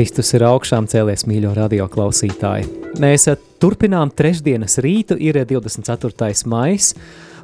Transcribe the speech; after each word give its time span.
Kristus 0.00 0.30
ir 0.32 0.40
augšām 0.48 0.86
cēlies, 0.88 1.26
mīļo 1.28 1.50
radio 1.58 1.84
klausītāji. 1.92 2.70
Mēs 3.04 3.26
eh, 3.28 3.34
turpinām 3.60 4.08
trešdienas 4.16 4.78
rītu, 4.80 5.18
ir 5.20 5.36
24. 5.44 6.32
maijs, 6.48 6.94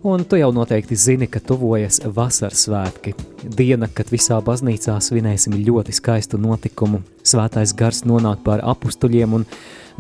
un 0.01 0.24
tu 0.24 0.38
jau 0.41 0.48
noteikti 0.56 0.97
zini, 0.97 1.28
ka 1.28 1.42
tuvojas 1.45 2.00
vasaras 2.16 2.64
svētki. 2.64 3.12
Diena, 3.59 3.91
kad 3.92 4.09
visā 4.09 4.41
baznīcā 4.41 4.97
svinēsim 5.05 5.59
ļoti 5.69 5.98
skaistu 6.00 6.41
notikumu. 6.41 7.02
Svētais 7.20 7.77
gars 7.77 8.06
nonāk 8.09 8.41
pār 8.48 8.64
apustuļiem 8.64 9.36
un 9.36 9.45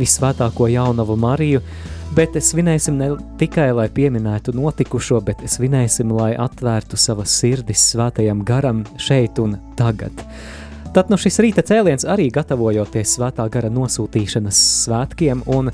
visvētāko 0.00 0.72
jaunavu 0.72 1.20
Mariju, 1.20 1.60
bet 2.16 2.40
svinēsim 2.40 2.96
ne 2.96 3.14
tikai, 3.36 3.74
lai 3.76 3.90
pieminētu 3.92 4.56
notikušo, 4.56 5.20
bet 5.28 5.44
svinēsim, 5.44 6.08
lai 6.08 6.32
atvērtu 6.40 6.96
savas 6.96 7.36
sirdis 7.36 7.90
svētajam 7.92 8.46
garam 8.48 8.86
šeit 8.96 9.44
un 9.44 9.58
tagad. 9.76 10.24
Tad 10.96 11.10
nu 11.12 11.18
šis 11.20 11.36
rīta 11.44 11.60
cēliens 11.60 12.06
arī 12.08 12.30
gatavojoties 12.32 13.10
svētā 13.18 13.44
gara 13.52 13.68
nosūtīšanas 13.68 14.56
svētkiem, 14.86 15.42
un 15.52 15.68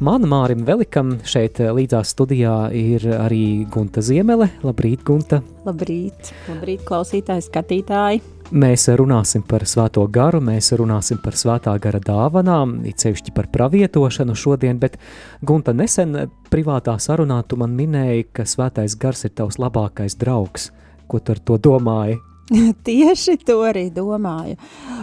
man 0.00 0.22
Mārim 0.30 0.62
Velikam 0.64 1.10
šeit 1.28 1.58
līdzās 1.60 2.14
studijā 2.14 2.54
ir 2.72 3.02
arī 3.18 3.66
Gunta 3.68 4.00
Ziemele. 4.00 4.46
Labrīt, 4.64 5.02
Gunta! 5.04 5.42
Labrīt, 5.66 6.30
labrīt 6.48 6.86
klausītāji, 6.88 7.44
skatītāji! 7.50 8.22
Mēs 8.56 8.86
runāsim 8.96 9.44
par 9.44 9.66
svēto 9.68 10.06
garu, 10.08 10.40
mēs 10.48 10.72
runāsim 10.80 11.20
par 11.20 11.36
svētā 11.36 11.74
gara 11.76 12.00
dāvanām, 12.00 12.78
it 12.88 13.04
sevišķi 13.04 13.34
par 13.36 13.50
pravietošanu 13.52 14.38
šodien, 14.40 14.80
bet 14.80 14.96
Gunta 15.44 15.74
nesen 15.76 16.16
privātā 16.48 16.96
sarunā 16.96 17.42
tu 17.44 17.60
man 17.60 17.76
minēji, 17.76 18.30
ka 18.32 18.48
svētais 18.48 18.96
gars 18.96 19.28
ir 19.28 19.36
tavs 19.36 19.60
labākais 19.60 20.16
draugs. 20.16 20.70
Ko 21.12 21.20
tu 21.20 21.36
ar 21.36 21.44
to 21.44 21.60
domāji? 21.60 22.16
Tieši 22.86 23.36
to 23.46 23.60
arī 23.66 23.88
domāju. 23.94 24.56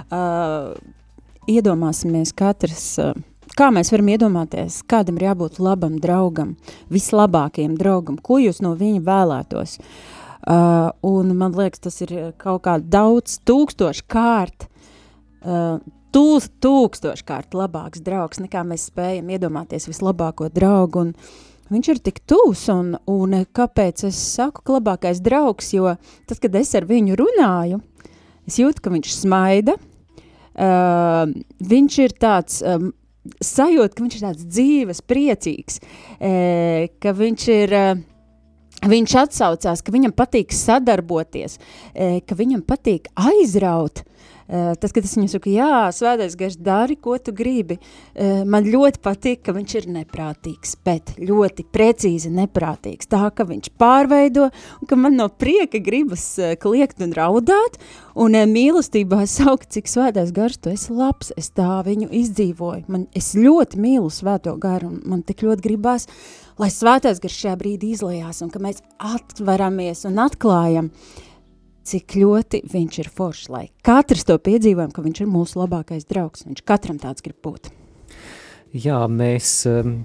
Uh, 0.07 0.73
iedomāsimies 1.49 2.31
katrs, 2.35 2.85
uh, 3.03 3.15
kā 3.57 3.69
mēs 3.75 3.91
varam 3.93 4.11
iedomāties, 4.13 4.81
kādam 4.87 5.19
ir 5.19 5.27
jābūt 5.29 5.59
labam 5.63 5.97
draugam, 6.03 6.55
vislabākajam 6.93 7.75
draugam, 7.79 8.19
ko 8.19 8.39
jūs 8.39 8.63
no 8.63 8.75
viņa 8.79 9.03
vēlētos. 9.07 9.79
Uh, 10.43 10.91
un 11.07 11.31
man 11.39 11.55
liekas, 11.55 11.83
tas 11.83 12.01
ir 12.03 12.33
kaut 12.39 12.65
kā 12.65 12.77
daudz 12.79 13.37
tūkstoši 13.47 14.07
kārt, 14.11 14.67
uh, 15.43 15.79
tūl, 16.15 16.43
tūkstoši 16.63 17.27
kārt 17.27 17.55
labāks 17.55 18.03
draugs, 18.03 18.39
nekā 18.43 18.63
mēs 18.67 18.89
spējam 18.91 19.31
iedomāties 19.35 19.87
vislabāko 19.91 20.51
draugu. 20.51 21.07
Un, 21.07 21.15
uh, 21.15 21.52
viņš 21.71 21.89
ir 21.93 22.01
tik 22.03 22.21
tūs, 22.29 22.65
un, 22.73 22.95
un 23.09 23.43
kāpēc 23.55 24.05
es 24.09 24.19
saku, 24.35 24.63
ka 24.65 24.77
labākais 24.77 25.21
draugs, 25.23 25.73
jo 25.75 25.95
tad, 26.29 26.39
kad 26.43 26.55
es 26.59 26.73
ar 26.77 26.87
viņu 26.89 27.17
runāju, 27.19 27.81
es 28.49 28.59
jūtu, 28.59 28.83
ka 28.83 28.93
viņš 28.93 29.15
smaida, 29.15 29.77
uh, 29.77 31.25
viņš 31.73 31.99
ir 32.03 32.15
tāds, 32.19 32.61
um, 32.67 32.91
sajūta, 33.39 33.93
ka 33.95 34.05
viņš 34.05 34.17
ir 34.17 34.25
tāds 34.27 34.47
dzīves, 34.47 35.03
priecīgs, 35.07 35.83
uh, 35.83 36.89
ka 36.99 37.15
viņš 37.19 37.51
ir... 37.59 37.77
Uh, 37.83 38.09
Viņš 38.83 39.13
atsaucās, 39.15 39.79
ka 39.79 39.93
viņam 39.93 40.11
patīk 40.11 40.51
sadarboties, 40.51 41.53
ka 42.27 42.35
viņam 42.35 42.65
patīk 42.67 43.05
aizraut, 43.15 44.01
Uh, 44.03 44.12
tas, 44.47 44.91
kad 44.91 45.05
es 45.05 45.13
viņam 45.15 45.29
saku, 45.31 45.53
jā, 45.55 45.87
svētais 45.95 46.35
gars, 46.39 46.57
dari, 46.59 46.97
ko 46.99 47.15
tu 47.21 47.33
gribi, 47.35 47.77
uh, 47.79 48.43
man 48.49 48.67
ļoti 48.67 49.01
patīk, 49.03 49.41
ka 49.45 49.55
viņš 49.55 49.75
ir 49.79 49.89
neprātīgs, 49.97 50.75
bet 50.85 51.13
ļoti 51.21 51.65
precīzi 51.73 52.31
neprātīgs, 52.33 53.09
tā, 53.11 53.23
ka 53.35 53.47
viņš 53.49 53.71
pārveido, 53.79 54.49
un 54.81 54.89
ka 54.89 54.99
man 54.99 55.17
no 55.19 55.29
prieka 55.29 55.81
gribas 55.83 56.25
uh, 56.41 56.53
kliegt 56.59 57.01
un 57.03 57.15
raudāt, 57.15 57.79
un 58.19 58.37
mīlestībā 58.51 59.23
saukt, 59.29 59.71
cik 59.73 59.91
svētais 59.91 60.33
gars, 60.35 60.59
tu 60.59 60.73
esi 60.73 60.93
labs, 60.93 61.33
es 61.39 61.51
tā 61.55 61.81
viņu 61.87 62.11
izdzīvoju, 62.23 62.87
man, 62.91 63.07
es 63.15 63.33
ļoti 63.37 63.81
mīlu 63.81 64.11
svēto 64.13 64.57
garu, 64.61 64.93
un 64.93 65.03
man 65.15 65.25
tik 65.25 65.45
ļoti 65.47 65.69
gribās, 65.69 66.09
lai 66.61 66.69
svētais 66.69 67.21
gars 67.23 67.37
šajā 67.39 67.57
brīdī 67.59 67.95
izlējās, 67.95 68.43
un 68.45 68.51
ka 68.53 68.61
mēs 68.61 68.83
atveramies 69.01 70.03
un 70.09 70.19
atklājam, 70.21 70.91
uh, 70.91 71.29
cik 71.87 72.17
ļoti 72.19 72.63
viņš 72.71 72.99
ir 73.03 73.09
foršs, 73.13 73.47
lai 73.51 73.63
katrs 73.85 74.25
to 74.27 74.37
piedzīvojam, 74.41 74.91
ka 74.93 75.03
viņš 75.05 75.23
ir 75.23 75.31
mūsu 75.31 75.61
labākais 75.61 76.07
draugs. 76.09 76.45
Viņš 76.47 76.63
katram 76.67 76.99
tāds 77.01 77.25
grib 77.25 77.39
būt. 77.43 77.71
Jā, 78.73 79.03
mēs 79.11 79.51
um, 79.69 79.99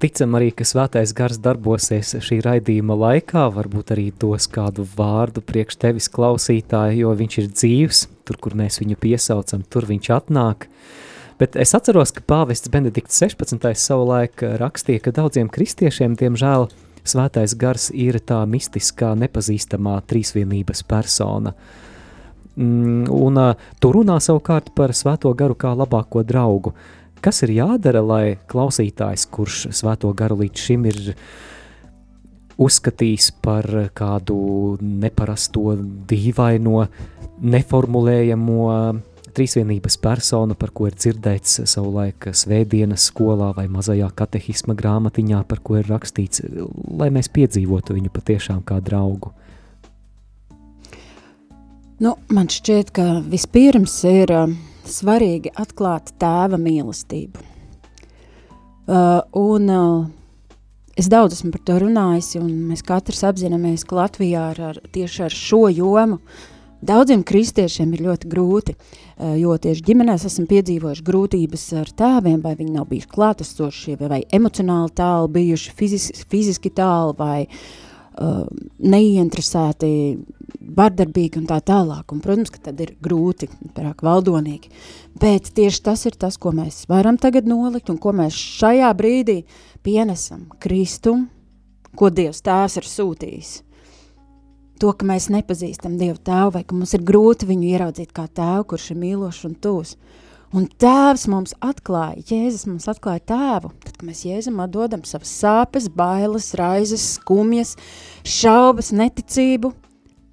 ticam 0.00 0.36
arī, 0.38 0.50
ka 0.56 0.66
svētais 0.68 1.12
gars 1.16 1.40
darbosies 1.42 2.14
šī 2.24 2.40
raidījuma 2.46 2.96
laikā, 2.96 3.48
varbūt 3.52 3.92
arī 3.96 4.08
dos 4.20 4.48
kādu 4.50 4.86
vārdu 4.96 5.44
priekš 5.44 5.80
tevis 5.82 6.08
klausītāji, 6.12 7.02
jo 7.02 7.12
viņš 7.18 7.40
ir 7.42 7.50
dzīvs, 7.52 8.06
tur, 8.24 8.40
kur 8.40 8.56
mēs 8.56 8.80
viņu 8.80 8.96
piesaucam, 9.02 9.66
tur 9.68 9.88
viņš 9.90 10.10
atnāk. 10.16 10.68
Bet 11.36 11.58
es 11.58 11.74
atceros, 11.74 12.14
ka 12.14 12.22
pāvests 12.22 12.70
Benedikts 12.70 13.18
16. 13.18 13.66
savulaik 13.74 14.44
rakstīja, 14.62 15.02
ka 15.02 15.12
daudziem 15.16 15.50
kristiešiem, 15.52 16.14
diemžēl, 16.20 16.68
uh, 16.68 16.83
svētais 17.04 17.54
gars 17.58 17.90
ir 17.94 18.18
tā 18.24 18.40
mistiskā, 18.48 19.12
nepazīstamā 19.18 20.00
trīsvienības 20.08 20.84
persona. 20.88 21.54
Mm, 22.54 23.08
un 23.10 23.40
tu 23.82 23.90
runā 23.94 24.20
savukārt 24.22 24.72
par 24.76 24.94
svēto 24.94 25.32
garu 25.34 25.56
kā 25.58 25.74
labāko 25.74 26.22
draugu. 26.26 26.74
Kas 27.24 27.42
ir 27.46 27.54
jādara, 27.56 28.02
lai 28.04 28.36
klausītājs, 28.50 29.26
kurš 29.32 29.66
svēto 29.72 30.12
garu 30.16 30.42
līdz 30.42 30.66
šim 30.66 30.84
ir 30.90 31.00
uzskatījis 32.60 33.30
par 33.42 33.66
kādu 33.96 34.36
neparasto, 34.80 35.74
dīvaino, 36.10 36.84
neformulējamo 37.42 38.68
trīsvienības 39.36 39.98
persona, 40.02 40.56
par 40.58 40.72
ko 40.74 40.88
ir 40.88 40.96
dzirdēts 40.96 41.62
savulaik 41.70 42.30
svētdienas 42.32 43.08
skolā 43.10 43.52
vai 43.56 43.66
mazajā 43.72 44.08
katehisma 44.16 44.76
grāmatiņā, 44.78 45.44
par 45.48 45.62
ko 45.64 45.78
ir 45.80 45.90
rakstīts, 45.90 46.44
lai 46.98 47.10
mēs 47.14 47.30
piedzīvotu 47.34 47.96
viņu 47.98 48.12
patiešām 48.14 48.62
kā 48.66 48.80
draugu? 48.84 49.34
Nu, 52.02 52.16
man 52.34 52.50
šķiet, 52.50 52.90
ka 52.94 53.04
vispirms 53.30 53.94
ir 54.10 54.32
uh, 54.34 54.54
svarīgi 54.88 55.52
atklāt 55.56 56.14
tēva 56.20 56.58
mīlestību. 56.60 57.44
Uh, 58.84 59.22
un 59.38 59.70
uh, 59.72 60.08
es 60.98 61.06
daudz 61.08 61.38
esmu 61.38 61.54
par 61.54 61.62
to 61.64 61.78
runājis, 61.80 62.34
un 62.40 62.50
mēs 62.68 62.84
katrs 62.84 63.22
apzināmies, 63.30 63.86
ka 63.88 64.02
Latvijā 64.02 64.50
ar, 64.52 64.60
ar, 64.72 64.82
tieši 64.92 65.24
ar 65.28 65.38
šo 65.38 65.62
jomu 65.72 66.18
daudziem 66.86 67.24
kristiešiem 67.26 67.94
ir 67.94 68.04
ļoti 68.08 68.28
grūti. 68.30 68.74
Eh, 68.74 69.36
jo 69.40 69.54
tieši 69.58 69.84
ģimenēs 69.86 70.26
esam 70.28 70.48
piedzīvojuši 70.50 71.06
grūtības 71.06 71.64
ar 71.80 71.90
tēviem, 72.02 72.40
vai 72.42 72.54
viņi 72.58 72.76
nav 72.76 72.88
bijuši 72.90 73.10
klātesoši, 73.14 73.96
vai 74.02 74.22
emocionāli 74.34 74.94
tālu 74.98 75.30
bijuši, 75.34 75.74
fizis, 75.78 76.08
fiziski 76.30 76.72
tālu, 76.74 77.14
vai 77.18 77.46
uh, 77.46 78.44
neieinteresēti, 78.78 79.90
vardarbīgi 80.74 81.40
un 81.40 81.46
tā 81.50 81.60
tālāk. 81.62 82.10
Un, 82.10 82.22
protams, 82.24 82.50
ka 82.54 82.62
tad 82.70 82.80
ir 82.82 82.94
grūti, 83.02 83.48
pārāk 83.76 84.02
valdonīgi. 84.06 84.72
Bet 85.20 85.52
tieši 85.54 85.84
tas 85.86 86.06
ir 86.10 86.18
tas, 86.18 86.38
ko 86.40 86.54
mēs 86.56 86.84
varam 86.90 87.18
tagad 87.20 87.46
nolikt 87.46 87.92
un 87.92 88.00
ko 88.02 88.14
mēs 88.16 88.34
šajā 88.34 88.90
brīdī 88.98 89.42
pienesam 89.86 90.48
Kristumu, 90.62 91.28
ko 91.94 92.10
Dievs 92.10 92.42
tēvs 92.42 92.80
ir 92.80 92.90
sūtījis 92.90 93.54
to, 94.80 94.92
ka 94.92 95.06
mēs 95.08 95.30
nepazīstam 95.32 95.98
Dievu 96.00 96.18
tēvu, 96.24 96.54
vai 96.56 96.64
ka 96.66 96.76
mums 96.76 96.94
ir 96.96 97.04
grūti 97.06 97.48
viņu 97.48 97.70
ieraudzīt 97.74 98.12
kā 98.16 98.26
tēvu, 98.26 98.68
kurš 98.72 98.90
ir 98.94 99.00
mīlošs 99.02 99.44
un 99.48 99.56
tūs. 99.62 99.94
Un 100.54 100.68
tēvs 100.78 101.24
mums 101.32 101.54
atklāja, 101.66 102.22
Jēzus 102.30 102.68
mums 102.68 102.84
atklāja 102.90 103.24
tēvu, 103.32 103.72
tad, 103.82 103.96
kad 103.96 104.04
mēs 104.06 104.22
Jēzum 104.22 104.60
atdodam 104.62 105.02
savas 105.08 105.32
sāpes, 105.34 105.88
bailes, 105.90 106.52
raizes, 106.58 107.06
skumjas, 107.16 107.74
šaubas, 108.22 108.92
neticību, 108.94 109.72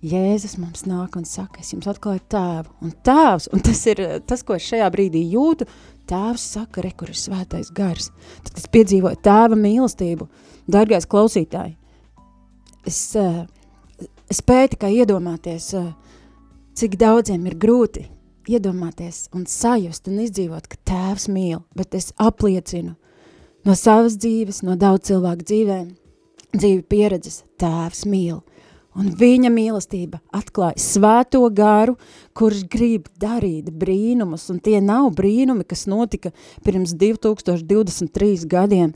Jēzus 0.01 0.55
mums 0.57 0.88
nāk 0.89 1.13
un 1.17 1.25
saka, 1.29 1.61
es 1.61 1.73
jums 1.73 1.85
atklāju 1.89 2.23
tēvu. 2.33 2.71
Un 2.81 2.93
tēvs, 3.05 3.51
un 3.53 3.61
tas 3.65 3.81
ir 3.89 3.99
tas, 4.25 4.41
ko 4.45 4.55
es 4.57 4.65
šajā 4.65 4.88
brīdī 4.93 5.21
jūtu, 5.29 5.67
tēvs 6.09 6.45
saka, 6.55 6.81
re, 6.81 6.89
kur 6.97 7.11
ir 7.13 7.17
svētais 7.17 7.69
gars. 7.77 8.09
Tad 8.47 8.57
es 8.57 8.65
piedzīvoju 8.73 9.21
tēva 9.21 9.57
mīlestību. 9.57 10.25
Dargais 10.73 11.05
klausītāji, 11.09 11.75
es, 12.89 12.97
uh, 13.17 13.43
es 14.31 14.39
spēju 14.39 14.73
tikai 14.75 14.93
iedomāties, 15.01 15.73
uh, 15.77 15.91
cik 16.77 16.97
daudziem 16.99 17.45
ir 17.49 17.57
grūti 17.59 18.07
iedomāties 18.49 19.27
un 19.35 19.45
sajust 19.49 20.07
un 20.09 20.21
izdzīvot, 20.23 20.67
ka 20.71 20.79
tēvs 20.87 21.27
mīl, 21.31 21.61
bet 21.77 21.95
es 21.97 22.11
apliecinu 22.17 22.95
no 23.67 23.75
savas 23.77 24.17
dzīves, 24.17 24.63
no 24.65 24.77
daudz 24.79 25.11
cilvēku 25.11 25.45
dzīvēm, 25.45 25.89
dzīvi 26.55 26.81
pieredzes, 26.89 27.43
tēvs 27.61 28.05
mīl. 28.09 28.41
Un 28.99 29.07
viņa 29.15 29.47
mīlestība 29.53 30.19
atklāja 30.35 30.75
svēto 30.83 31.45
garu, 31.55 31.93
kurš 32.35 32.65
grib 32.71 33.05
darīt 33.21 33.69
brīnumus, 33.71 34.49
un 34.51 34.59
tie 34.63 34.81
nav 34.83 35.13
brīnumi, 35.15 35.63
kas 35.67 35.85
notika 35.88 36.33
pirms 36.65 36.91
2023 36.99 38.49
gadiem, 38.51 38.91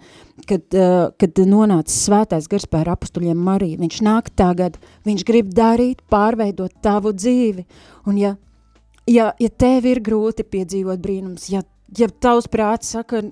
kad, 0.50 0.68
uh, 0.76 1.14
kad 1.16 1.40
nonāca 1.48 1.96
svētais 1.96 2.50
gars 2.52 2.68
pār 2.68 2.92
apustuļiem 2.92 3.40
Mariju. 3.40 3.80
Viņš 3.86 4.02
nāk 4.04 4.34
tagad, 4.36 4.82
viņš 5.08 5.24
grib 5.28 5.56
darīt, 5.56 6.04
pārveidot 6.12 6.76
tavu 6.84 7.16
dzīvi, 7.16 7.64
un 8.12 8.20
ja, 8.20 8.36
ja, 9.08 9.32
ja 9.40 9.50
tev 9.64 9.88
ir 9.88 10.04
grūti 10.04 10.44
piedzīvot 10.44 11.00
brīnumus, 11.00 11.48
ja, 11.56 11.64
ja 11.96 12.12
tavs 12.12 12.52
prāts 12.52 12.92
saka, 12.98 13.24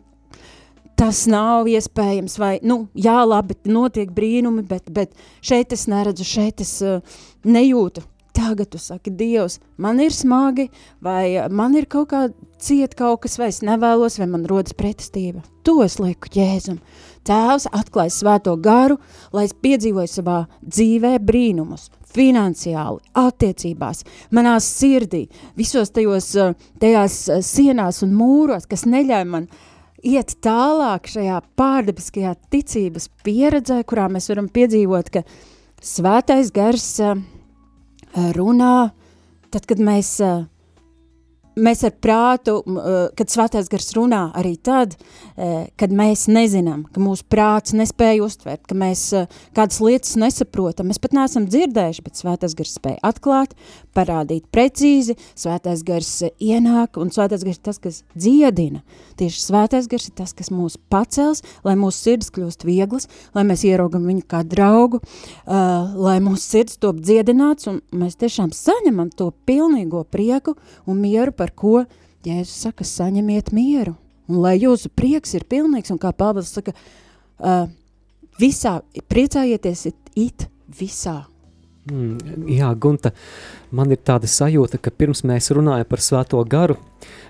tas 1.00 1.26
nav 1.30 1.68
iespējams, 1.72 2.38
vai, 2.42 2.54
nu, 2.66 2.88
jā, 2.94 3.18
labi, 3.28 3.58
notiek 3.70 4.12
brīnumi, 4.14 4.66
bet, 4.68 4.90
bet 4.94 5.14
šeit 5.46 5.74
es 5.76 5.88
neredzu, 5.92 6.26
šeit 6.28 6.64
es 6.64 6.78
uh, 6.86 7.00
nejūtu. 7.46 8.06
Tagad 8.34 8.72
tu 8.74 8.80
saki, 8.82 9.12
Dievs, 9.14 9.60
man 9.78 10.00
ir 10.02 10.14
smagi, 10.14 10.66
vai 11.06 11.38
man 11.54 11.76
ir 11.78 11.86
kaut 11.86 12.08
kā 12.10 12.22
ciet 12.58 12.96
kaut 12.98 13.22
kas, 13.26 13.38
vai 13.38 13.52
es 13.52 13.60
nevēlos, 13.62 14.18
vai 14.18 14.26
man 14.32 14.48
rodas 14.50 14.74
pretestība. 14.74 15.44
To 15.68 15.84
es 15.86 16.00
lieku 16.02 16.32
Jēzum. 16.34 16.80
Tēvs 17.30 17.68
atklāja 17.70 18.12
svēto 18.16 18.56
garu, 18.58 18.98
lai 19.36 19.46
es 19.46 19.54
piedzīvoju 19.54 20.10
savā 20.10 20.40
dzīvē 20.66 21.14
brīnumus, 21.22 21.92
finansiāli, 22.14 23.04
attiecībās, 23.22 24.02
manā 24.34 24.56
sirdī, 24.66 25.28
visos 25.58 25.94
tajos, 25.94 26.32
eh, 26.36 26.58
tajās 26.82 27.20
eh, 27.30 27.46
sienās 27.46 28.02
un 28.02 28.18
mūros, 28.18 28.66
kas 28.70 28.88
neļauj 28.90 29.30
man 29.30 29.46
uh, 29.46 29.70
iet 30.04 30.36
tālāk 30.44 31.08
šajā 31.10 31.40
pārdabiskajā 31.60 32.36
ticības 32.54 33.10
pieredzē, 33.26 33.82
kurā 33.88 34.10
mēs 34.12 34.30
varam 34.32 34.50
piedzīvot, 34.52 35.12
ka 35.14 35.24
svētais 35.84 36.52
gars 36.56 36.90
runā, 38.38 38.76
tad, 39.54 39.68
kad 39.70 39.82
mēs 39.84 40.18
mēs 41.56 41.84
ar 41.86 41.94
prātu, 42.02 42.58
eh, 42.66 43.10
kad 43.18 43.28
svētais 43.32 43.70
gars 43.70 43.94
runā 43.94 44.34
arī 44.34 44.56
tad, 44.62 44.96
eh, 45.38 45.68
kad 45.78 45.90
mēs 45.90 46.28
nezinām, 46.28 46.86
ka 46.92 47.00
mūsu 47.00 47.24
prāts 47.30 47.74
nespēja 47.74 48.24
uztvert, 48.24 48.66
ka 48.68 48.76
mēs 48.76 49.14
eh, 49.14 49.28
kādas 49.54 49.80
lietas 49.80 50.16
nesaprotam, 50.16 50.88
mēs 50.88 51.02
pat 51.02 51.12
neesam 51.12 51.48
dzirdējuši, 51.48 52.04
bet 52.04 52.14
svētais 52.14 52.56
gars 52.56 52.78
spēja 52.78 53.00
atklāt, 53.04 53.52
parādīt 53.94 54.46
precīzi, 54.52 55.16
svētais 55.36 55.84
gars 55.84 56.24
ienāk, 56.40 56.98
un 56.98 57.10
svētais 57.10 57.44
gars 57.44 57.58
ir 57.58 57.64
tas, 57.64 57.78
kas 57.78 58.04
dziedina. 58.16 58.82
Tieši 59.18 59.44
svētais 59.44 59.88
gars 59.88 60.08
ir 60.10 60.16
tas, 60.16 60.34
kas 60.34 60.50
mūs 60.50 60.78
pacels, 60.90 61.44
lai 61.64 61.76
mūsu 61.76 62.10
sirds 62.10 62.32
kļūst 62.34 62.66
vieglas, 62.66 63.08
lai 63.36 63.44
mēs 63.44 63.64
ieraugam 63.68 64.08
viņu 64.08 64.26
kā 64.28 64.42
draugu, 64.44 65.02
lai 65.46 66.18
mūsu 66.24 66.42
sirds 66.42 66.80
top 66.82 66.98
dziedināts, 67.04 67.68
un 67.70 67.82
mēs 67.94 68.18
tiešām 68.18 68.50
saņemam 68.56 69.12
to 69.14 69.32
pilnīgo 69.46 70.04
prieku 70.10 70.56
un 70.88 71.02
mieru 71.04 71.32
par 71.32 71.43
ko 71.52 71.84
Jēzus 72.24 72.62
saka, 72.64 72.86
saņemiet 72.88 73.52
mieru. 73.52 73.98
Un 74.32 74.40
lai 74.46 74.56
jūsu 74.62 74.88
prieks 74.96 75.36
ir 75.36 75.44
pilnīgs, 75.50 75.92
un 75.92 76.00
kā 76.00 76.14
Pāvils 76.16 76.54
saka, 76.56 76.72
uh, 77.44 77.66
visā, 78.40 78.78
priecājieties 79.12 79.86
it, 79.90 80.12
it 80.16 80.46
visā. 80.80 81.24
Mm, 81.92 82.46
jā, 82.48 82.70
Gunta, 82.80 83.12
man 83.76 83.92
ir 83.92 84.00
tāda 84.08 84.30
sajūta, 84.32 84.80
ka 84.80 84.94
pirms 84.96 85.26
mēs 85.28 85.52
runājam 85.52 85.90
par 85.90 86.04
svēto 86.04 86.40
garu, 86.48 86.78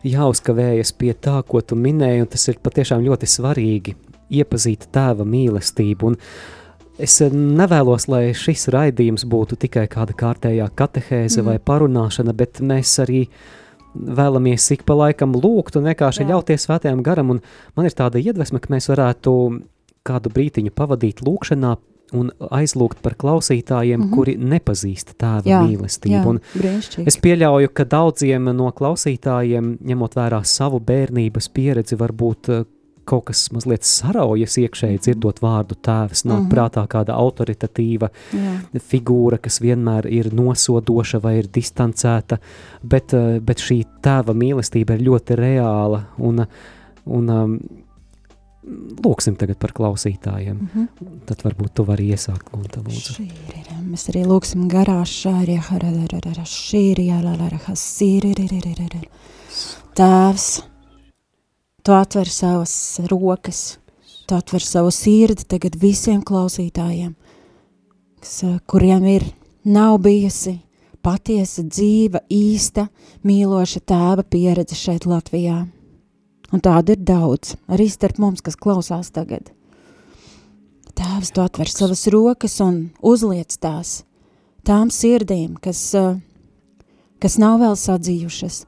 jāuzkavējas 0.06 0.94
pie 1.00 1.16
tā, 1.18 1.40
ko 1.48 1.64
tu 1.66 1.78
minēji, 1.80 2.22
un 2.22 2.30
tas 2.30 2.46
ir 2.52 2.62
patiešām 2.62 3.02
ļoti 3.08 3.30
svarīgi 3.34 3.96
iepazīt 4.34 4.86
tēva 4.94 5.26
mīlestību. 5.26 6.14
Un 6.14 7.02
es 7.02 7.18
nevēlos, 7.34 8.06
lai 8.14 8.28
šis 8.38 8.68
raidījums 8.78 9.26
būtu 9.26 9.58
tikai 9.66 9.88
kāda 9.90 10.14
kārtējā 10.22 10.70
katehēze 10.78 11.42
mm. 11.42 11.50
vai 11.50 11.58
parunāšana, 11.58 12.38
bet 12.38 12.62
mēs 12.62 12.94
arī 13.02 13.26
uh, 13.26 13.60
vēlamies 13.94 14.72
ik 14.76 14.84
pa 14.88 14.98
laikam 14.98 15.36
lūgt 15.38 15.78
un 15.80 15.88
vienkārši 15.90 16.24
Jā. 16.24 16.34
ļauties 16.34 16.68
svētajam 16.68 17.04
garam, 17.06 17.30
un 17.36 17.42
man 17.78 17.88
ir 17.88 17.96
tāda 17.98 18.22
iedvesma, 18.22 18.62
ka 18.64 18.74
mēs 18.74 18.90
varētu 18.92 19.34
kādu 20.04 20.32
brītiņu 20.34 20.74
pavadīt 20.76 21.24
lūkšanā 21.24 21.76
un 22.14 22.30
aizlūgt 22.54 23.00
par 23.02 23.16
klausītājiem, 23.18 24.00
mm 24.00 24.06
-hmm. 24.06 24.16
kuri 24.16 24.36
nepazīst 24.38 25.16
tēva 25.18 25.50
jā, 25.50 25.62
mīlestību. 25.66 26.14
Jā, 26.14 26.28
un 26.30 27.08
es 27.08 27.18
pieļauju, 27.18 27.72
ka 27.74 27.86
daudziem 27.90 28.52
no 28.54 28.70
klausītājiem, 28.72 29.78
ņemot 29.82 30.16
vērā 30.16 30.44
savu 30.44 30.80
bērnības 30.80 31.50
pieredzi, 31.50 31.98
varbūt 31.98 32.52
kaut 33.06 33.26
kas 33.30 33.46
mazliet 33.56 33.86
saraujas 33.88 34.58
iekšēji, 34.62 34.98
mhm. 34.98 35.04
dzirdot 35.06 35.42
vārdu 35.44 35.76
tēvs, 35.76 36.26
nāk 36.26 36.40
mm 36.40 36.46
-hmm. 36.46 36.52
prātā 36.54 36.86
kāda 36.88 37.18
autoritatīva 37.20 38.10
Jā. 38.34 38.56
figūra, 38.80 39.38
kas 39.42 39.62
vienmēr 39.62 40.08
ir 40.12 40.34
nosodoša 40.34 41.20
vai 41.24 41.38
ir 41.38 41.48
distancēta, 41.48 42.38
bet, 42.84 43.14
eh, 43.14 43.40
bet 43.40 43.60
šī 43.60 43.84
tēva 44.02 44.34
mīlestība 44.34 44.96
ir 44.96 45.08
ļoti 45.10 45.36
reāla 45.36 46.04
un, 46.18 46.46
un 47.06 47.30
um, 47.30 47.60
lūksim 49.04 49.36
tagad 49.36 49.60
par 49.60 49.74
klausītājiem. 49.76 50.58
Mm 50.58 50.70
-hmm. 50.74 51.20
Tad 51.26 51.44
varbūt 51.44 51.74
tu 51.74 51.84
vari 51.84 52.10
iesākt, 52.12 52.50
Gunta, 52.52 52.80
lūdzu. 52.80 53.28
Mēs 53.92 54.10
arī 54.10 54.26
lūksim 54.26 54.68
garā 54.70 55.02
šāri, 55.04 55.60
šīri, 56.46 57.08
Tēvs, 59.94 60.64
Tu 61.84 61.92
atver 61.92 62.30
savas 62.32 63.00
rokas, 63.12 63.78
tu 64.26 64.36
atver 64.36 64.64
savu 64.64 64.92
sirdi 64.92 65.44
tagad 65.44 65.76
visiem 65.76 66.22
klausītājiem, 66.24 67.12
kas, 68.22 68.44
eh, 68.44 68.60
kuriem 68.68 69.04
ir 69.06 69.26
nav 69.66 69.98
bijusi 70.00 70.62
patiesa 71.04 71.66
dzīva, 71.68 72.22
īsta, 72.32 72.88
mīloša 73.28 73.84
tēva 73.84 74.24
pieredze 74.24 74.80
šeit 74.80 75.04
Latvijā. 75.04 75.68
Un 76.54 76.62
tādu 76.62 76.96
ir 76.96 77.04
daudz, 77.04 77.58
arī 77.68 77.90
starp 77.92 78.18
mums, 78.18 78.40
kas 78.40 78.56
klausās 78.56 79.12
tagad. 79.12 79.52
Tēvs, 80.96 81.34
tu 81.34 81.42
atver 81.42 81.68
savas 81.68 82.08
rokas 82.08 82.62
un 82.62 82.92
uzliec 83.02 83.58
tās 83.58 84.04
tām 84.64 84.88
sirdīm, 84.88 85.60
kas, 85.60 85.94
eh, 85.96 86.20
kas 87.20 87.38
nav 87.38 87.60
vēl 87.60 87.76
sadzījušas, 87.76 88.66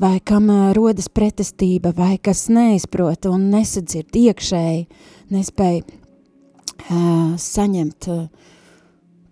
vai 0.00 0.18
kam 0.24 0.48
rodas 0.76 1.10
pretestība, 1.12 1.92
vai 1.96 2.16
kas 2.22 2.46
neizprot 2.52 3.28
un 3.28 3.50
nesadzird 3.52 4.16
iekšēji, 4.16 4.86
nespēj 5.34 5.82
uh, 5.82 7.34
saņemt, 7.40 8.08
uh, 8.08 8.56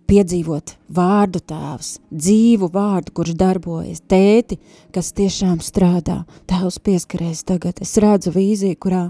piedzīvot 0.09 0.75
vārdu 0.93 1.41
tēvs, 1.51 1.95
dzīvu 2.09 2.69
vārdu, 2.73 3.13
kurš 3.17 3.35
darbojas, 3.37 4.03
tēti, 4.09 4.59
kas 4.93 5.11
tiešām 5.17 5.59
strādā, 5.65 6.23
tēvs 6.49 6.79
pieskarēs 6.85 7.43
tagad. 7.49 7.81
Es 7.85 7.95
redzu 8.01 8.33
vīziju, 8.33 8.77
kurā 8.81 9.03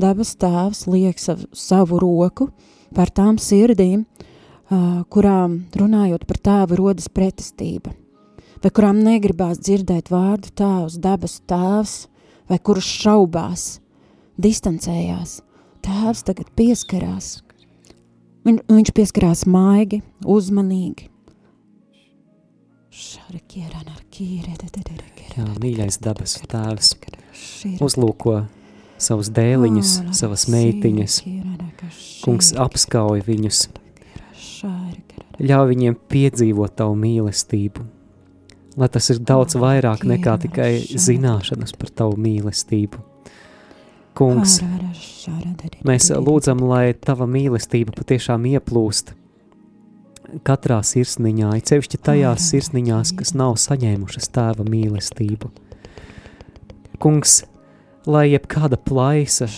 dabas 0.00 0.34
tēvs 0.40 0.86
liek 0.92 1.20
savu, 1.20 1.48
savu 1.56 2.00
roku 2.00 2.50
par 2.96 3.12
tām 3.12 3.40
sirdīm, 3.40 4.04
uh, 4.04 5.04
kurām 5.12 5.62
runājot 5.76 6.24
par 6.28 6.42
tēvu 6.50 6.82
rodas 6.84 7.12
pretestība– 7.12 7.96
vai 8.62 8.72
kurām 8.72 9.00
negribās 9.04 9.60
dzirdēt 9.60 10.10
vārdu 10.12 10.52
tēvs, 10.56 10.98
dabas 11.02 11.40
tēvs, 11.48 11.96
vai 12.50 12.58
kurus 12.62 12.88
šaubās, 13.02 13.66
distancējās. 14.40 15.40
Tēvs 15.86 16.24
tagad 16.26 16.50
pieskarās. 16.58 17.36
Viņ, 18.46 18.62
viņš 18.70 18.92
pieskarās 18.94 19.44
maigi, 19.50 20.00
uzmanīgi. 20.22 21.10
Jā, 25.36 25.46
mīļais 25.60 25.98
dabas 26.00 26.38
tēvs 26.48 26.94
uzlūko 27.84 28.38
savus 28.96 29.28
dēliņus, 29.36 29.96
savas 30.16 30.46
meitiņas. 30.48 31.18
Kungs 32.22 32.54
apskauj 32.56 33.26
viņus. 33.26 33.66
Ļauj 35.36 35.68
viņiem 35.74 35.98
piedzīvot 36.08 36.78
tavu 36.78 36.96
mīlestību 37.02 37.84
lai 38.76 38.88
tas 38.92 39.10
ir 39.12 39.20
daudz 39.24 39.56
vairāk 39.60 40.04
nekā 40.08 40.36
tikai 40.46 40.70
zināšanas 40.84 41.76
par 41.76 41.92
tavu 42.02 42.16
mīlestību. 42.20 43.02
Kungs, 44.16 44.62
mēs 45.84 46.08
lūdzam, 46.08 46.62
lai 46.64 46.94
tava 46.96 47.26
mīlestība 47.28 47.92
patiešām 47.96 48.46
ieplūst 48.54 49.12
katrā 50.46 50.78
sirsniņā, 50.84 51.50
ir 51.58 51.66
sevišķi 51.68 52.00
tajās 52.02 52.48
sirsniņās, 52.50 53.12
kas 53.18 53.34
nav 53.38 53.56
saņēmušas 53.62 54.30
tēva 54.34 54.66
mīlestību. 54.66 55.50
Kungs, 57.02 57.42
lai 58.08 58.30
jebkāda 58.32 58.78
plaisa 58.80 59.48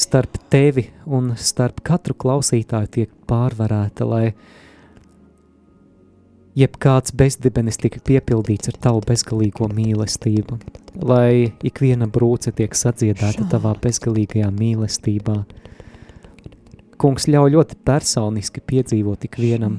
starp 0.00 0.38
tevi 0.52 0.86
un 1.06 1.34
starp 1.36 1.82
katru 1.84 2.16
klausītāju 2.16 2.92
tiek 2.94 3.12
pārvarēta, 3.28 4.06
lai 4.08 4.24
jebkāds 6.58 7.14
bezdibenis 7.14 7.78
tika 7.80 8.00
piepildīts 8.06 8.70
ar 8.72 8.78
tavu 8.82 9.02
bezgalīgo 9.06 9.68
mīlestību, 9.70 10.58
lai 11.06 11.52
ikviena 11.66 12.08
brūce 12.10 12.52
tiek 12.56 12.74
sadziedēta 12.74 13.46
tavā 13.52 13.76
bezgalīgajā 13.82 14.50
mīlestībā. 14.54 15.36
Kungs 17.00 17.28
ļauj 17.30 17.54
ļoti 17.54 17.78
personiski 17.86 18.60
piedzīvot 18.60 19.24
ikvienam, 19.30 19.78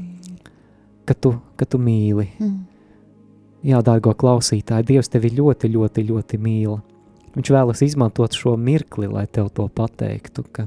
ka 1.06 1.14
tu, 1.14 1.36
ka 1.60 1.68
tu 1.70 1.78
mīli. 1.82 2.30
Jā, 3.62 3.84
dārgo 3.86 4.16
klausītāji, 4.18 4.88
Dievs 4.88 5.12
tevi 5.14 5.30
ļoti, 5.38 5.70
ļoti, 5.70 6.08
ļoti 6.08 6.40
mīla. 6.42 6.80
Viņš 7.36 7.52
vēlas 7.54 7.84
izmantot 7.86 8.34
šo 8.36 8.56
mirkli, 8.58 9.08
lai 9.08 9.28
tev 9.30 9.52
to 9.56 9.68
pateiktu, 9.72 10.44
ka 10.52 10.66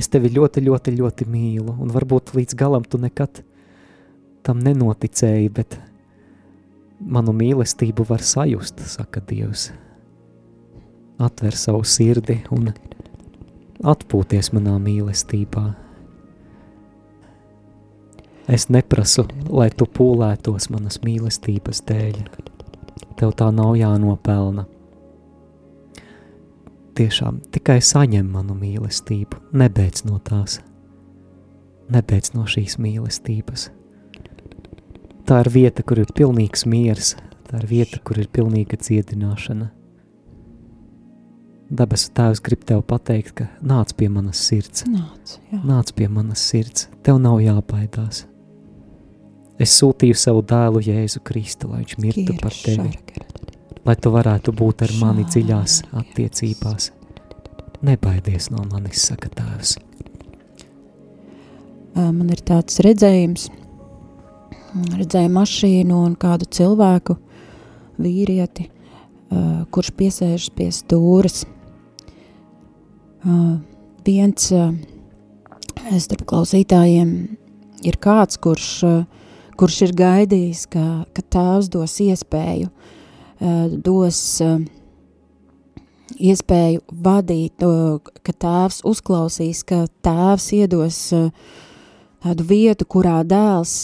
es 0.00 0.08
tevi 0.08 0.32
ļoti, 0.32 0.64
ļoti, 0.64 0.94
ļoti 0.96 1.26
mīlu, 1.28 1.76
un 1.76 1.92
varbūt 1.92 2.32
līdz 2.38 2.56
galam 2.58 2.86
tu 2.88 2.98
nekad 2.98 3.42
tam 4.42 4.62
nenoticēji, 4.62 5.50
bet 5.54 5.78
manu 6.98 7.34
mīlestību 7.36 8.06
var 8.08 8.22
sajust, 8.26 8.82
saka 8.86 9.22
Dievs. 9.28 9.70
Atver 11.22 11.54
savu 11.58 11.84
sirdi 11.86 12.40
un 12.54 12.72
atpūties 13.82 14.50
manā 14.56 14.74
mīlestībā. 14.82 15.64
Es 18.50 18.66
neprasu, 18.74 19.28
lai 19.54 19.68
tu 19.70 19.86
pūlētos 19.86 20.68
manas 20.74 20.98
mīlestības 21.04 21.84
dēļ. 21.86 22.22
Tev 23.18 23.34
tā 23.38 23.50
nav 23.54 23.76
jānopelna. 23.78 24.66
Tiešām 26.98 27.38
tikai 27.54 27.78
saņem 27.80 28.26
manu 28.34 28.56
mīlestību, 28.58 29.38
nebeidz 29.56 30.02
no 30.04 30.18
tās, 30.26 30.58
nebeidz 31.92 32.34
no 32.34 32.44
šīs 32.50 32.76
mīlestības. 32.82 33.70
Tā 35.32 35.38
ir 35.40 35.48
vieta, 35.48 35.80
kur 35.80 35.96
ir 35.96 36.10
pilnīgs 36.12 36.66
miers, 36.68 37.14
tā 37.48 37.62
ir 37.62 37.70
vieta, 37.70 37.96
kur 38.04 38.18
ir 38.20 38.26
pilnīga 38.28 38.76
dziedināšana. 38.76 39.70
Dabas 41.72 42.02
tēvs 42.12 42.42
grib 42.44 42.66
tev 42.68 42.82
pateikt, 42.84 43.32
ka 43.38 43.46
nāc 43.64 43.94
pie 43.96 44.10
manas 44.12 44.42
sirds. 44.44 44.84
Nāc, 44.92 45.38
jā. 45.48 45.60
nāc 45.64 45.94
pie 45.96 46.10
manas 46.12 46.42
sirds, 46.50 46.90
tev 47.00 47.16
nav 47.24 47.38
jābaidās. 47.40 48.26
Es 49.56 49.72
sūtīju 49.78 50.18
savu 50.20 50.42
dēlu 50.52 50.84
Jēzu 50.84 51.24
Kristu, 51.24 51.72
lai 51.72 51.80
viņš 51.80 51.96
mirtu 52.04 52.36
par 52.42 52.52
tevi, 52.52 52.92
lai 53.88 53.96
tu 53.96 54.12
varētu 54.12 54.52
būt 54.60 54.84
ar 54.84 54.94
mani 55.00 55.24
dziļās 55.32 55.78
attiecībās. 56.02 56.90
Nebaidies 57.88 58.52
no 58.52 58.68
manis, 58.68 59.08
saka 59.08 59.32
tēvs. 59.32 59.78
Man 61.96 62.28
ir 62.36 62.44
tāds 62.44 62.84
redzējums, 62.84 63.48
redzēju 64.72 65.30
mašīnu 65.32 65.98
un 66.06 66.14
kādu 66.20 66.48
cilvēku, 66.52 67.16
vīrieti, 68.02 68.68
uh, 68.68 69.64
kurš 69.72 69.92
piesēžas 69.98 70.50
pie 70.56 70.70
stūres. 70.74 71.42
Uh, 73.22 73.60
viens 74.06 74.48
uh, 74.56 74.72
starp 76.00 76.24
klausītājiem 76.28 77.10
ir 77.86 77.98
kāds, 78.02 78.38
kurš, 78.42 78.68
uh, 78.88 79.02
kurš 79.60 79.82
ir 79.88 79.96
gaidījis, 79.98 80.66
ka, 80.72 80.86
ka 81.14 81.26
tēvs 81.36 81.70
dos 81.72 81.98
iespēju, 82.02 82.70
uh, 82.70 83.66
dos 83.84 84.22
uh, 84.42 84.56
iespēju 86.16 86.82
vadīt, 87.04 87.66
uh, 87.66 88.00
ka 88.24 88.34
tēvs 88.46 88.82
uzklausīs, 88.88 89.62
ka 89.68 89.84
tēvs 90.04 90.48
iedos 90.58 91.04
uh, 91.16 91.28
tādu 92.22 92.46
vietu, 92.46 92.86
kurā 92.86 93.20
dēls 93.26 93.82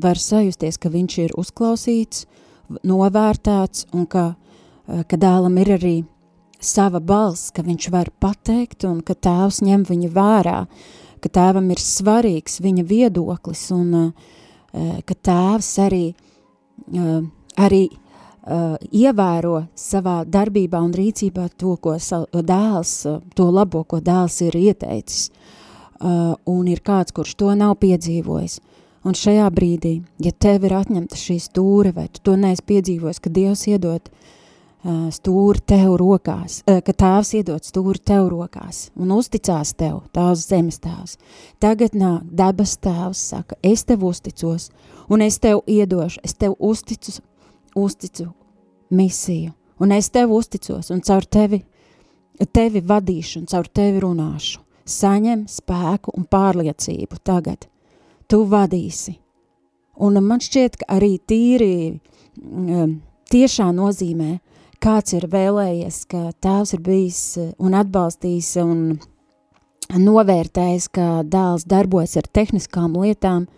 var 0.00 0.20
sajusties, 0.20 0.78
ka 0.80 0.92
viņš 0.92 1.18
ir 1.24 1.36
uzklausīts, 1.40 2.26
novērtēts 2.86 3.88
un 3.96 4.06
ka, 4.10 4.34
ka 4.86 5.20
dēlam 5.20 5.56
ir 5.62 5.74
arī 5.78 5.94
sava 6.60 7.00
balss, 7.00 7.50
ka 7.54 7.64
viņš 7.64 7.88
var 7.92 8.10
pateikt 8.20 8.84
un 8.88 9.00
ka 9.00 9.16
tēvs 9.16 9.62
ņem 9.64 9.86
viņu 9.88 10.10
vērā, 10.12 10.58
ka 11.20 11.32
tēvam 11.32 11.70
ir 11.72 11.80
svarīgs 11.80 12.60
viņa 12.62 12.84
viedoklis 12.86 13.64
un 13.74 14.12
ka 14.70 15.16
tēvs 15.16 15.70
arī, 15.82 16.04
arī 17.58 17.82
ievēro 18.90 19.56
savā 19.76 20.20
darbībā 20.24 20.80
un 20.84 20.92
rīcībā 20.96 21.48
to, 21.56 21.74
ko 21.80 21.96
dēls, 21.96 22.94
to 23.34 23.48
labo, 23.50 23.82
ko 23.84 24.00
dēls 24.04 24.40
ir 24.46 24.60
ieteicis 24.60 25.30
uh, 26.00 26.34
un 26.46 26.68
ir 26.68 26.82
kāds, 26.84 27.14
kurš 27.14 27.36
to 27.40 27.54
nav 27.56 27.76
piedzīvojis. 27.82 28.60
Un 29.08 29.16
šajā 29.16 29.46
brīdī, 29.56 29.94
ja 30.20 30.32
tev 30.32 30.66
ir 30.68 30.74
atņemta 30.76 31.16
šī 31.16 31.38
stūre, 31.40 31.94
vai 31.96 32.10
tu 32.12 32.20
to 32.24 32.34
neesi 32.36 32.66
piedzīvojis, 32.68 33.20
ka 33.24 33.32
Dievs 33.32 33.62
iedod 33.70 34.10
uh, 34.10 35.06
stūri 35.14 35.62
tev 35.72 35.94
rokās, 36.00 36.60
uh, 36.66 36.82
ka 36.84 36.92
tēvs 36.92 37.32
iedod 37.40 37.64
stūri 37.64 38.02
tev 38.04 38.28
rokās 38.32 38.88
un 39.00 39.14
uzticās 39.16 39.72
tev, 39.72 40.02
tās 40.12 40.44
zemes 40.50 40.80
tēvs. 40.84 41.16
Tagad 41.64 41.96
nāk 41.96 42.28
debes 42.28 42.76
tēvs, 42.76 43.24
saka, 43.32 43.56
es 43.62 43.86
tev 43.88 44.04
uzticos 44.10 44.68
un 45.08 45.24
es 45.24 45.40
tev 45.40 45.64
iedošu, 45.64 46.20
es 46.24 46.36
tev 46.36 46.58
uzticu, 46.58 47.16
uzticu 47.76 48.28
misiju 48.90 49.54
un 49.80 49.92
es 49.96 50.10
tev 50.12 50.32
uzticos 50.36 50.90
un 50.92 51.00
caur 51.00 51.24
tevi, 51.24 51.62
tevi 52.52 52.82
vadīšu 52.84 53.40
un 53.40 53.48
caur 53.48 53.68
tevi 53.68 54.02
runāšu 54.04 54.60
saņem 54.90 55.46
spēku 55.50 56.14
un 56.16 56.26
pārliecību 56.30 57.20
tagad. 57.24 57.66
Tu 58.30 58.42
vadīsi. 58.46 59.16
Un 60.00 60.16
man 60.24 60.40
šķiet, 60.40 60.80
ka 60.80 60.96
arī 60.96 61.16
tīri 61.28 61.72
um, 62.40 63.00
tiešā 63.32 63.68
nozīmē, 63.76 64.38
kāds 64.80 65.16
ir 65.18 65.26
vēlējies, 65.28 66.04
ka 66.08 66.30
tēvs 66.40 66.74
ir 66.76 66.84
bijis 66.86 67.22
uh, 67.40 67.50
un 67.60 67.76
atbalstījis 67.76 68.52
un 68.62 68.84
novērtējis, 69.90 70.86
ka 70.94 71.08
dēls 71.26 71.66
darbojas 71.68 72.16
ar 72.20 72.30
tehniskām 72.32 72.94
lietām, 73.02 73.48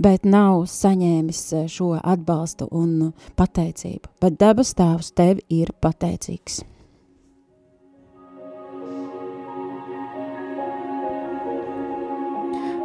bet 0.00 0.24
nav 0.24 0.64
saņēmis 0.72 1.42
uh, 1.52 1.66
šo 1.68 1.94
atbalstu 2.00 2.70
un 2.72 3.12
pateicību. 3.36 4.14
Bet 4.24 4.38
dabas 4.40 4.72
tēvs 4.78 5.12
tev 5.18 5.42
ir 5.52 5.74
pateicīgs. 5.84 6.62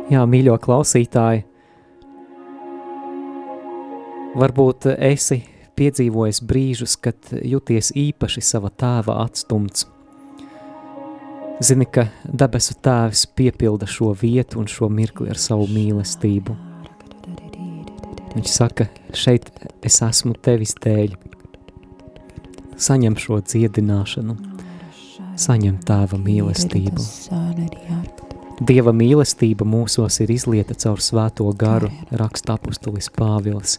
Jā, 0.10 0.24
mīļo 0.25 0.56
klausītāji, 0.58 1.44
varbūt 4.42 4.88
esi 4.96 5.44
piedzīvojis 5.78 6.42
brīžus, 6.50 6.96
kad 6.98 7.30
jūties 7.30 7.92
īpaši 7.94 8.42
sava 8.42 8.72
tēva 8.74 9.20
atstumts. 9.24 9.86
Zini, 11.62 11.86
ka 11.86 12.08
debesu 12.24 12.74
tēvs 12.82 13.25
piepilda 13.36 13.86
šo 13.89 14.13
vietu 14.18 14.62
un 14.62 14.68
šo 14.72 14.89
mirkli 14.89 15.30
ar 15.30 15.38
savu 15.38 15.68
mīlestību. 15.70 16.56
Viņš 18.34 18.54
saka, 18.54 18.88
šeit 19.13 19.51
es 19.86 20.00
esmu 20.06 20.34
tevis 20.42 20.74
dēļ. 20.82 21.18
Saņem 22.80 23.18
šo 23.20 23.42
dziedināšanu, 23.44 24.38
saņem 25.38 25.82
tēva 25.86 26.22
mīlestību. 26.24 27.10
Dieva 28.60 28.92
mīlestība 28.92 29.63
mūsos 29.63 30.18
ir 30.20 30.34
izlieta 30.34 30.75
caur 30.75 31.00
svēto 31.00 31.46
garu, 31.56 31.88
raksta 32.12 32.58
apustulis 32.58 33.08
Pāvils. 33.16 33.78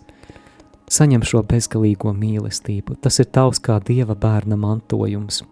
Saņem 0.91 1.21
šo 1.21 1.43
bezgalīgo 1.45 2.15
mīlestību. 2.17 2.97
Tas 3.05 3.21
ir 3.21 3.29
tavs 3.29 3.61
kā 3.61 3.77
Dieva 3.85 4.17
bērna 4.17 4.57
mantojums. 4.57 5.43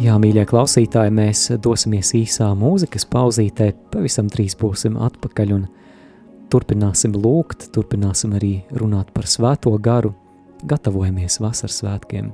Jā, 0.00 0.18
mīļie 0.20 0.44
klausītāji, 0.48 1.12
mēs 1.16 1.46
dosimies 1.64 2.12
īsā 2.16 2.50
mūzikas 2.56 3.08
pauzītē, 3.08 3.70
pavisam 3.92 4.28
drīz 4.32 4.56
būsim 4.60 5.00
atpakaļ 5.00 5.56
un 5.56 5.66
turpināsim 6.52 7.16
lūgt, 7.16 7.70
turpināsim 7.72 8.36
arī 8.36 8.52
runāt 8.76 9.12
par 9.16 9.28
svēto 9.28 9.72
garu, 9.80 10.12
gatavojamies 10.68 11.40
vasaras 11.40 11.80
svētkiem. 11.80 12.32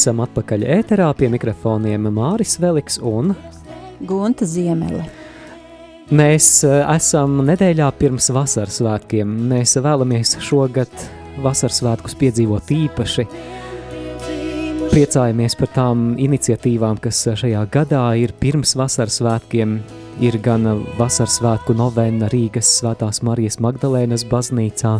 Esam 0.00 0.22
atpakaļ 0.24 0.62
ēterā 0.78 1.10
pie 1.12 1.28
mikrofoniem 1.28 2.06
Māris 2.16 2.54
Veliks 2.56 2.94
un 3.04 3.34
Gunta 4.08 4.46
Ziemele. 4.48 5.02
Mēs 6.16 6.46
eh, 6.64 6.78
esam 6.94 7.34
nedēļā 7.44 7.90
pirms 8.00 8.30
vasaras 8.32 8.78
svētkiem. 8.80 9.34
Mēs 9.50 9.76
vēlamies 9.76 10.38
šogad 10.40 11.04
vasaras 11.44 11.82
svētkus 11.82 12.16
piedzīvot 12.16 12.72
īpaši. 12.78 13.26
Priecājamies 14.86 15.58
par 15.60 15.74
tām 15.76 16.14
iniciatīvām, 16.16 16.96
kas 17.04 17.20
šajā 17.42 17.66
gadā 17.68 18.06
ir 18.22 18.32
pirms 18.40 18.72
vasaras 18.80 19.20
svētkiem. 19.20 19.82
Ir 20.24 20.40
gan 20.40 20.64
vasaras 20.96 21.36
svētku 21.42 21.76
novena 21.76 22.32
Rīgas 22.32 22.72
Svētās 22.80 23.20
Marijas 23.24 23.60
Magdalēnas 23.60 24.24
baznīcā, 24.32 24.96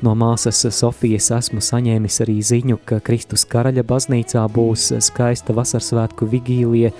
No 0.00 0.14
māsas 0.16 0.62
Sofijas 0.72 1.28
esmu 1.36 1.60
saņēmis 1.60 2.22
arī 2.24 2.38
ziņu, 2.40 2.78
ka 2.88 3.02
Kristus 3.04 3.44
karaļa 3.48 3.84
baznīcā 3.84 4.46
būs 4.52 4.86
skaista 5.04 5.52
vasarsvētku 5.56 6.28
vigīlija, 6.30 6.94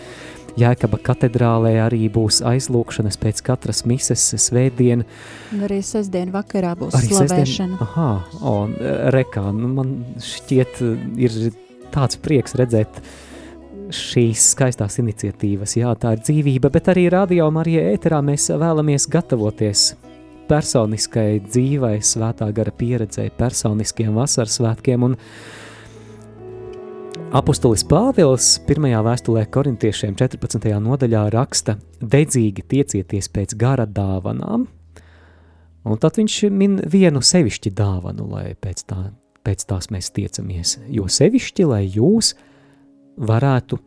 Jēkaba 0.59 0.99
katedrālē 1.07 1.77
arī 1.85 2.09
būs 2.13 2.41
aizlūkšanas 2.45 3.17
pēc 3.23 3.39
katras 3.47 3.85
mises 3.89 4.25
svētdien. 4.43 5.05
Un 5.55 5.65
arī 5.65 5.79
sestdien 5.87 6.33
vakarā 6.35 6.75
būs 6.77 6.97
arī 6.99 7.13
slavēšana. 7.15 7.47
Sestdien, 7.47 7.77
aha, 7.87 8.11
o, 8.43 8.55
rekā, 9.15 9.47
nu 9.55 9.71
man 9.79 9.95
šķiet 10.27 10.83
ir 11.23 11.39
tāds 11.95 12.19
prieks 12.21 12.59
redzēt 12.59 13.01
šīs 13.95 14.51
skaistās 14.57 14.99
iniciatīvas. 15.03 15.79
Jā, 15.79 15.95
tā 15.99 16.17
ir 16.19 16.27
dzīvība, 16.27 16.71
bet 16.75 16.91
arī 16.93 17.09
radio 17.15 17.49
Marija 17.55 17.87
ēterā 17.95 18.21
mēs 18.27 18.51
vēlamies 18.51 19.09
gatavoties 19.11 19.93
personiskai 20.51 21.41
dzīvai, 21.47 21.99
svētā 22.03 22.51
gara 22.55 22.73
pieredzei, 22.75 23.31
personiskiem 23.37 24.17
vasaras 24.19 24.59
svētkiem. 24.59 25.07
Un 25.07 25.17
apustulis 27.37 27.85
Pāvils 27.87 28.57
pirmajā 28.67 29.03
vēstulē 29.07 29.47
korintiešiem 29.55 30.17
14. 30.19 30.67
nodaļā 30.83 31.25
raksta 31.35 31.77
dedzīgi 32.01 32.67
tiecieties 32.75 33.31
pēc 33.31 33.55
gara 33.61 33.87
dāvanām, 33.87 34.67
un 35.87 36.03
tad 36.03 36.19
viņš 36.21 36.41
min 36.51 36.81
vienu 36.91 37.23
sevišķi 37.25 37.75
dāvanu, 37.79 38.27
lai 38.35 38.51
pēc, 38.59 38.85
tā, 38.91 39.05
pēc 39.47 39.65
tās 39.71 39.93
mēs 39.95 40.11
tiecamies, 40.17 40.81
jo 40.91 41.07
sevišķi, 41.07 41.71
lai 41.71 41.85
jūs 41.87 42.35
varētu 43.21 43.79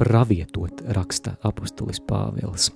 pravietot, 0.00 0.82
raksta 0.96 1.36
apustulis 1.46 2.00
Pāvils. 2.02 2.72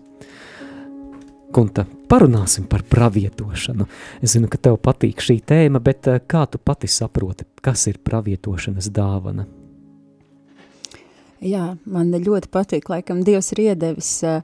Gunta, 1.54 1.84
parunāsim 2.10 2.64
par 2.66 2.82
pravietošanu. 2.90 3.84
Es 4.18 4.32
zinu, 4.34 4.48
ka 4.50 4.58
tev 4.58 4.74
patīk 4.82 5.20
šī 5.22 5.36
tēma, 5.46 5.78
bet 5.78 6.08
eh, 6.10 6.16
kā 6.26 6.48
tu 6.50 6.58
pati 6.58 6.88
saproti, 6.90 7.46
kas 7.62 7.86
ir 7.92 8.00
pravietošanas 8.02 8.88
dāvana? 8.90 9.44
Jā, 11.44 11.74
man 11.86 12.10
ļoti 12.10 12.50
patīk, 12.50 12.88
laikam 12.90 13.20
Dievs 13.22 13.52
ir 13.54 13.60
iedevis 13.68 14.10
uh, 14.26 14.40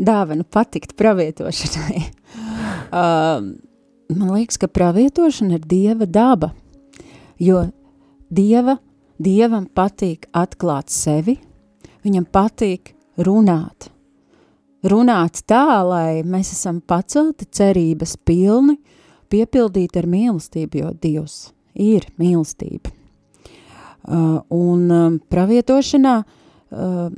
dāvanu 0.00 0.42
patikt 0.42 0.96
pravietošanai. 0.98 2.02
uh, 2.98 3.46
man 4.18 4.34
liekas, 4.34 4.58
ka 4.58 4.66
pravietošana 4.66 5.60
ir 5.60 5.70
Dieva 5.70 6.08
daba, 6.10 6.50
jo 7.38 7.62
Dieva, 8.26 8.80
Dievam 9.22 9.70
patīk 9.70 10.26
atklāt 10.34 10.90
sevi, 10.90 11.36
viņam 12.02 12.26
patīk 12.32 12.96
runāt, 13.20 13.92
runāt 14.86 15.42
tā, 15.48 15.82
lai 15.86 16.22
mēs 16.26 16.52
esam 16.54 16.80
pacelti 16.80 17.48
cerības 17.52 18.16
pilni, 18.24 18.78
piepildīti 19.30 20.00
ar 20.00 20.08
mīlestību, 20.10 20.82
jo 20.82 20.92
Dievs 21.02 21.36
ir 21.74 22.08
mīlestība. 22.20 22.92
Uh, 24.00 24.40
un 24.56 24.86
um, 24.90 25.18
pravietošanā, 25.30 26.14
uh, 26.24 27.10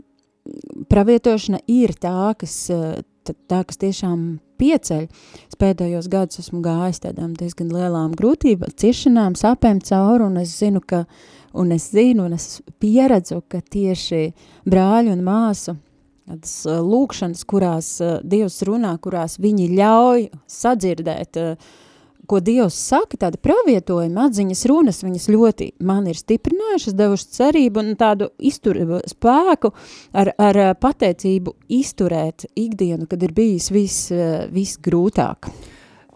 pravietošana 0.90 1.62
ir 1.70 1.94
tā, 2.03 2.33
kas, 2.38 2.57
uh, 2.75 2.98
tā, 3.22 3.62
kas 3.62 3.79
tiešām 3.81 4.25
pieceļ. 4.61 5.07
Es 5.46 5.59
pēdējos 5.59 6.11
gadus 6.12 6.42
esmu 6.42 6.61
gājis 6.64 7.05
tādām 7.07 7.37
diezgan 7.38 7.70
lielām 7.72 8.16
grūtībām, 8.18 8.75
ciešanām, 8.83 9.38
sāpēm 9.38 9.81
cauri, 9.87 10.27
un 10.27 10.42
es 10.42 10.57
zinu, 10.59 10.83
ka, 10.83 11.05
un 11.55 11.72
es 11.79 11.88
zinu, 11.94 12.27
un 12.27 12.37
es 12.37 12.59
pieredzu, 12.83 13.40
ka 13.48 13.62
tieši 13.62 14.33
brāļu 14.68 15.14
un 15.14 15.25
māsu 15.27 15.79
tādas 16.28 16.54
lūkšanas, 16.66 17.44
kurās 17.48 17.94
Dievs 18.22 18.61
runā, 18.68 18.96
kurās 19.02 19.38
viņi 19.42 19.70
ļauj 19.76 20.26
sadzirdēt, 20.50 21.40
ko 22.30 22.40
Dievs 22.44 22.76
saka, 22.78 23.18
tāda 23.26 23.40
pravietojuma 23.42 24.28
atziņas 24.28 24.64
runas, 24.70 25.02
viņas 25.04 25.28
ļoti 25.35 25.68
man 25.85 26.06
ir 26.11 26.18
stiprinājušas, 26.18 26.96
devušas 26.96 27.38
cerību 27.38 27.82
un 27.82 27.94
tādu 28.00 28.30
iztur, 28.38 28.78
spēku 29.11 29.72
ar, 30.14 30.32
ar 30.38 30.61
pateicību 30.80 31.56
izturēt 31.68 32.46
ikdienu, 32.54 33.08
kad 33.11 33.22
ir 33.22 33.35
bijis 33.37 33.72
viss 33.74 34.12
vis 34.52 34.76
grūtāk. 34.82 35.50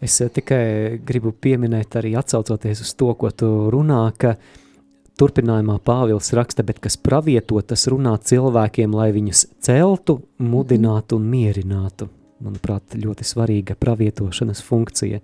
Es 0.05 0.21
tikai 0.21 1.01
gribu 1.09 1.33
pieminēt 1.33 1.97
arī 1.99 2.13
atsaucoties 2.21 2.85
uz 2.85 2.95
to, 3.01 3.11
ko 3.17 3.31
tu 3.33 3.49
runā, 3.73 4.03
ka 4.21 4.35
uh, 4.37 4.55
Turpinājumā 5.17 5.79
Pāvils 5.81 6.29
raksta, 6.37 6.65
bet 6.67 6.81
kas 6.85 6.99
pravieto, 7.01 7.61
tas 7.65 7.87
runā 7.89 8.17
cilvēkiem, 8.21 8.93
lai 8.93 9.09
viņus 9.17 9.47
celtu, 9.65 10.21
mudinātu 10.37 11.17
un 11.17 11.31
mierinātu. 11.33 12.11
Manuprāt, 12.45 12.99
ļoti 13.01 13.25
svarīga 13.25 13.79
pravietošanas 13.81 14.61
funkcija. 14.61 15.23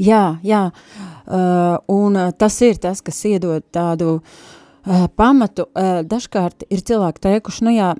Jā, 0.00 0.22
jā, 0.46 0.62
uh, 0.70 1.74
un 1.90 2.16
tas 2.38 2.60
ir 2.64 2.78
tas, 2.80 3.02
kas 3.04 3.18
iedod 3.28 3.66
tādu 3.74 4.20
uh, 4.20 4.38
pamatu. 5.16 5.66
Uh, 5.74 6.00
dažkārt 6.08 6.64
ir 6.72 6.82
cilvēki 6.86 7.22
teikuši, 7.26 7.64
nu 7.66 7.74
jā, 7.74 7.90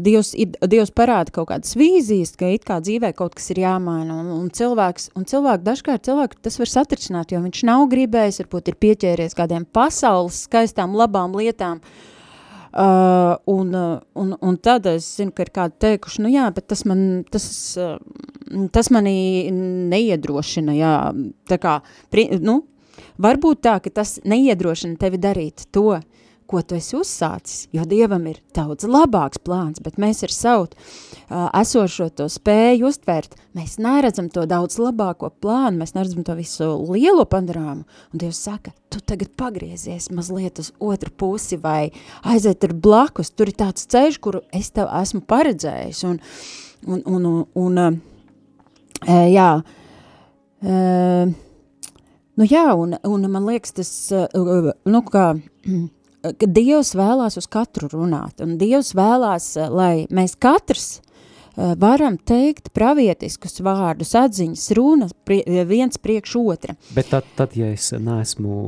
Dievs, 0.00 0.34
Dievs 0.64 0.92
parāda 0.96 1.34
kaut 1.34 1.50
kādas 1.52 1.76
vīzijas, 1.78 2.34
ka 2.38 2.50
it 2.54 2.66
kā 2.68 2.80
dzīvē 2.84 3.12
kaut 3.18 3.36
kas 3.38 3.50
ir 3.52 3.62
jāmaina, 3.64 4.20
un, 4.22 4.30
un 4.38 4.50
cilvēks, 4.54 5.10
un 5.18 5.26
cilvēki, 5.28 5.66
dažkārt 5.66 6.06
cilvēki 6.08 6.40
tas 6.48 6.60
var 6.62 6.72
satricināt, 6.72 7.32
jo 7.34 7.42
viņš 7.44 7.64
nav 7.68 7.88
gribējis, 7.92 8.42
varbūt 8.44 8.72
ir 8.72 8.78
pieķēries 8.84 9.36
kādiem 9.38 9.68
pasaules 9.68 10.44
skaistām, 10.48 10.96
labām 10.98 11.36
lietām, 11.38 11.82
Uh, 12.68 13.32
un, 13.48 13.72
un, 14.12 14.34
un 14.44 14.56
tad 14.60 14.84
es 14.90 15.06
zinu, 15.16 15.32
ka 15.32 15.40
ir 15.42 15.50
kādi 15.56 15.78
teikuši, 15.80 16.20
nu 16.20 16.28
jā, 16.28 16.44
bet 16.52 16.66
tas, 16.68 16.82
man, 16.86 17.00
tas, 17.32 17.46
tas 18.76 18.90
manī 18.92 19.48
neiedrošina, 19.88 20.74
jā, 20.76 20.90
tā 21.48 21.56
kā, 21.62 21.78
pri, 22.12 22.26
nu, 22.44 22.60
Varbūt 23.18 23.64
tā, 23.66 23.78
ka 23.82 23.90
tas 23.90 24.18
neiedrošina 24.28 24.98
tevi 25.00 25.18
darīt 25.18 25.66
to, 25.74 25.98
ko 26.48 26.62
tu 26.64 26.78
esi 26.78 26.94
uzsācis, 26.96 27.66
jo 27.76 27.82
Dievam 27.88 28.24
ir 28.30 28.38
daudz 28.56 28.86
labāks 28.88 29.40
plāns, 29.44 29.82
bet 29.84 29.98
mēs 30.00 30.22
ar 30.24 30.32
savu 30.32 30.68
uh, 30.68 31.48
esošo 31.60 32.06
to 32.16 32.28
spēju 32.32 32.88
uztvērt, 32.88 33.34
mēs 33.58 33.76
neredzam 33.82 34.30
to 34.32 34.46
daudz 34.48 34.78
labāko 34.80 35.28
plānu, 35.42 35.76
mēs 35.82 35.92
neredzam 35.96 36.24
to 36.24 36.36
visu 36.38 36.70
lielo 36.88 37.26
panorāmu, 37.28 37.84
un 37.84 38.22
Dievs 38.22 38.40
saka, 38.48 38.72
tu 38.88 39.02
tagad 39.04 39.34
pagriezies 39.36 40.08
mazliet 40.14 40.62
uz 40.62 40.70
otru 40.80 41.12
pusi 41.12 41.58
vai 41.60 41.90
aiziet 42.24 42.64
ar 42.64 42.72
blakus, 42.86 43.34
tur 43.34 43.52
ir 43.52 43.58
tāds 43.58 43.84
ceļš, 43.92 44.16
kuru 44.24 44.40
es 44.56 44.72
tev 44.72 44.88
esmu 45.02 45.20
paredzējis, 45.28 46.00
un, 46.08 46.16
un, 46.86 47.02
un, 47.04 47.28
un, 47.34 47.44
un 47.66 47.82
uh, 47.84 49.28
jā, 49.28 49.50
uh, 50.64 51.36
Nu 52.38 52.46
jā, 52.46 52.68
un, 52.78 52.94
un 53.02 53.26
man 53.32 53.48
liekas 53.48 53.74
tas, 53.74 53.90
uh, 54.14 54.70
nu 54.86 55.02
kā, 55.10 55.32
ka 56.38 56.46
Dievs 56.46 56.94
vēlās 56.98 57.38
uz 57.40 57.48
katru 57.50 57.90
runāt, 57.90 58.38
un 58.44 58.54
Dievs 58.60 58.92
vēlās, 58.94 59.50
uh, 59.58 59.66
lai 59.74 60.06
mēs 60.14 60.36
katrs 60.38 60.86
uh, 61.00 61.74
varam 61.80 62.14
teikt 62.30 62.70
pravietiskus 62.76 63.58
vārdus, 63.66 64.14
atziņas, 64.18 64.66
runas 64.78 65.14
prie, 65.26 65.42
viens 65.66 65.98
priekš 65.98 66.36
otra. 66.38 66.76
Bet 66.94 67.10
tad, 67.10 67.26
tad 67.38 67.56
ja 67.58 67.72
es 67.74 67.90
neesmu 67.90 68.58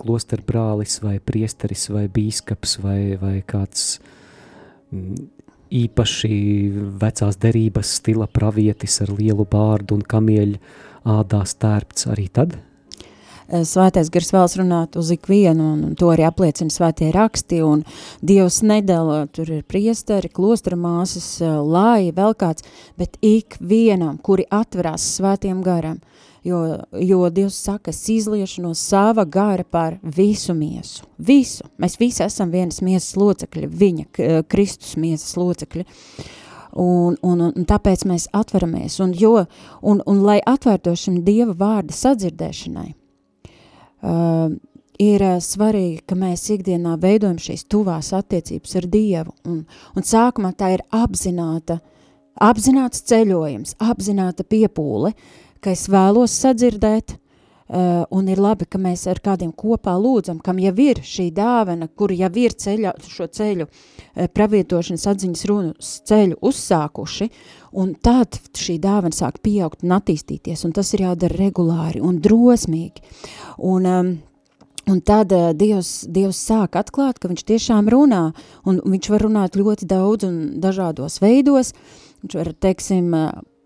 klosteru 0.00 0.42
brālis 0.48 0.98
vai 1.04 1.20
priesteris 1.22 1.86
vai 1.92 2.08
bīskaps 2.10 2.78
vai, 2.82 2.98
vai 3.20 3.36
kāds 3.46 4.00
mm, 4.90 5.28
īpaši 5.78 6.32
vecās 7.04 7.38
derības 7.38 7.94
stila 8.00 8.26
pravietis 8.26 8.98
ar 9.04 9.14
lielu 9.14 9.46
bārdu 9.46 9.94
un 10.00 10.02
kamieļu 10.02 10.58
ādā 11.14 11.44
stērpts 11.46 12.08
arī 12.10 12.26
tad? 12.34 12.58
Eh, 13.50 13.64
svētais 13.66 14.10
gars 14.14 14.30
vēlas 14.30 14.54
runāt 14.60 14.94
uz 15.00 15.08
ikvienu, 15.10 15.72
un, 15.74 15.94
to 15.98 16.12
arī 16.12 16.22
apliecina 16.28 16.70
svētie 16.70 17.08
raksti, 17.10 17.58
un 17.66 17.82
Dievs 18.22 18.60
nedala, 18.62 19.24
tur 19.26 19.50
ir 19.50 19.64
priesteri, 19.66 20.30
klostra 20.30 20.78
māsas, 20.78 21.26
eh, 21.42 21.56
lai 21.58 22.12
vēl 22.14 22.36
kāds, 22.38 22.62
bet 23.00 23.18
ikvienam, 23.26 24.20
kuri 24.22 24.46
atverās 24.54 25.02
svētiem 25.16 25.64
garam, 25.66 25.98
jo, 26.46 26.60
jo 26.94 27.30
Dievs 27.34 27.58
saka, 27.58 27.90
es 27.90 28.04
izliešu 28.06 28.62
no 28.62 28.70
sava 28.78 29.24
gara 29.26 29.64
par 29.64 29.98
visu 30.02 30.54
miesu, 30.54 31.02
visu, 31.18 31.66
mēs 31.76 31.98
visi 31.98 32.22
esam 32.22 32.54
vienas 32.54 32.78
miesas 32.80 33.18
locekļi, 33.18 33.66
viņa, 33.66 34.06
eh, 34.18 34.42
Kristus 34.46 34.94
miesas 34.96 35.34
locekļi, 35.36 35.86
Un, 36.70 37.16
un, 37.26 37.40
un 37.50 37.64
tāpēc 37.66 38.04
mēs 38.06 38.28
atveramies, 38.30 39.00
un, 39.02 39.10
jo, 39.10 39.40
un, 39.82 40.02
un 40.06 40.20
lai 40.22 40.36
atvērto 40.38 40.92
šim 40.94 41.16
Dieva 41.26 41.50
vārda 41.50 41.90
sadzirdēšanai, 41.90 42.92
uh, 44.02 44.50
ir 45.00 45.24
svarīgi, 45.44 46.02
ka 46.08 46.16
mēs 46.18 46.44
ikdienā 46.56 46.96
veidojam 47.00 47.38
šīs 47.40 47.64
tuvās 47.70 48.12
attiecības 48.16 48.76
ar 48.80 48.88
Dievu, 48.92 49.34
un, 49.48 49.62
un 49.96 50.06
sākumā 50.06 50.52
tā 50.58 50.74
ir 50.76 50.84
apzināta, 50.94 51.80
apzināts 52.40 53.04
ceļojums, 53.08 53.76
apzināta 53.80 54.44
piepūle, 54.44 55.14
ka 55.60 55.72
es 55.72 55.86
vēlos 55.92 56.36
sadzirdēt, 56.42 57.16
un 57.70 58.28
ir 58.28 58.40
labi, 58.42 58.66
ka 58.66 58.80
mēs 58.82 59.04
ar 59.10 59.20
kādiem 59.22 59.52
kopā 59.54 59.92
lūdzam, 59.94 60.40
kam 60.42 60.58
jau 60.58 60.72
ir 60.82 60.98
šī 61.06 61.28
dāvana, 61.34 61.86
kur 61.94 62.10
jau 62.10 62.30
ir 62.42 62.54
ceļa, 62.58 62.96
šo 63.06 63.28
ceļu 63.30 63.66
uh, 63.66 64.26
pravietošanas 64.34 65.06
atziņas 65.12 65.44
runas 65.46 65.92
ceļu 66.08 66.40
uzsākuši, 66.50 67.28
un 67.78 67.92
tad 68.02 68.40
šī 68.58 68.80
dāvana 68.82 69.14
sāk 69.14 69.38
pieaugt 69.44 69.84
un 69.86 69.94
attīstīties, 70.00 70.64
un 70.66 70.74
tas 70.74 70.90
ir 70.96 71.04
jādara 71.06 71.38
regulāri 71.38 72.02
un 72.02 72.18
drosmīgi. 72.24 73.06
Un, 73.58 73.86
um, 73.86 74.18
Un 74.88 74.98
tad 75.06 75.30
uh, 75.36 75.50
Dievs, 75.54 76.08
Dievs 76.10 76.38
sāk 76.48 76.74
atklāt, 76.74 77.20
ka 77.20 77.28
viņš 77.30 77.44
tiešām 77.46 77.86
runā, 77.92 78.32
un 78.66 78.80
viņš 78.80 79.10
var 79.12 79.22
runāt 79.22 79.58
ļoti 79.60 79.86
daudz 79.86 80.26
un 80.26 80.38
dažādos 80.58 81.20
veidos. 81.22 81.70
Viņš 82.24 82.34
var, 82.40 82.50
teiksim, 82.64 83.12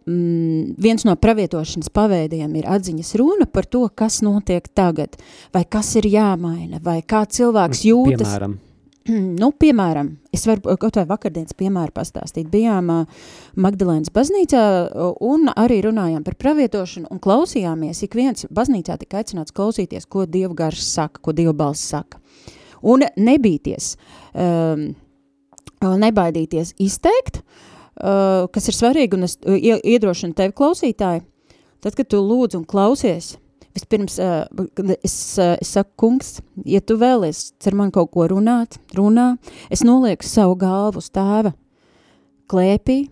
mm, 0.06 0.74
viens 0.78 1.04
no 1.04 1.16
pravietošanas 1.16 1.90
paveidiem 1.94 2.52
ir 2.58 2.68
atziņas 2.70 3.14
runa 3.20 3.46
par 3.50 3.66
to, 3.66 3.86
kas 3.94 4.20
notiek 4.24 4.68
tagad, 4.74 5.16
vai 5.54 5.64
kas 5.64 5.94
ir 6.00 6.08
jāmaina, 6.10 6.80
vai 6.82 7.00
kā 7.02 7.24
cilvēks 7.24 7.84
jūtas. 7.88 8.28
Piemēram. 8.28 8.60
Nu, 9.42 9.50
piemēram, 9.60 10.14
es 10.32 10.46
varu 10.48 10.78
kaut 10.80 10.96
vai 10.96 11.02
vakardienas 11.04 11.52
piemēru 11.58 11.92
pastāstīt. 11.92 12.46
Bijām 12.48 12.88
uh, 12.88 13.26
Magdalēnas 13.60 14.08
baznīcā 14.14 14.62
un 15.20 15.50
arī 15.52 15.82
runājām 15.84 16.22
par 16.24 16.38
pravietošanu 16.40 17.10
un 17.12 17.20
klausījāmies. 17.20 18.00
Ik 18.06 18.16
viens 18.16 18.46
baznīcā 18.48 18.96
tika 19.02 19.20
aicināts 19.20 19.52
klausīties, 19.52 20.08
ko 20.08 20.24
Dieva 20.24 20.56
garš 20.56 20.86
saka, 20.86 21.20
ko 21.20 21.36
Dieva 21.36 21.52
balss 21.52 21.84
saka. 21.92 22.16
Un 22.80 23.04
nebīties, 23.20 23.90
um, 24.32 24.88
nebaidīties 26.00 26.72
izteikt, 26.80 27.42
uh, 27.44 27.73
kas 27.94 28.68
ir 28.68 28.76
svarīgi, 28.76 29.18
un 29.18 29.28
es 29.28 29.38
uh, 29.42 29.54
iedrošinu 29.58 30.34
tevi 30.34 30.54
klausītāji, 30.56 31.22
tad, 31.84 31.94
kad 31.94 32.08
tu 32.10 32.22
lūdz 32.22 32.58
un 32.58 32.68
klausies, 32.68 33.34
Vispirms 33.74 34.20
uh, 34.22 34.44
es, 35.02 35.34
uh, 35.38 35.56
es 35.58 35.72
saku, 35.74 35.90
kungs, 35.98 36.36
ja 36.62 36.78
tu 36.78 36.94
vēlies 36.94 37.48
ar 37.66 37.74
mani 37.74 37.90
kaut 37.94 38.12
ko 38.14 38.28
runāt, 38.30 38.78
runā, 38.94 39.32
es 39.66 39.82
nolieku 39.82 40.26
savu 40.28 40.54
galvu 40.60 41.02
uz 41.02 41.08
tēva 41.10 41.50
klēpī, 42.50 43.08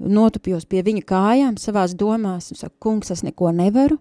notupjos 0.00 0.64
pie 0.70 0.80
viņa 0.86 1.04
kājām 1.04 1.58
savās 1.60 1.92
domās 2.00 2.48
un 2.54 2.60
saku, 2.62 2.78
kungs, 2.86 3.12
es 3.12 3.20
neko 3.26 3.52
nevaru, 3.52 3.98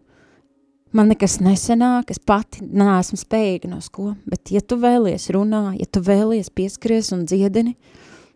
man 0.96 1.12
nekas 1.12 1.42
nesenāk, 1.44 2.16
es 2.16 2.24
pati 2.24 2.64
neesmu 2.64 3.20
spējīga 3.20 3.74
no 3.74 3.82
sko, 3.84 4.14
bet 4.24 4.56
ja 4.56 4.64
tu 4.64 4.80
vēlies 4.80 5.28
runā, 5.36 5.74
ja 5.76 5.90
tu 5.92 6.00
vēlies 6.06 6.54
pieskaries 6.56 7.12
un 7.12 7.28
dziedini, 7.28 7.76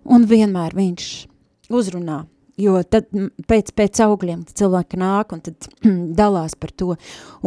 un 0.03 0.27
vienmēr 0.27 0.75
viņš 0.75 1.13
uzrunā, 1.73 2.23
jo 2.57 2.79
tad 2.83 3.09
pēc, 3.49 3.71
pēc 3.77 4.01
augļiem 4.07 4.43
cilvēki 4.57 4.99
nāk 5.01 5.35
un 5.35 5.43
tad 5.45 5.69
dalās 6.21 6.57
par 6.59 6.73
to. 6.73 6.95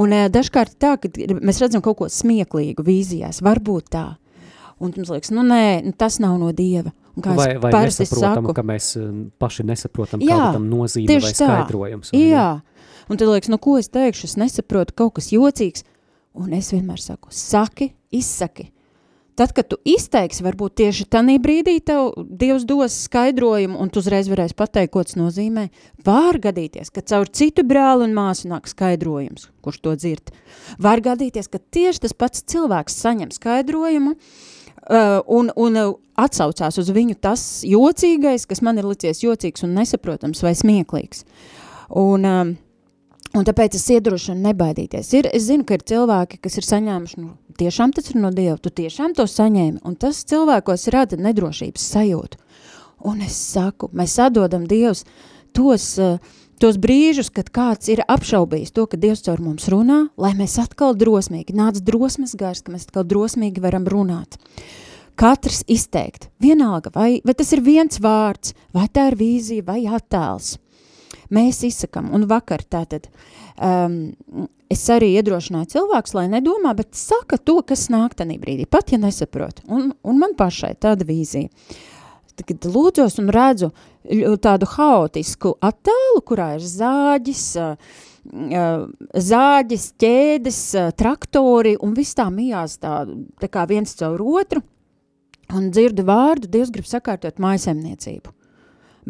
Un 0.00 0.14
dažkārt 0.32 0.78
tā, 0.80 0.96
ka 1.00 1.10
mēs 1.40 1.60
redzam 1.62 1.84
kaut 1.84 2.00
ko 2.00 2.10
smieklīgu 2.12 2.84
vīzijās, 2.86 3.42
varbūt 3.46 3.92
tā, 3.96 4.06
un 4.80 4.94
mums 4.96 5.12
liekas, 5.12 5.34
nu 5.34 5.44
nē, 5.46 5.64
nu, 5.86 5.94
tas 5.98 6.20
nav 6.22 6.38
no 6.40 6.54
Dieva. 6.56 6.94
Un 7.18 7.24
kā 7.24 7.34
vai 7.34 7.54
vai 7.58 7.72
nesaprotam, 7.74 8.44
saku, 8.46 8.52
ka 8.54 8.62
mēs 8.64 8.92
paši 9.42 9.64
nesaprotam, 9.66 10.22
jā, 10.22 10.30
kāda 10.30 10.58
tam 10.60 10.68
nozīme 10.70 11.16
vai 11.18 11.32
skaidrojums. 11.34 12.12
Vai 12.14 12.20
jā, 12.22 12.48
un 13.10 13.18
tad 13.18 13.32
liekas, 13.32 13.50
nu 13.50 13.58
ko 13.62 13.74
es 13.80 13.90
teikšu, 13.90 14.28
es 14.30 14.36
nesaprotu 14.38 14.94
kaut 14.96 15.16
kas 15.18 15.32
jocīgs, 15.34 15.82
un 16.38 16.54
es 16.54 16.70
vienmēr 16.70 17.02
saku, 17.02 17.32
saki, 17.34 17.90
izsaki, 18.14 18.68
Tad, 19.38 19.52
kad 19.56 19.68
tu 19.70 19.78
izteiksi, 19.88 20.42
varbūt 20.44 20.74
tieši 20.80 21.06
tajā 21.12 21.38
brīdī 21.42 21.76
tev 21.86 22.10
Dievs 22.18 22.66
dos 22.68 22.96
skaidrojumu, 23.06 23.78
un 23.80 23.90
tu 23.92 24.02
uzreiz 24.02 24.28
varēsi 24.30 24.56
pateikt, 24.58 24.92
ko 24.94 25.04
tas 25.06 25.16
nozīmē. 25.18 25.68
Var 26.04 26.40
gadīties, 26.42 26.90
ka 26.92 27.04
caur 27.06 27.30
citu 27.30 27.64
brāli 27.66 28.08
un 28.08 28.16
māsu 28.16 28.50
nāk 28.50 28.68
skaidrojums, 28.70 29.48
kurš 29.64 29.80
to 29.84 29.96
dzird. 29.96 30.32
Var 30.82 31.04
gadīties, 31.06 31.48
ka 31.48 31.62
tieši 31.62 32.04
tas 32.06 32.16
pats 32.16 32.44
cilvēks 32.52 32.98
saņem 33.04 33.32
skaidrojumu, 33.36 34.16
uh, 34.16 35.20
un, 35.26 35.52
un 35.56 35.82
atsaucās 36.20 36.80
uz 36.80 36.90
viņu 36.94 37.16
tas 37.22 37.44
jocīgais, 37.66 38.48
kas 38.50 38.64
man 38.66 38.80
ir 38.80 38.88
licies 38.90 39.22
jocīgs 39.24 39.64
un 39.66 39.76
nesaprotams 39.78 40.42
vai 40.44 40.56
smieklīgs. 40.58 41.24
Un, 42.00 42.26
um, 42.26 42.56
Un 43.30 43.46
tāpēc 43.46 43.76
es 43.78 43.84
iedrošinu 43.94 44.42
nebaidīties. 44.42 45.12
Ir, 45.14 45.28
es 45.30 45.44
zinu, 45.46 45.62
ka 45.66 45.76
ir 45.76 45.84
cilvēki, 45.86 46.40
kas 46.42 46.58
ir 46.58 46.66
saņēmuši, 46.66 47.20
nu, 47.22 47.36
tiešām 47.60 47.92
tas 47.94 48.10
ir 48.10 48.18
no 48.18 48.32
Dieva, 48.34 48.56
tu 48.58 48.72
tiešām 48.74 49.14
to 49.14 49.26
saņēmi, 49.30 49.84
un 49.86 49.94
tas 49.94 50.24
cilvēkos 50.26 50.88
rada 50.90 51.18
nedrošības 51.20 51.84
sajūtu. 51.92 52.40
Un 53.06 53.20
es 53.22 53.36
saku, 53.38 53.86
mēs 53.94 54.16
atdodam 54.20 54.64
Dievs 54.68 55.04
tos, 55.54 55.92
uh, 56.02 56.18
tos 56.60 56.78
brīžus, 56.82 57.30
kad 57.30 57.52
kāds 57.54 57.92
ir 57.92 58.02
apšaubījis 58.10 58.74
to, 58.74 58.88
ka 58.90 58.98
Dievs 58.98 59.22
caur 59.28 59.38
mums 59.44 59.68
runā, 59.70 60.00
lai 60.18 60.32
mēs 60.38 60.58
atkal 60.60 60.98
drosmīgi, 60.98 61.54
nāc 61.54 61.78
drosmes 61.86 62.34
gars, 62.34 62.64
ka 62.66 62.74
mēs 62.74 62.88
atkal 62.88 63.06
drosmīgi 63.06 63.62
varam 63.62 63.86
runāt. 63.86 64.40
Katrs 65.20 65.62
izteikt, 65.70 66.32
vienalga, 66.42 66.90
vai, 66.96 67.20
vai 67.22 67.36
tas 67.38 67.54
ir 67.54 67.62
viens 67.62 68.02
vārds, 68.02 68.56
vai 68.74 68.88
tā 68.90 69.06
ir 69.12 69.18
vīzija, 69.22 69.68
vai 69.70 69.84
attēls– 69.86 70.56
Mēs 71.30 71.62
izsakam, 71.66 72.10
un 72.14 72.26
vakar 72.30 72.64
tātad 72.66 73.06
um, 73.56 74.00
es 74.70 74.82
arī 74.90 75.12
iedrošināju 75.18 75.70
cilvēkus, 75.74 76.14
lai 76.16 76.26
nedomā, 76.30 76.74
bet 76.78 76.94
saka 76.98 77.38
to, 77.38 77.60
kas 77.66 77.88
nāk 77.92 78.16
tanī 78.18 78.38
brīdī, 78.42 78.66
pat 78.70 78.94
ja 78.94 79.00
nesaprot. 79.02 79.64
Un, 79.70 79.90
un 80.02 80.20
man 80.20 80.36
pašai 80.38 80.76
tāda 80.82 81.06
vīzija. 81.06 81.50
Kad 82.40 82.64
lūdzos 82.72 83.18
un 83.20 83.28
redzu 83.34 83.68
tādu 84.40 84.68
haotisku 84.72 85.58
attēlu, 85.60 86.22
kurā 86.24 86.54
ir 86.56 86.64
zāģis, 86.64 87.44
zāģis, 89.28 89.86
ķēdes, 90.00 90.60
traktori 90.96 91.74
un 91.84 91.92
viss 91.96 92.16
tā 92.16 92.30
mijās 92.32 92.78
tā, 92.80 93.02
tā 93.42 93.50
kā 93.52 93.66
viens 93.68 93.92
caur 93.98 94.22
otru, 94.24 94.62
un 95.52 95.68
dzirdu 95.74 96.06
vārdu, 96.08 96.48
Dievs 96.48 96.72
grib 96.72 96.88
sakārtot 96.88 97.42
mājasemniecību. 97.42 98.32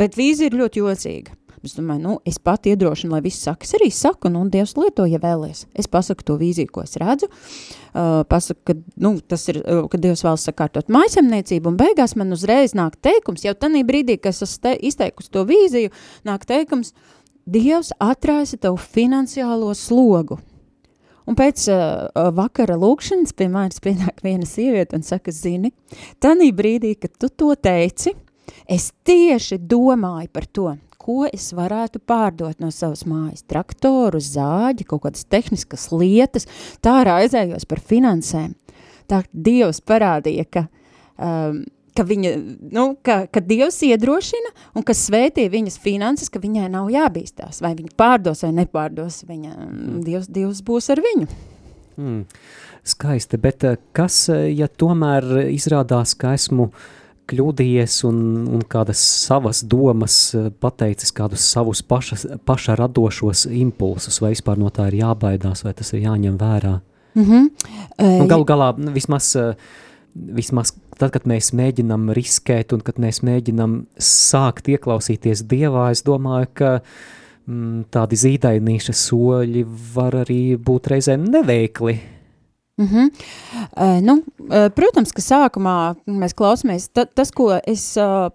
Bet 0.00 0.16
vīzija 0.18 0.50
ir 0.50 0.58
ļoti 0.58 0.82
jocīga. 0.82 1.36
Es 1.60 1.74
domāju, 1.76 2.00
nu, 2.00 2.12
es 2.24 2.38
pat 2.40 2.64
iedrošinu, 2.70 3.12
lai 3.12 3.20
viss 3.20 3.42
saka. 3.44 3.66
Es 3.68 3.74
arī 3.76 3.90
saku, 3.92 4.30
nu, 4.32 4.46
Dievs 4.48 4.72
lieto, 4.78 5.04
ja 5.04 5.18
vēlies. 5.20 5.66
Es 5.76 5.90
pasaku 5.92 6.24
to 6.24 6.38
vīziju, 6.40 6.70
ko 6.72 6.86
es 6.86 6.96
redzu. 7.00 7.28
Uh, 7.90 8.22
pasaku, 8.30 8.62
ka, 8.70 8.76
nu, 9.04 9.12
tas 9.20 9.44
ir, 9.52 9.58
uh, 9.60 9.82
ka 9.92 10.00
Dievs 10.00 10.24
vēlas 10.24 10.46
sakārtot 10.48 10.88
mājasemniecību, 10.88 11.68
un 11.68 11.76
beigās 11.76 12.16
man 12.16 12.32
uzreiz 12.32 12.72
nāk 12.78 12.96
teikums, 13.04 13.44
jau 13.44 13.52
tanī 13.52 13.84
brīdī, 13.84 14.16
kad 14.16 14.32
es 14.32 14.46
esmu 14.48 14.72
izteikusi 14.88 15.32
to 15.36 15.44
vīziju, 15.52 15.92
nāk 16.28 16.48
teikums, 16.48 16.94
Dievs 17.50 17.92
atraisa 18.00 18.56
tev 18.60 18.80
finansiālo 18.80 19.74
slogu. 19.76 20.40
Un 21.28 21.36
pēc 21.36 21.68
uh, 21.68 22.08
vakara 22.36 22.76
lūkšanas 22.80 23.36
pie 23.36 23.52
manis 23.52 23.82
pienāk 23.84 24.24
viena 24.24 24.48
sieviete 24.48 24.96
un 24.96 25.04
saka, 25.04 25.34
zini, 25.34 25.74
tanī 26.24 26.54
brīdī, 26.56 26.96
kad 26.96 27.12
tu 27.20 27.28
to 27.28 27.52
teici, 27.60 28.16
es 28.64 28.94
tieši 29.04 29.60
domāju 29.60 30.32
par 30.32 30.48
to, 30.48 30.72
ko 31.00 31.24
es 31.30 31.50
varētu 31.56 32.02
pārdot 32.06 32.60
no 32.62 32.70
savas 32.74 33.06
mājas. 33.08 33.44
Traktoru, 33.48 34.20
zāģi, 34.20 34.86
kaut 34.88 35.06
kādas 35.06 35.26
tehniskas 35.30 35.88
lietas, 35.94 36.48
tā 36.84 37.00
raizējos 37.08 37.66
par 37.68 37.82
finansēm. 37.90 38.54
Tā 39.10 39.24
Dievs 39.32 39.80
parādīja, 39.82 40.44
ka, 40.46 40.64
um, 41.16 41.62
ka, 41.96 42.06
viņa, 42.06 42.34
nu, 42.76 42.86
ka, 43.06 43.24
ka 43.32 43.42
Dievs 43.42 43.80
iedrošina 43.88 44.52
un 44.78 44.86
ka 44.86 44.94
svētī 44.94 45.48
viņas 45.50 45.80
finanses, 45.82 46.30
ka 46.30 46.42
viņai 46.42 46.68
nav 46.70 46.92
jābīstās, 46.92 47.62
vai 47.64 47.74
viņa 47.78 47.96
pārdos 47.98 48.44
vai 48.46 48.52
nepārdos, 48.60 49.24
viņa, 49.28 49.56
mm. 49.56 49.98
Dievs, 50.06 50.30
Dievs 50.30 50.62
būs 50.66 50.92
ar 50.94 51.02
viņu. 51.04 51.26
Mm, 52.00 52.22
skaisti, 52.86 53.40
bet 53.42 53.66
eh, 53.66 53.80
kas, 53.96 54.22
eh, 54.32 54.46
ja 54.54 54.70
tomēr 54.70 55.26
izrādās, 55.50 56.14
ka 56.16 56.36
esmu 56.38 56.70
uh, 56.70 56.86
kļūdījies 57.30 58.00
un, 58.08 58.18
un 58.56 58.64
kādas 58.70 59.00
savas 59.26 59.62
domas 59.66 60.16
eh, 60.34 60.48
pateicis, 60.62 61.12
kādus 61.16 61.44
savus 61.52 61.82
paša, 61.86 62.38
paša 62.46 62.76
radošos 62.80 63.46
impulsus, 63.50 64.20
vai 64.22 64.34
vispār 64.34 64.60
no 64.60 64.70
tā 64.74 64.88
ir 64.90 65.00
jābaidās, 65.04 65.64
vai 65.66 65.74
tas 65.76 65.92
ir 65.94 66.04
jāņem 66.06 66.38
vērā. 66.40 66.80
Mm 67.14 67.24
-hmm. 67.24 67.48
uh, 67.98 68.26
galu 68.26 68.44
galā, 68.44 68.74
vismaz, 68.94 69.36
eh, 69.36 69.54
vismaz 70.14 70.72
tad, 70.98 71.10
kad 71.10 71.26
mēs 71.26 71.52
mēģinam 71.56 72.12
riskēt 72.14 72.72
un 72.72 72.80
kad 72.80 72.98
mēs 72.98 73.22
mēģinam 73.26 73.84
sākt 73.98 74.68
ieklausīties 74.68 75.42
Dievā, 75.42 75.90
es 75.90 76.02
domāju, 76.02 76.46
ka 76.54 76.80
mm, 77.46 77.84
tādi 77.90 78.16
zīdainīša 78.16 78.92
soļi 78.92 79.66
var 79.94 80.12
arī 80.24 80.56
būt 80.56 80.86
reizēm 80.86 81.24
neveikli. 81.24 81.98
Mm 82.80 82.86
-hmm. 82.86 83.10
uh, 83.76 84.02
nu, 84.02 84.12
uh, 84.38 84.72
protams, 84.74 85.12
ka 85.12 85.20
sākumā 85.20 85.94
mēs 86.06 86.32
klausāmies 86.32 86.88
ta, 86.92 87.04
tas, 87.04 87.30
ko 87.30 87.60
es 87.66 87.96
uh, 87.96 88.30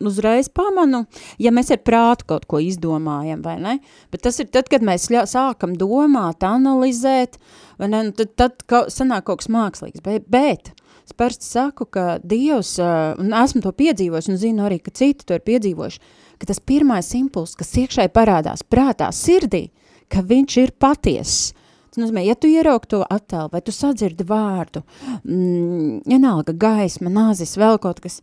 uzreiz 0.00 0.48
pamanu, 0.48 1.06
ja 1.38 1.50
mēs 1.50 1.72
ar 1.72 1.80
prātu 1.80 2.26
kaut 2.26 2.44
ko 2.46 2.60
izdomājam, 2.60 3.40
vai 3.42 3.56
ne? 3.60 3.78
Bet 4.12 4.22
tas 4.22 4.38
ir 4.38 4.46
tad, 4.52 4.68
kad 4.68 4.82
mēs 4.82 5.08
ļa, 5.08 5.24
sākam 5.24 5.78
domāt, 5.80 6.44
analizēt, 6.44 7.38
vai 7.78 7.88
ne? 7.88 8.02
Nu, 8.02 8.12
tad, 8.12 8.34
tad 8.36 8.62
ka, 8.66 8.84
sanāk 8.88 9.24
kaut 9.24 9.38
kas 9.38 9.48
mākslīgs, 9.48 10.04
bet, 10.04 10.28
bet 10.28 10.72
es 11.06 11.12
parasti 11.16 11.44
saku, 11.46 11.84
ka 11.84 12.18
Dievs, 12.24 12.78
uh, 12.78 13.16
un 13.18 13.32
esmu 13.32 13.62
to 13.62 13.72
piedzīvojis, 13.72 14.28
un 14.28 14.36
zinu 14.36 14.68
arī, 14.68 14.78
ka 14.78 14.90
citi 14.90 15.24
to 15.24 15.34
ir 15.34 15.40
piedzīvojuši, 15.40 16.00
ka 16.38 16.46
tas 16.46 16.60
pirmais 16.60 17.14
impuls, 17.14 17.56
kas 17.56 17.76
iekšēji 17.76 18.12
parādās 18.12 18.62
prātā, 18.62 19.08
sirdī, 19.12 19.70
ka 20.08 20.20
viņš 20.20 20.56
ir 20.56 20.70
patiess, 20.78 21.54
Tas 21.94 22.00
nozīmē, 22.02 22.24
ja 22.26 22.34
tu 22.34 22.48
ieraugi 22.50 22.88
to 22.90 22.98
attēlu, 23.06 23.52
vai 23.52 23.60
tu 23.62 23.70
sadzirdi 23.70 24.24
vārdu, 24.26 24.80
mm, 25.22 26.00
vienalga 26.10 26.50
gaisma, 26.58 27.06
nāzis, 27.06 27.52
vēl 27.54 27.78
kaut 27.78 28.00
kas, 28.02 28.16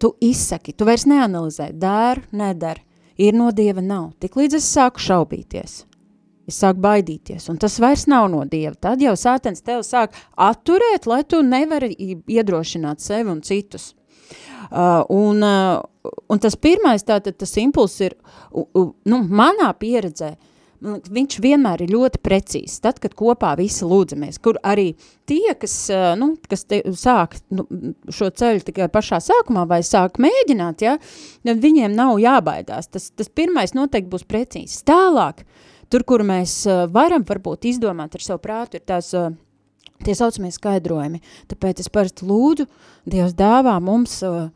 tu 0.00 0.14
izsaki, 0.24 0.72
tu 0.72 0.86
vairs 0.88 1.04
neanalizē, 1.04 1.74
dara, 1.76 2.24
nedara, 2.32 2.80
ir 3.20 3.36
no 3.36 3.50
Dieva 3.52 3.84
nav. 3.84 4.14
Tik 4.24 4.40
līdz 4.40 4.56
es 4.56 4.70
sāku 4.72 5.04
šaubīties, 5.04 5.76
es 6.48 6.62
sāku 6.62 6.80
baidīties, 6.88 7.50
un 7.52 7.60
tas 7.60 7.76
vairs 7.84 8.06
nav 8.08 8.30
no 8.32 8.46
Dieva. 8.48 8.72
Tad 8.88 9.04
jau 9.04 9.12
sātens 9.12 9.60
tev 9.60 9.84
sāk 9.84 10.16
atturēt, 10.32 11.04
lai 11.04 11.20
tu 11.28 11.44
nevari 11.44 11.92
iedrošināt 12.24 13.04
sevi 13.04 13.28
un 13.28 13.44
citus. 13.44 13.92
Uh, 14.72 15.04
un, 15.12 15.44
uh, 15.44 16.14
un 16.32 16.40
tas 16.40 16.56
pirmais, 16.56 17.04
tātad 17.04 17.36
tas 17.36 17.52
impulss 17.60 18.00
ir, 18.08 18.16
uh, 18.50 18.64
uh, 18.64 18.92
nu, 19.04 19.20
manā 19.28 19.68
pieredzē, 19.76 20.32
uh, 20.32 20.52
viņš 20.82 21.38
vienmēr 21.42 21.84
ir 21.84 21.92
ļoti 21.94 22.20
precīzs. 22.24 22.80
Tad, 22.84 22.98
kad 23.02 23.14
kopā 23.16 23.54
visi 23.58 23.86
lūdzamies, 23.88 24.40
kur 24.42 24.58
arī 24.66 24.90
tie, 25.28 25.54
kas, 25.58 25.74
nu, 26.20 26.32
kas 26.50 26.66
te, 26.68 26.82
sāk 26.96 27.38
nu, 27.54 27.66
šo 28.12 28.30
ceļu 28.30 28.66
tikai 28.66 28.90
pašā 28.92 29.20
sākumā 29.24 29.66
vai 29.70 29.82
sāk 29.86 30.20
mēģināt, 30.22 30.84
ja, 30.86 30.96
viņiem 31.46 31.96
nav 31.96 32.20
jābaidās. 32.22 32.90
Tas, 32.92 33.10
tas 33.16 33.32
pirmais 33.32 33.76
noteikti 33.76 34.12
būs 34.12 34.26
precīzs. 34.28 34.82
Tālāk, 34.86 35.42
tur, 35.92 36.06
kur 36.08 36.24
mēs 36.26 36.62
varam 36.92 37.26
varbūt 37.26 37.68
izdomāt 37.72 38.18
ar 38.18 38.24
savu 38.24 38.42
prātu, 38.44 38.80
ir 38.80 38.86
tās 38.86 39.14
tie 40.04 40.14
saucamie 40.16 40.52
skaidrojumi. 40.52 41.22
Tāpēc 41.50 41.82
es 41.84 41.90
parasti 41.92 42.28
lūdzu, 42.28 42.68
Dievs 43.06 43.36
dāvā 43.38 43.76
mums 43.80 44.18
uh, 44.26 44.48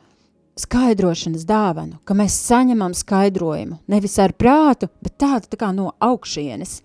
skaidrošanas 0.61 1.47
dāvanu, 1.49 1.99
ka 2.05 2.15
mēs 2.17 2.37
saņemam 2.49 2.95
skaidrojumu, 2.97 3.81
nevis 3.91 4.17
ar 4.23 4.35
prātu, 4.37 4.91
bet 5.03 5.17
tādu 5.21 5.51
tā 5.53 5.61
kā 5.61 5.71
no 5.77 5.93
augšienes. 6.03 6.81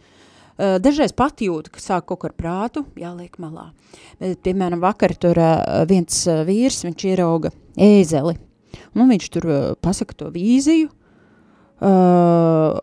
Uh, 0.55 0.77
dažreiz 0.79 1.11
pat 1.11 1.41
jūtu, 1.43 1.73
ka 1.73 1.81
sāk 1.83 2.05
kaut 2.07 2.21
ko 2.21 2.29
ar 2.29 2.35
prātu, 2.37 2.85
jāliek 2.99 3.33
malā. 3.43 3.69
Bet, 4.21 4.39
piemēram, 4.45 4.79
vakar 4.83 5.15
tur 5.19 5.39
uh, 5.41 5.81
viens 5.89 6.21
uh, 6.31 6.45
vīrs, 6.47 6.85
viņš 6.87 7.07
ierauga 7.11 7.51
ēzeli, 7.75 8.37
un 8.95 9.11
viņš 9.11 9.31
tur 9.35 9.49
pasaka 9.83 10.15
to 10.15 10.29
vīziju, 10.31 10.87
un, 11.83 12.79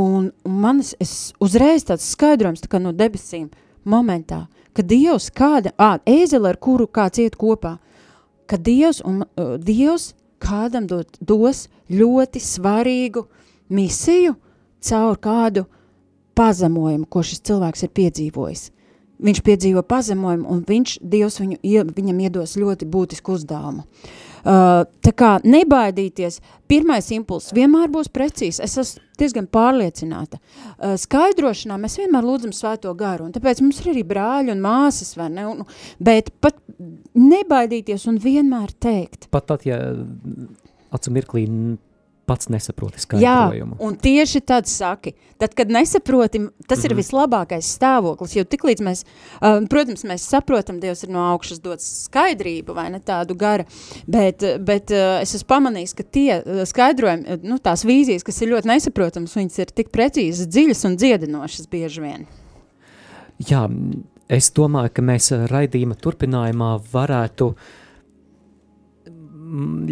un 0.00 0.30
manis, 0.44 0.94
es 1.00 1.34
uzreiz 1.44 1.84
tāds 1.84 2.08
skaidrojums 2.14 2.64
tā 2.64 2.80
no 2.80 2.92
debesīm 2.96 3.50
momentā, 3.84 4.46
ka 4.72 4.84
Dievs 4.86 5.28
kāda, 5.36 5.74
ā, 5.76 5.98
ēzeli, 6.08 6.48
ar 6.48 6.56
kuru 6.56 6.86
kāds 6.88 7.20
iet 7.20 7.36
kopā, 7.40 7.76
ka 8.48 8.56
Dievs, 8.56 9.02
un, 9.06 9.22
uh, 9.36 9.54
Dievs 9.60 10.14
kādam 10.42 10.88
dot, 10.90 11.18
dos 11.20 11.66
ļoti 11.90 12.42
svarīgu 12.42 13.26
misiju 13.70 14.34
caur 14.80 15.20
kādu 15.20 15.66
pazemojumu, 16.38 17.06
ko 17.06 17.22
šis 17.26 17.42
cilvēks 17.46 17.84
ir 17.84 17.94
piedzīvojis. 18.00 18.70
Viņš 19.20 19.42
piedzīvo 19.44 19.82
pazemojumu, 19.84 20.48
un 20.48 20.64
viņš, 20.64 20.96
Dievs 21.04 21.36
viņu, 21.42 21.60
viņam 21.92 22.20
iedos 22.24 22.56
ļoti 22.56 22.88
būtisku 22.88 23.36
uzdevumu. 23.36 23.84
Uh, 23.84 24.29
tā 24.44 25.12
kā 25.16 25.34
nebaidīties, 25.44 26.40
pirmais 26.70 27.10
impulss 27.14 27.54
vienmēr 27.56 27.90
būs 27.92 28.10
precīzs, 28.12 28.60
es 28.64 28.76
esmu 28.80 29.06
diezgan 29.20 29.48
pārliecināta. 29.52 30.38
Uh, 30.40 30.94
skaidrošanā 31.00 31.76
mēs 31.80 31.98
vienmēr 32.00 32.24
lūdzam 32.24 32.54
svēto 32.56 32.92
garu, 32.96 33.28
un 33.28 33.34
tāpēc 33.34 33.60
mums 33.60 33.82
ir 33.82 33.92
arī 33.92 34.04
brāļi 34.08 34.54
un 34.54 34.62
māsas, 34.64 35.12
vai 35.18 35.28
ne, 35.34 35.46
un, 35.50 35.60
bet 36.00 36.32
pat 36.40 36.56
nebaidīties 37.18 38.06
un 38.10 38.20
vienmēr 38.22 38.72
teikt. 38.80 39.28
Pat 39.34 39.50
tad, 39.50 39.66
ja 39.68 39.80
acu 40.90 41.12
mirklī 41.14 41.46
pats 42.30 42.46
nesaproti 42.52 43.02
skaidrojumu. 43.02 43.74
Jā, 43.74 43.82
un 43.86 43.96
tieši 43.98 44.40
tad 44.46 44.68
saki, 44.70 45.12
tad, 45.40 45.54
kad 45.58 45.70
nesaproti, 45.72 46.38
tas 46.38 46.78
mm 46.78 46.82
-hmm. 46.82 46.84
ir 46.84 46.92
mhm. 46.92 47.00
vislabākais 47.00 47.70
stāvoklis, 47.76 48.36
jo 48.36 48.44
tik 48.44 48.64
līdz 48.68 48.84
mēs, 48.86 49.02
uh, 49.04 49.58
protams, 49.70 50.04
mēs 50.04 50.28
saprotam, 50.30 50.80
Dievs 50.80 51.02
ir 51.04 51.10
no 51.10 51.24
augšas 51.32 51.60
dots 51.60 51.88
skaidrību, 52.04 52.74
vai 52.74 52.90
ne 52.90 53.00
tādu 53.00 53.34
gara, 53.34 53.64
bet, 54.06 54.44
bet 54.60 54.90
uh, 54.90 55.18
es 55.22 55.34
esmu 55.34 55.48
pamanījis, 55.48 55.94
ka 55.94 56.02
tie 56.02 56.38
uh, 56.38 56.62
skaidrojumi, 56.64 57.26
uh, 57.26 57.42
nu, 57.42 57.58
tās 57.58 57.84
vīzijas, 57.84 58.24
kas 58.24 58.40
ir 58.42 58.54
ļoti 58.54 58.68
nesaprotams, 58.68 59.36
viņas 59.36 59.58
ir 59.58 59.74
tik 59.74 59.90
precīzas, 59.90 60.46
dziļas 60.46 60.86
un 60.86 60.96
dziedinošas 60.96 61.66
bieži 61.66 62.00
vien. 62.00 62.26
Jā, 63.48 63.66
es 64.28 64.52
domāju, 64.52 64.90
ka 64.94 65.02
mēs 65.02 65.32
raidījuma 65.50 65.94
turpinājumā 65.94 66.78
varētu 66.92 67.46
uh, 67.46 67.79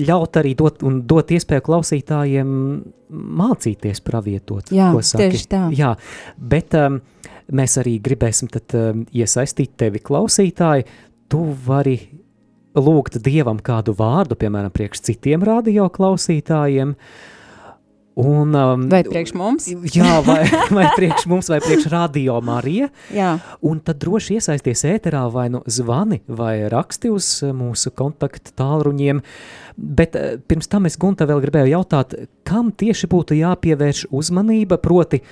ļaut 0.08 0.38
arī 0.40 0.54
dot, 0.58 0.82
un 0.86 1.00
dot 1.08 1.32
iespēju 1.34 1.64
klausītājiem 1.66 2.50
mācīties 3.40 4.02
pravietot. 4.04 4.72
Jā, 4.74 4.90
tieši 4.94 5.48
tā. 5.50 5.62
Jā, 5.74 5.94
bet 6.38 6.76
um, 6.78 7.00
mēs 7.54 7.78
arī 7.82 7.96
gribēsim 8.04 8.50
tad 8.52 8.76
um, 8.78 9.04
iesaistīt 9.14 9.76
tevi 9.80 10.02
klausītāji. 10.04 10.86
Tu 11.28 11.42
vari 11.66 11.96
lūgt 12.78 13.18
Dievam 13.24 13.58
kādu 13.64 13.94
vārdu, 13.98 14.36
piemēram, 14.38 14.72
priekš 14.74 15.02
citiem 15.10 15.44
radio 15.46 15.88
klausītājiem, 15.92 16.94
Un, 18.18 18.50
um, 18.50 18.88
Vai 18.90 19.04
priekš 19.06 19.32
mums? 19.38 19.68
Jā, 19.94 20.16
vai, 20.26 20.40
vai 20.74 20.88
priekš 20.96 21.28
mums, 21.30 21.46
vai 21.52 21.60
priekš 21.62 21.84
radio 21.92 22.40
Marija. 22.42 22.88
Jā. 23.14 23.36
Un 23.62 23.78
tad 23.86 24.00
droši 24.02 24.40
iesaisties 24.40 24.82
ēterā 24.90 25.20
vai 25.30 25.46
nu 25.54 25.60
zvani 25.70 26.18
vai 26.26 26.66
raksti 26.72 27.12
uz 27.14 27.28
mūsu 27.54 27.92
kontaktu 27.94 28.56
tālruņiem. 28.58 29.22
Bet 29.78 30.18
eh, 30.18 30.34
pirms 30.50 30.66
tam 30.66 30.90
es 30.90 30.98
Gunta 30.98 31.28
vēl 31.30 31.44
gribēju 31.46 31.70
jautāt, 31.76 32.18
kam 32.42 32.72
tieši 32.74 33.06
būtu 33.06 33.38
jāpievērš 33.38 34.08
uzmanība, 34.10 34.80
proti, 34.82 35.22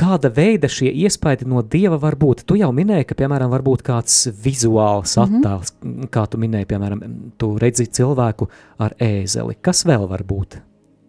kāda 0.00 0.28
veida 0.36 0.68
šie 0.68 0.92
iespaidi 0.92 1.48
no 1.48 1.62
Dieva 1.64 1.96
var 2.00 2.16
būt? 2.20 2.44
Tu 2.44 2.60
jau 2.60 2.70
minēji, 2.76 3.08
ka, 3.08 3.16
piemēram, 3.24 3.48
var 3.52 3.64
būt 3.64 3.84
kāds 3.88 4.26
vizuāls 4.44 5.16
Mhm. 5.16 5.40
attēls, 5.40 5.72
mm 5.80 5.94
-hmm. 5.94 6.08
kā 6.12 6.28
tu 6.28 6.36
minēji, 6.38 6.66
piemēram, 6.66 7.00
tu 7.38 7.56
redzi 7.58 7.86
cilvēku 7.86 8.48
ar 8.78 8.94
ēzeli. 9.00 9.56
Kas 9.62 9.84
vēl 9.84 10.08
var 10.08 10.24
būt? 10.24 10.60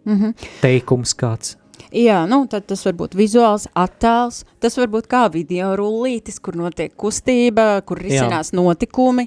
Mhm. 0.04 0.34
Teikums 0.60 1.14
kāds? 1.14 1.56
Jā, 1.92 2.22
nu, 2.28 2.44
tad 2.48 2.64
tas 2.70 2.86
var 2.86 2.94
būt 2.96 3.14
vizuāls 3.16 3.66
attēls, 3.76 4.42
tas 4.64 4.78
var 4.80 4.88
būt 4.94 5.08
kā 5.12 5.26
video 5.32 5.74
rullītis, 5.76 6.38
kur 6.40 6.56
notiek 6.56 6.94
kustība, 6.96 7.82
kur 7.84 8.00
risinās 8.00 8.54
notikumi. 8.56 9.26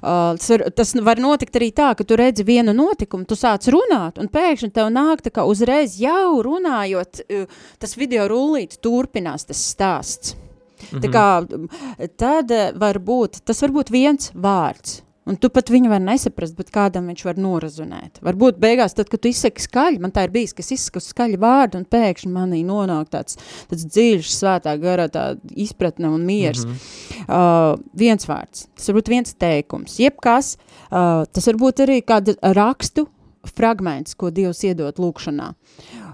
Uh, 0.00 0.32
tas, 0.40 0.48
var, 0.50 0.64
tas 0.74 0.94
var 1.06 1.20
notikt 1.20 1.58
arī 1.60 1.68
tā, 1.76 1.90
ka 1.94 2.06
tu 2.08 2.16
redzi 2.18 2.42
vienu 2.48 2.72
notikumu, 2.72 3.28
tu 3.28 3.36
sāc 3.36 3.68
runāt, 3.70 4.18
un 4.18 4.30
pēkšņi 4.32 4.72
tev 4.74 4.88
nāk 4.94 5.20
tā 5.26 5.30
kā 5.34 5.44
uzreiz 5.46 5.98
jau 6.00 6.40
runājot, 6.46 7.20
uh, 7.20 7.60
tas 7.78 7.94
video 8.00 8.24
rullītis 8.30 8.80
turpinās 8.80 9.44
tas 9.46 9.60
stāsts. 9.60 10.34
Mm 10.34 10.98
-hmm. 10.98 11.00
Tā 11.04 11.08
kā 11.12 12.08
tad 12.16 12.50
uh, 12.50 12.72
var 12.80 12.98
būt, 12.98 13.44
tas 13.44 13.62
var 13.62 13.70
būt 13.70 13.92
viens 13.92 14.32
vārds, 14.34 15.02
Un 15.28 15.36
tu 15.36 15.50
pat 15.52 15.68
viņu 15.70 15.90
var 15.92 16.00
nesaprast, 16.00 16.56
bet 16.56 16.72
kādam 16.72 17.10
viņš 17.10 17.24
var 17.26 17.38
norazunēt. 17.40 18.22
Varbūt 18.24 18.56
beigās, 18.60 18.94
tad, 18.96 19.10
kad 19.12 19.20
tu 19.20 19.28
izsaki 19.28 19.62
skaļi, 19.62 20.00
man 20.00 20.14
tā 20.16 20.24
ir 20.24 20.32
bijis, 20.32 20.54
ka 20.56 20.64
es 20.64 20.72
izsaku 20.74 21.02
skaļi 21.04 21.36
vārdu, 21.40 21.82
un 21.82 21.84
pēkšņi 21.92 22.32
manī 22.32 22.62
nonāk 22.66 23.12
tāds, 23.12 23.36
tāds 23.70 23.84
dziļš, 23.84 24.32
svētā 24.32 24.74
gara 24.80 25.10
tā 25.12 25.26
izpratne 25.52 26.08
un 26.08 26.24
miers. 26.26 26.64
Mm 26.64 26.72
-hmm. 26.72 27.28
uh, 27.28 27.84
viens 27.92 28.26
vārds, 28.26 28.66
tas 28.74 28.88
var 28.88 28.98
būt 28.98 29.12
viens 29.12 29.34
teikums, 29.34 30.00
jebkas, 30.00 30.56
uh, 30.88 31.24
tas 31.28 31.46
var 31.46 31.56
būt 31.56 31.84
arī 31.84 32.00
kāda 32.00 32.34
rakstu 32.56 33.06
fragments, 33.44 34.14
ko 34.14 34.30
Dievs 34.30 34.64
iedot 34.64 34.96
lūkšanā. 34.96 35.52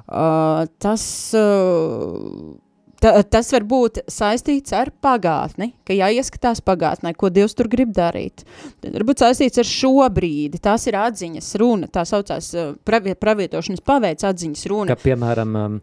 Uh, 0.06 0.66
tas... 0.78 1.32
Uh, 1.34 2.55
Ta, 3.02 3.12
tas 3.28 3.50
var 3.52 3.66
būt 3.68 4.00
saistīts 4.08 4.72
ar 4.76 4.88
pagātni, 5.04 5.72
ka 5.86 5.96
jāieskatās 5.96 6.62
pagātnē, 6.64 7.12
ko 7.18 7.28
Dievs 7.32 7.56
tur 7.56 7.68
grib 7.72 7.92
darīt. 7.96 8.46
Tad 8.80 8.94
varbūt 8.96 9.20
saistīts 9.24 9.60
ar 9.60 9.68
šo 9.68 10.06
brīdi, 10.12 10.60
tās 10.62 10.86
ir 10.88 10.96
atziņas 11.00 11.50
runa, 11.60 11.90
tā 11.92 12.06
saucās 12.08 12.48
pravi, 12.88 13.16
pravietošanas 13.20 13.84
paveic 13.84 14.24
atziņas 14.24 14.64
runa. 14.72 14.94
Ka, 14.94 15.00
piemēram, 15.04 15.58
um, 15.60 15.76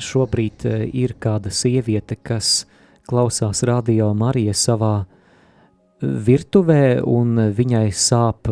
šobrīd 0.00 0.64
uh, 0.68 0.86
ir 0.96 1.16
kāda 1.20 1.52
sieviete, 1.52 2.16
kas 2.16 2.64
klausās 3.06 3.62
radio 3.68 4.10
Marija 4.16 4.56
savā 4.56 4.94
virtuvē 6.00 7.02
un 7.08 7.38
viņai 7.56 7.86
sāp 7.94 8.50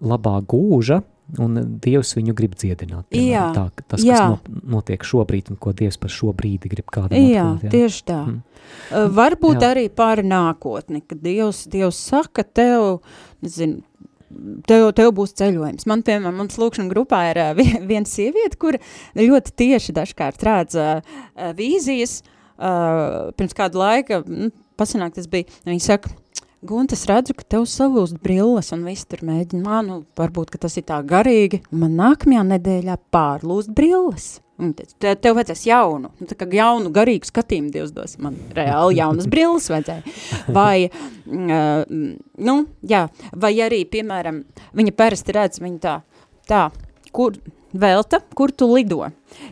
labā 0.00 0.36
gūža, 0.48 1.00
un 1.38 1.58
Dievs 1.84 2.14
viņu 2.16 2.34
grib 2.36 2.54
dziedināt. 2.58 3.06
Jā, 3.14 3.50
tā, 3.54 3.68
tas, 3.86 4.02
jā. 4.04 4.16
kas 4.16 4.48
no, 4.48 4.60
notiek 4.78 5.04
šobrīd, 5.06 5.52
un 5.52 5.58
ko 5.60 5.72
Dievs 5.76 6.00
par 6.00 6.10
šo 6.10 6.32
brīdi 6.36 6.70
grib 6.72 6.88
kādam 6.90 7.20
Jā, 7.20 7.44
atklāt. 7.54 7.68
Jā, 7.68 7.70
tieši 7.76 8.02
tā. 8.08 8.18
Mm. 8.26 8.40
Uh, 8.90 9.06
varbūt 9.16 9.62
Jā. 9.62 9.70
arī 9.74 9.86
par 9.92 10.22
nākotni, 10.26 11.02
kad 11.06 11.22
Dievs, 11.22 11.64
Dievs 11.70 12.00
saka 12.10 12.44
tev, 12.46 13.00
nezinu, 13.44 13.84
Tev, 14.62 14.92
tev 14.94 15.08
būs 15.10 15.32
ceļojums. 15.40 15.88
Man, 15.90 16.04
piemēram, 16.06 16.36
mums 16.38 16.54
lūkšana 16.54 16.86
grupā 16.92 17.18
ir 17.32 17.40
uh, 17.42 17.48
vien- 17.58 17.82
viena 17.88 18.06
sieviete, 18.06 18.54
kur 18.62 18.76
ļoti 19.18 19.54
tieši 19.58 19.94
dažkārt 19.96 20.44
redz 20.46 20.76
uh, 20.78 21.00
uh, 21.02 21.48
vīzijas. 21.58 22.20
Uh, 22.54 23.32
pirms 23.34 23.56
kāda 23.58 23.80
laika, 23.80 24.20
mm, 24.22 24.52
pasanāk 24.78 25.16
tas 25.16 25.26
bija, 25.32 25.50
viņa 25.66 25.82
saka, 25.82 26.12
Gunta, 26.60 26.92
es 26.92 27.06
redzu, 27.08 27.32
ka 27.32 27.44
tev 27.54 27.62
salūst 27.64 28.18
brilles 28.20 28.68
un 28.74 28.82
viss 28.84 29.06
tur 29.08 29.22
mēģina, 29.24 29.62
man, 29.64 29.86
nu, 29.88 29.94
varbūt, 30.20 30.50
ka 30.52 30.58
tas 30.60 30.74
ir 30.76 30.84
tā 30.90 30.98
garīgi, 31.08 31.62
man 31.72 31.94
nākamajā 31.96 32.42
nedēļā 32.50 32.96
pārlūst 33.14 33.72
brilles. 33.72 34.26
Un 34.60 34.74
te, 34.76 34.84
tev 35.16 35.38
vajadzēs 35.38 35.62
jaunu, 35.70 36.10
nu, 36.12 36.28
tā 36.28 36.36
kā 36.36 36.44
jaunu 36.52 36.92
garīgu 36.92 37.30
skatījumu 37.30 37.72
Dievs 37.72 37.94
dos. 37.96 38.18
Man 38.20 38.36
reāli 38.52 38.98
jaunas 38.98 39.30
brilles 39.32 39.70
vajadzēja. 39.72 40.12
Vai, 40.52 40.90
uh, 40.90 41.96
nu, 42.50 42.58
jā, 42.92 43.06
vai 43.32 43.54
arī, 43.64 43.80
piemēram, 43.88 44.42
viņa 44.76 44.94
parasti 45.00 45.38
redz, 45.38 45.62
viņa 45.64 45.80
tā, 45.86 45.96
tā, 46.50 46.66
kur, 47.16 47.40
velta, 47.72 48.20
kur 48.36 48.52
tu 48.52 48.68
lido. 48.74 49.06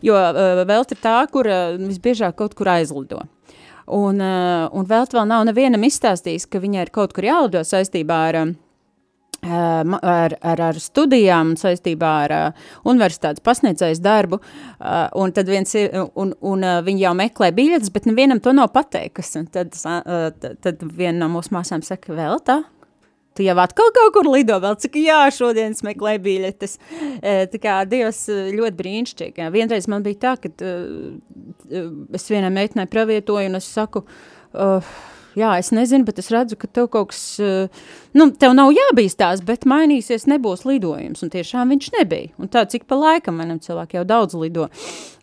Jo 0.04 0.20
uh, 0.20 0.60
velta 0.68 0.92
ir 0.92 1.02
tā, 1.08 1.16
kur 1.32 1.48
uh, 1.48 1.72
visbiežāk 1.88 2.36
kaut 2.36 2.52
kur 2.58 2.68
aizlido. 2.76 3.24
Un, 3.88 4.22
uh, 4.22 4.68
un 4.76 4.88
vēl 4.88 5.08
vēl 5.12 5.28
nav 5.28 5.44
nevienam 5.48 5.84
izstāstījis, 5.88 6.48
ka 6.50 6.60
viņai 6.62 6.86
ir 6.86 6.94
kaut 6.94 7.14
kur 7.16 7.24
jālido 7.24 7.62
saistībā 7.64 8.18
ar, 8.28 8.38
um, 8.44 9.96
ar, 9.98 10.36
ar, 10.42 10.62
ar 10.68 10.80
studijām, 10.82 11.54
saistībā 11.60 12.12
ar 12.26 12.36
uh, 12.36 12.70
universitātes 12.88 13.44
pasniedzējas 13.44 14.02
darbu. 14.04 14.40
Un 15.18 15.32
tad 15.36 15.50
viens 15.50 15.74
ir, 15.78 15.94
un, 16.14 16.34
un 16.40 16.66
viņi 16.84 17.06
jau 17.06 17.14
meklē 17.18 17.52
biļetes, 17.56 17.92
bet 17.94 18.08
nevienam 18.10 18.42
to 18.44 18.52
nav 18.56 18.72
pateikusi. 18.76 19.46
Tad, 19.52 19.72
tad 20.64 20.84
viena 20.88 21.24
no 21.24 21.32
mūsu 21.38 21.56
māsām 21.56 21.84
saka, 21.86 22.12
vēl 22.16 22.44
tā? 22.44 22.62
Tu 23.38 23.44
jau 23.46 23.54
atkal 23.62 23.92
kaut 23.94 24.16
kur 24.16 24.26
lido, 24.26 24.56
vēl 24.58 24.74
cik 24.82 24.96
jā, 24.98 25.20
šodien 25.30 25.76
es 25.76 25.84
meklēju 25.86 26.18
biļetes. 26.24 26.72
E, 27.22 27.34
tā 27.52 27.60
kā 27.62 27.74
Dievs 27.86 28.24
e, 28.34 28.38
ļoti 28.56 28.74
brīnišķīgi. 28.80 29.44
Vienreiz 29.54 29.86
man 29.86 30.02
bija 30.02 30.18
tā, 30.24 30.32
ka 30.42 30.50
uh, 30.66 31.92
es 32.18 32.26
vienai 32.32 32.50
meitenei 32.50 32.88
pravietoju 32.90 33.52
un 33.52 33.60
es 33.60 33.68
saku, 33.70 34.02
uh, 34.58 34.88
jā, 35.38 35.52
es 35.62 35.70
nezinu, 35.70 36.02
bet 36.08 36.18
es 36.18 36.32
redzu, 36.34 36.58
ka 36.58 36.66
tev 36.66 36.88
kaut 36.90 37.12
kas, 37.12 37.20
uh, 37.38 37.92
nu, 38.18 38.26
tev 38.42 38.56
nav 38.58 38.72
jābīstās, 38.74 39.44
bet 39.46 39.68
mainīsies, 39.70 40.26
nebūs 40.32 40.66
lidojums. 40.66 41.22
Un 41.22 41.30
tiešām 41.30 41.70
viņš 41.76 41.92
nebija. 41.94 42.32
Un 42.42 42.50
tā, 42.50 42.64
cik 42.66 42.88
pa 42.90 42.98
laikam 42.98 43.38
manam 43.38 43.60
cilvēki 43.62 44.00
jau 44.00 44.06
daudz 44.08 44.34
lido. 44.40 44.66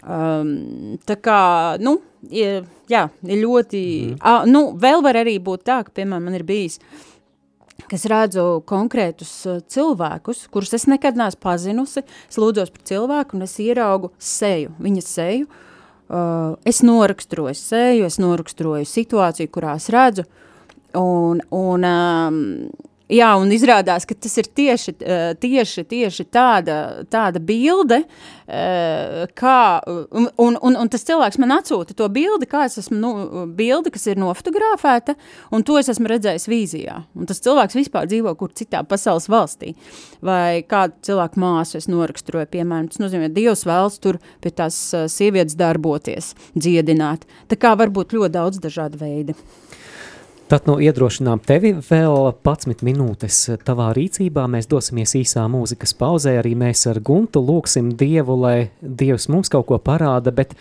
Um, 0.06 0.95
tā 1.04 1.19
kā, 1.19 1.41
nu, 1.84 1.97
jā, 2.32 3.10
ir 3.28 3.43
ļoti, 3.43 3.84
mm. 4.13 4.23
a, 4.23 4.38
nu, 4.47 4.69
vēl 4.80 5.04
var 5.04 5.19
arī 5.25 5.36
būt 5.43 5.65
tā, 5.67 5.82
ka, 5.84 5.91
piemēram, 5.99 6.30
man 6.30 6.39
ir 6.39 6.47
bijis, 6.47 6.80
ka 6.80 7.14
es 7.93 8.05
redzu 8.09 8.63
konkrētus 8.69 9.33
uh, 9.49 9.59
cilvēkus, 9.71 10.45
kurus 10.53 10.73
es 10.77 10.88
nekad 10.89 11.19
neesmu 11.19 11.41
pazinusi, 11.43 12.05
es 12.29 12.39
lūdzos 12.41 12.73
par 12.73 12.85
cilvēku 12.89 13.38
un 13.38 13.45
es 13.45 13.55
ieraugu 13.61 14.11
seju, 14.21 14.73
viņa 14.81 15.05
seju, 15.05 15.49
uh, 16.09 16.55
es 16.67 16.81
noraksturoju 16.85 17.57
seju, 17.59 18.09
es 18.09 18.19
noraksturoju 18.21 18.89
situāciju, 18.89 19.51
kurā 19.53 19.77
es 19.79 19.89
redzu, 19.93 20.27
un, 20.95 21.41
un 21.51 21.88
um, 21.89 22.41
jā, 23.11 23.29
un 23.39 23.51
izrādās, 23.53 24.05
ka 24.07 24.15
tas 24.17 24.33
ir 24.41 24.49
tieši, 24.57 24.93
uh, 24.97 25.25
tieši, 25.39 25.83
tieši 25.89 26.25
tāda, 26.33 26.77
tāda 27.11 27.41
bilde, 27.43 28.01
uh, 28.05 29.25
kā, 29.37 29.59
un, 29.85 30.29
un, 30.41 30.57
un, 30.69 30.91
tas 30.91 31.05
cilvēks 31.07 31.39
man 31.41 31.55
atsūta 31.57 31.95
to 31.97 32.07
bildi, 32.13 32.49
kā 32.49 32.65
es 32.69 32.79
esmu, 32.81 32.97
nu, 33.01 33.45
bildi, 33.57 33.93
kas 33.93 34.07
ir 34.09 34.21
nofotografēta, 34.21 35.17
un 35.53 35.65
to 35.67 35.77
es 35.81 35.91
esmu 35.93 36.09
redzējis 36.11 36.47
vīzijā. 36.51 36.97
Un 37.15 37.29
tas 37.29 37.41
cilvēks 37.45 37.77
vispār 37.77 38.09
dzīvo 38.09 38.35
kur 38.39 38.53
citā 38.57 38.83
pasaules 38.87 39.29
valstī. 39.31 39.75
Vai 40.25 40.63
kādu 40.67 40.97
cilvēku 41.05 41.41
māsu 41.41 41.79
es 41.81 41.89
noraksturoju, 41.91 42.49
piemēram, 42.55 42.89
tas 42.91 43.03
nozīmē, 43.03 43.29
Dievs 43.35 43.65
vēlas 43.67 43.99
tur 44.01 44.21
pie 44.43 44.53
tās 44.55 44.79
uh, 44.95 45.05
sievietes 45.11 45.57
darboties, 45.59 46.33
dziedināt. 46.57 47.27
Tā 47.51 47.59
kā 47.59 47.75
var 47.77 47.93
būt 47.93 48.17
ļoti 48.17 48.37
daudz 48.37 48.63
dažādu 48.63 49.01
veidu. 49.01 49.37
Tad 50.45 50.67
nu 50.69 50.75
iedrošinām 50.77 51.39
tevi 51.41 51.71
vēl 51.73 52.27
11 52.29 52.84
minūtes 52.86 53.38
tavā 53.65 53.88
rīcībā. 53.97 54.43
Mēs 54.53 54.67
dosimies 54.69 55.15
īsā 55.17 55.47
mūzikas 55.49 55.95
pauzē. 55.97 56.36
Arī 56.38 56.51
mēs 56.60 56.84
ar 56.91 56.99
Guntu 57.01 57.41
lūksim 57.41 57.89
Dievu, 57.97 58.36
lai 58.43 58.67
Dievs 58.77 59.25
mums 59.34 59.49
kaut 59.49 59.65
ko 59.71 59.79
parāda, 59.81 60.29
bet 60.29 60.53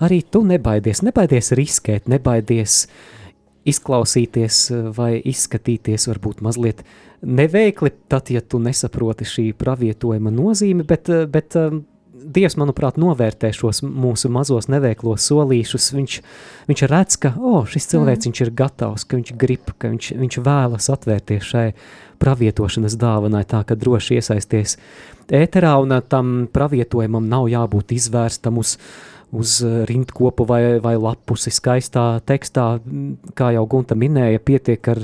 arī 0.00 0.22
tu 0.24 0.40
nebaidies, 0.40 1.04
nebaidies 1.04 1.52
riskēt, 1.52 2.08
nebaidies 2.08 2.86
izklausīties 3.68 4.62
vai 4.96 5.18
izskatīties 5.20 6.08
varbūt 6.08 6.40
mazliet 6.46 6.80
neveikli, 7.20 7.92
tad, 8.08 8.32
ja 8.32 8.40
tu 8.40 8.62
nesaproti 8.62 9.28
šī 9.28 9.50
pravietojuma 9.58 10.32
nozīmi, 10.32 10.86
bet, 10.88 11.12
bet 11.28 11.58
Dievs, 12.26 12.56
manuprāt, 12.58 12.96
novērtē 12.98 13.52
šos 13.54 13.82
mūsu 13.86 14.30
mazos 14.34 14.66
neveiklos 14.72 15.26
solīšus. 15.28 15.92
Viņš, 15.94 16.16
viņš 16.66 16.82
redz, 16.90 17.18
ka 17.22 17.32
oh, 17.38 17.62
šis 17.70 17.86
cilvēks 17.92 18.26
mm. 18.26 18.38
ir 18.42 18.52
gatavs, 18.58 19.06
ka 19.06 19.20
viņš 19.20 19.34
grib, 19.38 19.70
ka 19.78 19.92
viņš, 19.92 20.10
viņš 20.18 20.38
vēlas 20.46 20.90
atvērties 20.92 21.46
šai 21.46 21.66
pravietošanas 22.22 22.96
dāvanai, 22.98 23.44
tā 23.48 23.62
ka 23.68 23.76
droši 23.78 24.18
iesaisties 24.18 24.76
ēterā, 25.32 25.76
un 25.82 25.94
tam 26.08 26.34
pravietojumam 26.52 27.28
nav 27.30 27.50
jābūt 27.52 27.94
izvērstam 27.96 28.58
uz, 28.62 28.76
uz 29.36 29.58
rindkopu 29.88 30.46
vai, 30.48 30.78
vai 30.82 30.94
lapusi 30.98 31.52
skaistā 31.54 32.06
tekstā, 32.26 32.66
kā 33.38 33.52
jau 33.56 33.64
Gunta 33.70 33.96
minēja, 33.98 34.42
pietiek 34.42 34.90
ar, 34.92 35.02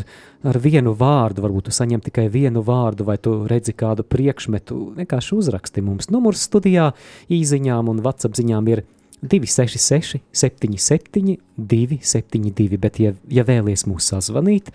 ar 0.48 0.58
vienu 0.62 0.94
vārdu, 0.98 1.44
varbūt 1.44 1.68
tu 1.68 1.76
saņem 1.76 2.02
tikai 2.08 2.26
vienu 2.32 2.64
vārdu, 2.66 3.06
vai 3.08 3.18
tu 3.22 3.42
redzi 3.50 3.76
kādu 3.76 4.06
priekšmetu, 4.06 4.80
vienkārši 4.98 5.38
uzraksti 5.38 5.84
mums. 5.84 6.10
Numurs 6.14 6.48
studijā 6.48 6.90
īziņām 7.32 7.92
un 7.92 8.02
WhatsApp 8.04 8.38
ziņām 8.40 8.72
ir 8.72 8.84
266 9.22 10.18
77 10.32 11.36
272, 11.56 12.78
bet 12.82 12.98
ja, 12.98 13.12
ja 13.30 13.44
vēlies 13.46 13.86
mūs 13.86 14.10
sazvanīt, 14.10 14.72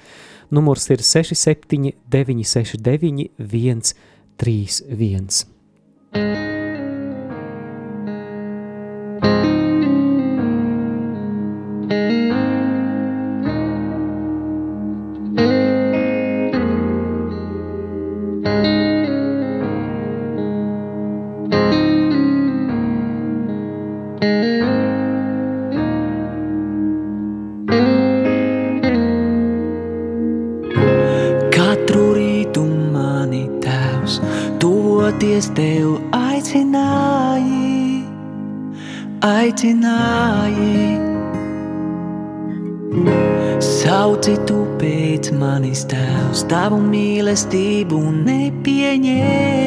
numurs 0.56 0.88
ir 0.94 1.04
67 1.04 1.92
969 2.08 3.96
131. 4.38 6.67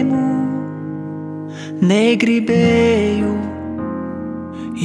Nepieņēmu, 0.00 1.86
negribēju, 1.86 3.32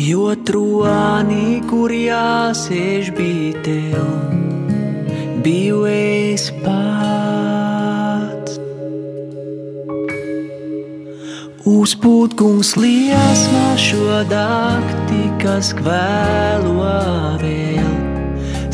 jo 0.07 0.35
troņi, 0.47 1.61
kur 1.69 1.91
jāsēž 1.91 3.11
bija 3.15 3.61
tev, 3.63 4.05
biju 5.43 5.85
es 5.87 6.51
pats. 6.63 8.59
Uzpūtkungs 11.65 12.75
liesmā 12.77 13.67
šo 13.81 14.21
dakti, 14.29 15.23
kas 15.41 15.73
kvēlo 15.73 16.91
vēl. 17.41 17.93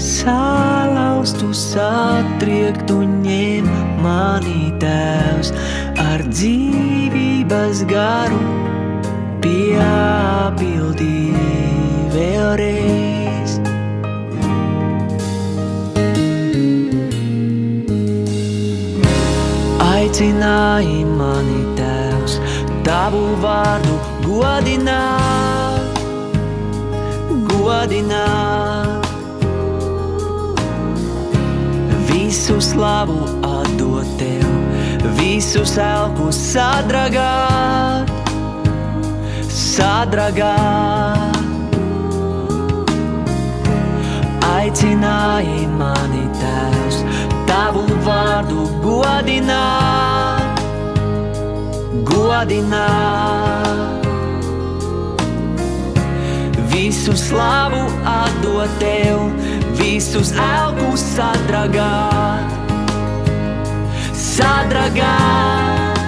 Salaustu, 0.01 1.53
satriektu, 1.55 2.99
ņem 3.23 3.69
mani 4.03 4.71
tēvs 4.81 5.53
ar 6.11 6.21
dzīvības 6.27 7.85
garu, 7.87 8.39
piepildī 9.43 11.19
vēlreiz. 12.11 13.53
Aicināji 19.87 21.05
mani 21.07 21.61
tēvs, 21.79 22.35
tavu 22.87 23.23
vārdu 23.45 23.95
godināt, 24.25 26.01
godināt. 27.53 29.07
Visu 32.11 32.59
slavu 32.59 33.23
visu 35.17 35.63
elku 35.79 36.31
sadragāt, 36.31 38.09
sadragāt. 39.49 41.39
Aicināji 44.51 45.65
mani 45.79 46.27
tēvs, 46.37 47.01
tavu 47.49 47.85
vārdu 48.05 48.67
godināt, 48.83 50.61
godināt. 52.05 54.05
Visu 56.71 57.15
slavu 57.17 57.81
atdot 58.07 58.69
tev, 58.79 59.25
visus 59.79 60.31
elkus 60.37 61.03
sadragāt, 61.15 62.60
sadragāt. 64.41 65.99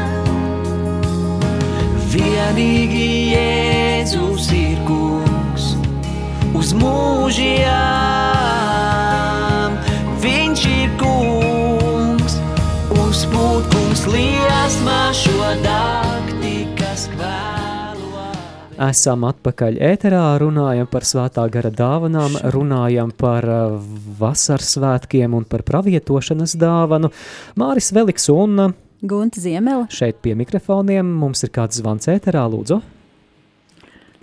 Vienīgi 2.14 3.08
Jēzus 3.34 4.46
ir 4.58 4.78
kungs 4.88 5.66
uz 6.58 6.74
mūžiem. 6.78 7.72
Viņš 10.24 10.62
ir 10.72 10.90
kungs, 11.02 12.34
uzpūtkungs 13.06 14.04
liesmā 14.14 15.02
šo 15.18 15.33
Esam 18.82 19.22
atpakaļ 19.28 19.76
ēterā, 19.86 20.22
runājam 20.42 20.88
par 20.90 21.06
svētā 21.06 21.44
gara 21.54 21.70
dāvanām, 21.70 22.40
runājam 22.56 23.12
par 23.14 23.46
uh, 23.46 23.76
vasaras 24.18 24.72
svētkiem 24.74 25.36
un 25.38 25.46
par 25.46 25.62
pravietošanas 25.68 26.56
dāvanu. 26.58 27.12
Māris 27.60 27.92
Veliks 27.94 28.26
un 28.34 28.58
uh, 28.60 28.74
Gunta 29.06 29.42
Ziemela. 29.44 29.86
šeit 29.94 30.24
pie 30.26 30.34
mikrofoniem 30.40 31.06
mums 31.06 31.46
ir 31.46 31.54
kāds 31.54 31.78
zvans 31.84 32.10
ēterā, 32.10 32.48
lūdzu. 32.50 32.80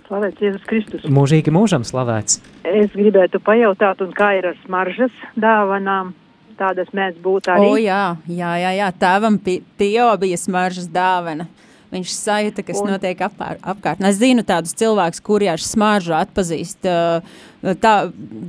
Slavēts 0.09 0.43
Jēzus 0.43 0.67
Kristus. 0.67 1.07
Mūžīgi 1.07 1.53
mūžam 1.55 1.87
slavēts. 1.87 2.41
Es 2.67 2.91
gribētu 2.91 3.39
pajautāt, 3.39 4.03
un 4.03 4.11
kā 4.11 4.33
ir 4.41 4.51
ar 4.51 4.59
smaržas 4.65 5.15
dāvanām? 5.39 6.11
Tādas 6.59 6.91
mēdz 6.93 7.23
būt 7.23 7.47
arī. 7.49 7.69
O, 7.71 7.77
jā, 7.79 8.17
jā, 8.27 8.51
jā, 8.59 8.71
jā. 8.81 8.91
tēvam 8.99 9.39
Pio 9.39 10.11
bija 10.19 10.37
smaržas 10.37 10.91
dāvana. 10.91 11.47
Viņš 11.91 12.11
sajūta, 12.15 12.63
kas 12.63 12.79
Un- 12.79 12.93
notiek 12.93 13.19
apār, 13.19 13.57
apkārt. 13.59 13.99
Es 14.07 14.15
zinu 14.21 14.45
tādus 14.47 14.71
cilvēkus, 14.79 15.19
kuri 15.19 15.49
ar 15.51 15.59
smaržu 15.59 16.15
atpazīst. 16.15 16.87
Tā, 17.83 17.95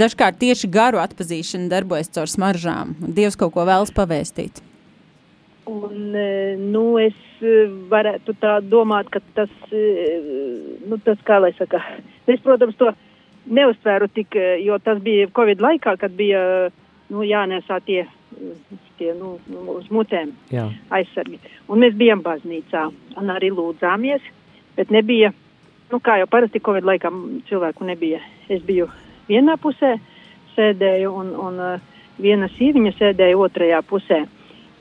dažkārt 0.03 0.38
tieši 0.38 0.70
garu 0.70 1.01
atpazīšana 1.03 1.68
darbojas 1.72 2.12
caur 2.14 2.30
smaržām. 2.30 2.95
Dievs 3.03 3.36
kaut 3.36 3.53
ko 3.57 3.66
vēlas 3.66 3.90
pavēstīt. 3.90 4.62
Un, 5.66 6.14
nu, 6.70 6.84
es 6.99 7.18
varētu 7.90 8.34
tā 8.38 8.61
domāt, 8.62 9.11
ka 9.11 9.20
tas, 9.34 9.51
nu, 9.70 10.99
tas 11.03 11.18
kā 11.26 11.38
lai 11.43 11.53
saka, 11.59 11.82
es, 12.26 12.40
protams, 12.43 12.78
to 12.78 12.90
neuztvēru 13.51 14.09
tik, 14.14 14.38
jo 14.62 14.78
tas 14.82 15.03
bija 15.03 15.30
Covid 15.34 15.62
laikā, 15.62 15.97
kad 15.99 16.14
bija, 16.18 16.70
nu, 17.11 17.22
jānesā 17.26 17.78
tie, 17.86 18.05
tie 19.03 19.14
nu, 19.18 19.34
uz 19.74 19.90
mutēm 19.90 20.30
Jā. 20.55 20.68
aizsargi. 20.94 21.40
Un 21.66 21.82
mēs 21.82 21.96
bijām 21.98 22.22
baznīcā 22.22 22.86
un 23.18 23.32
arī 23.34 23.50
lūdzāmies, 23.55 24.22
bet 24.78 24.94
nebija, 24.94 25.32
nu 25.90 26.00
kā 26.00 26.20
jau 26.22 26.30
parasti 26.30 26.62
Covid 26.62 26.86
laikā 26.86 27.11
m, 27.11 27.40
cilvēku 27.48 27.88
nebija. 27.88 28.22
Es 28.48 28.62
biju 28.66 28.86
vienā 29.28 29.59
pusē, 29.61 29.96
sēdēju 30.55 31.11
un, 31.16 31.34
un 31.40 31.61
uh, 31.64 31.90
viena 32.22 32.48
sīviņa 32.55 32.94
sēdēja 32.98 33.40
otrajā 33.40 33.82
pusē 33.88 34.22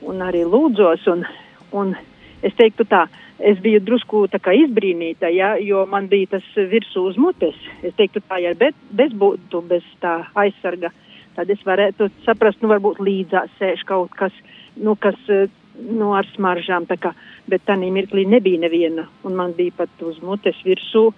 un 0.08 0.22
arī 0.24 0.44
lūdzos 0.46 1.06
un, 1.12 1.24
un 1.72 1.94
es 2.42 2.54
teiktu 2.58 2.86
tā, 2.88 3.06
es 3.42 3.58
biju 3.62 3.80
drusku 3.82 4.24
izbrīnīta, 4.28 5.30
ja, 5.32 5.54
jo 5.58 5.84
man 5.86 6.08
bija 6.08 6.36
tas 6.36 6.46
virsū 6.56 7.08
uz 7.10 7.16
mutes. 7.16 7.56
Es 7.82 7.94
teiktu 7.98 8.22
tā, 8.28 8.38
ja 8.42 8.54
bez, 8.58 8.74
bez 8.90 9.12
būtu, 9.12 9.62
bez 9.68 9.86
tā 10.02 10.22
aizsarga, 10.34 10.92
tad 11.36 11.50
es 11.50 11.62
varētu 11.66 12.10
saprast, 12.26 12.62
nu 12.62 12.68
varbūt 12.68 13.00
līdzās 13.00 13.50
sēž 13.58 13.84
kaut 13.88 14.14
kas, 14.18 14.32
nu 14.76 14.96
kas, 14.96 15.18
eh, 15.28 15.48
nu 15.88 16.12
ar 16.14 16.26
smaržām, 16.34 16.86
kā, 16.86 17.14
bet 17.48 17.64
tā 17.66 17.76
mirklī 17.76 18.26
nebija 18.26 18.60
neviena, 18.60 19.08
un 19.24 19.36
man 19.36 19.52
bija 19.52 19.72
pat 19.76 20.02
uz 20.02 20.20
mutes 20.22 20.56
virsū 20.64 21.12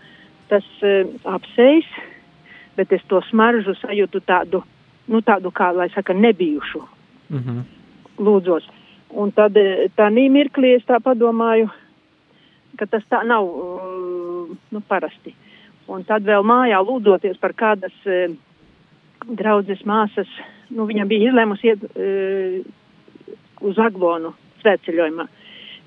tas 0.48 0.64
uh, 0.82 1.08
apseis, 1.24 1.86
bet 2.76 2.92
es 2.92 3.00
to 3.08 3.20
smaržu 3.30 3.72
sajūtu 3.80 4.20
tādu, 4.28 4.62
nu 5.08 5.20
tādu, 5.22 5.50
kā 5.50 5.74
lai 5.74 5.88
saka, 5.88 6.12
nebijušu 6.12 6.82
Mhm. 7.30 7.60
lūdzos. 8.18 8.66
Un 9.14 9.32
tad 9.32 9.56
eh, 9.56 9.88
tā 9.96 10.10
mirklī 10.10 10.74
es 10.76 10.84
tā 10.84 10.98
padomāju, 11.00 11.70
ka 12.78 12.86
tas 12.86 13.02
tā 13.10 13.22
nav 13.24 13.46
uh, 13.46 14.50
nu, 14.70 14.80
parasti. 14.80 15.34
Un 15.86 16.02
tad 16.04 16.24
vēl 16.26 16.42
mājā 16.42 16.80
lūdzoties 16.82 17.38
par 17.38 17.52
kādas 17.52 17.94
uh, 18.06 18.34
draudzes 19.28 19.84
māsas, 19.88 20.30
nu, 20.74 20.86
viņa 20.88 21.06
bija 21.08 21.30
izlēmusi 21.30 21.70
iet 21.70 21.86
uh, 21.88 22.60
uz 23.64 23.80
Aglonu 23.80 24.34
svētceļojumā. 24.62 25.26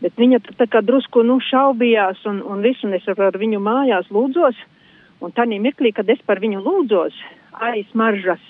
Bet 0.01 0.17
viņa 0.21 0.39
tā 0.59 0.67
kā 0.69 0.83
drusku 0.85 1.23
nu, 1.25 1.39
šaubījās 1.41 2.21
un, 2.29 2.43
un 2.45 2.61
visu, 2.65 2.85
un 2.85 2.97
es 2.97 3.05
ar, 3.09 3.19
ar 3.31 3.37
viņu 3.41 3.61
mājās 3.63 4.11
lūdzos. 4.13 4.59
Un 5.25 5.33
tā 5.33 5.47
mirklī, 5.49 5.89
kad 5.97 6.09
es 6.13 6.19
par 6.25 6.37
viņu 6.37 6.61
lūdzos, 6.61 7.15
arī 7.65 7.81
smaržas, 7.89 8.43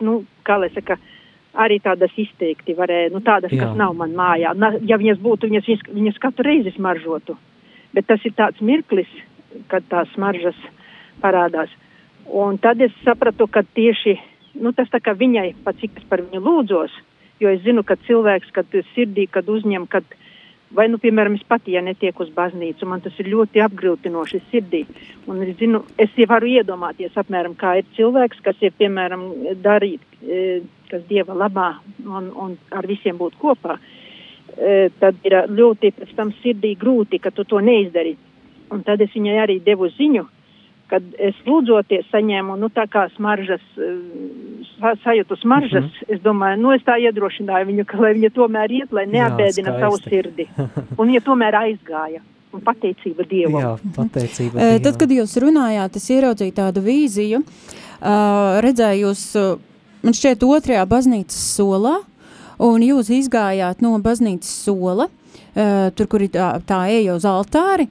nu, 0.00 0.22
kā 0.48 0.56
lai 0.56 0.70
saka, 0.72 0.96
arī 1.54 1.76
tādas 1.84 2.14
izteikti 2.16 2.74
varēja, 2.78 3.12
nu, 3.12 3.20
tādas, 3.24 3.52
Jā. 3.52 3.66
kas 3.66 3.76
nav 3.78 3.92
man 3.98 4.14
mājā. 4.16 4.54
Na, 4.56 4.72
ja 4.80 4.96
viņas 5.00 5.20
būtu, 5.22 5.50
viņas, 5.52 5.68
viņas, 5.68 5.84
viņas 5.98 6.22
katru 6.22 6.48
reizi 6.48 6.72
smaržotu. 6.74 7.36
Bet 7.94 8.08
tas 8.08 8.24
ir 8.26 8.32
tāds 8.34 8.64
mirklis, 8.64 9.10
kad 9.68 9.84
tās 9.92 10.08
smaržas 10.16 10.56
parādās. 11.22 11.70
Un 12.32 12.56
tad 12.58 12.80
es 12.80 12.94
sapratu, 13.04 13.46
ka 13.46 13.62
tieši 13.76 14.16
nu, 14.60 14.72
tas 14.74 14.90
tā 14.92 15.00
kā 15.02 15.14
viņai, 15.18 15.52
pat 15.64 15.78
cik 15.80 15.98
es 16.00 16.06
par 16.10 16.22
viņu 16.24 16.42
lūdzos, 16.42 16.92
jo 17.42 17.50
es 17.50 17.62
zinu, 17.64 17.84
ka 17.86 17.96
cilvēks, 18.06 18.52
kad 18.54 18.70
sirdī, 18.94 19.26
kad 19.30 19.48
uzņem, 19.50 19.86
kad, 19.90 20.06
vai, 20.74 20.86
nu, 20.90 21.00
piemēram, 21.02 21.36
es 21.38 21.46
pati, 21.48 21.74
ja 21.74 21.82
netiek 21.84 22.18
uz 22.22 22.30
baznīcu, 22.34 22.86
man 22.88 23.02
tas 23.04 23.18
ir 23.22 23.30
ļoti 23.32 23.62
apgrūtinoši 23.64 24.42
sirdī. 24.50 24.84
Un 25.30 25.42
es 25.46 25.56
zinu, 25.58 25.82
es 25.98 26.14
jau 26.18 26.28
varu 26.30 26.52
iedomāties 26.54 27.18
apmēram, 27.20 27.56
kā 27.58 27.78
ir 27.80 27.90
cilvēks, 27.98 28.42
kas 28.46 28.62
ir, 28.62 28.74
piemēram, 28.78 29.26
darīt, 29.64 30.04
e, 30.22 30.62
kas 30.90 31.02
Dieva 31.10 31.34
labā 31.34 31.74
un, 32.06 32.30
un 32.30 32.56
ar 32.70 32.86
visiem 32.86 33.18
būt 33.18 33.38
kopā. 33.42 33.78
E, 34.54 34.90
tad 35.00 35.18
ir 35.26 35.40
ļoti 35.50 35.90
pēc 35.96 36.14
tam 36.14 36.30
sirdī 36.42 36.76
grūti, 36.78 37.18
ka 37.18 37.34
tu 37.34 37.46
to 37.48 37.58
neizdari. 37.64 38.14
Un 38.72 38.82
tad 38.86 39.02
es 39.02 39.10
viņai 39.14 39.34
arī 39.42 39.58
devu 39.62 39.90
ziņu, 39.92 40.22
kad 40.94 41.16
es 41.18 41.38
lūdzoties 41.48 42.06
saņēmu, 42.12 42.56
nu, 42.60 42.70
tā 42.74 42.84
kā 42.90 43.06
smaržas, 43.16 43.62
eh, 43.82 44.92
sajūtu 45.02 45.38
smaržas, 45.40 45.84
mm 45.84 45.90
-hmm. 45.90 46.14
es 46.14 46.22
domāju, 46.22 46.60
nu, 46.60 46.72
es 46.72 46.82
tā 46.86 46.98
iedrošināju 47.02 47.66
viņu, 47.70 47.84
ka, 47.90 47.98
lai 48.04 48.12
viņa 48.14 48.30
tomēr 48.38 48.76
iet, 48.78 48.92
lai 48.92 49.06
neapbēdina 49.06 49.74
Jā, 49.74 49.80
savu 49.80 49.98
sirdi. 49.98 50.46
Un 50.98 51.08
viņa 51.08 51.22
tomēr 51.26 51.58
aizgāja. 51.64 52.22
Un 52.54 52.60
pateicība 52.62 53.26
Dievam. 53.26 53.60
Jā, 53.60 53.76
pateicība 53.96 54.58
Dievam. 54.60 54.82
Tad, 54.82 54.98
kad 55.00 55.10
jūs 55.10 55.36
runājāt, 55.42 55.96
es 55.96 56.10
ieraudzīju 56.10 56.54
tādu 56.54 56.80
vīziju, 56.84 57.40
uh, 57.42 58.60
redzēju 58.62 59.08
jūs, 59.08 59.22
man 60.02 60.14
šķiet, 60.14 60.46
otrajā 60.46 60.84
baznīcas 60.86 61.40
solā, 61.56 61.96
un 62.58 62.82
jūs 62.82 63.10
izgājāt 63.10 63.82
no 63.82 63.98
baznīcas 63.98 64.52
sola, 64.64 65.08
tur, 65.94 66.06
kur 66.06 66.22
ir 66.22 66.30
tā, 66.34 66.60
tā 66.66 66.86
eja 66.90 67.16
uz 67.18 67.24
altāri, 67.26 67.88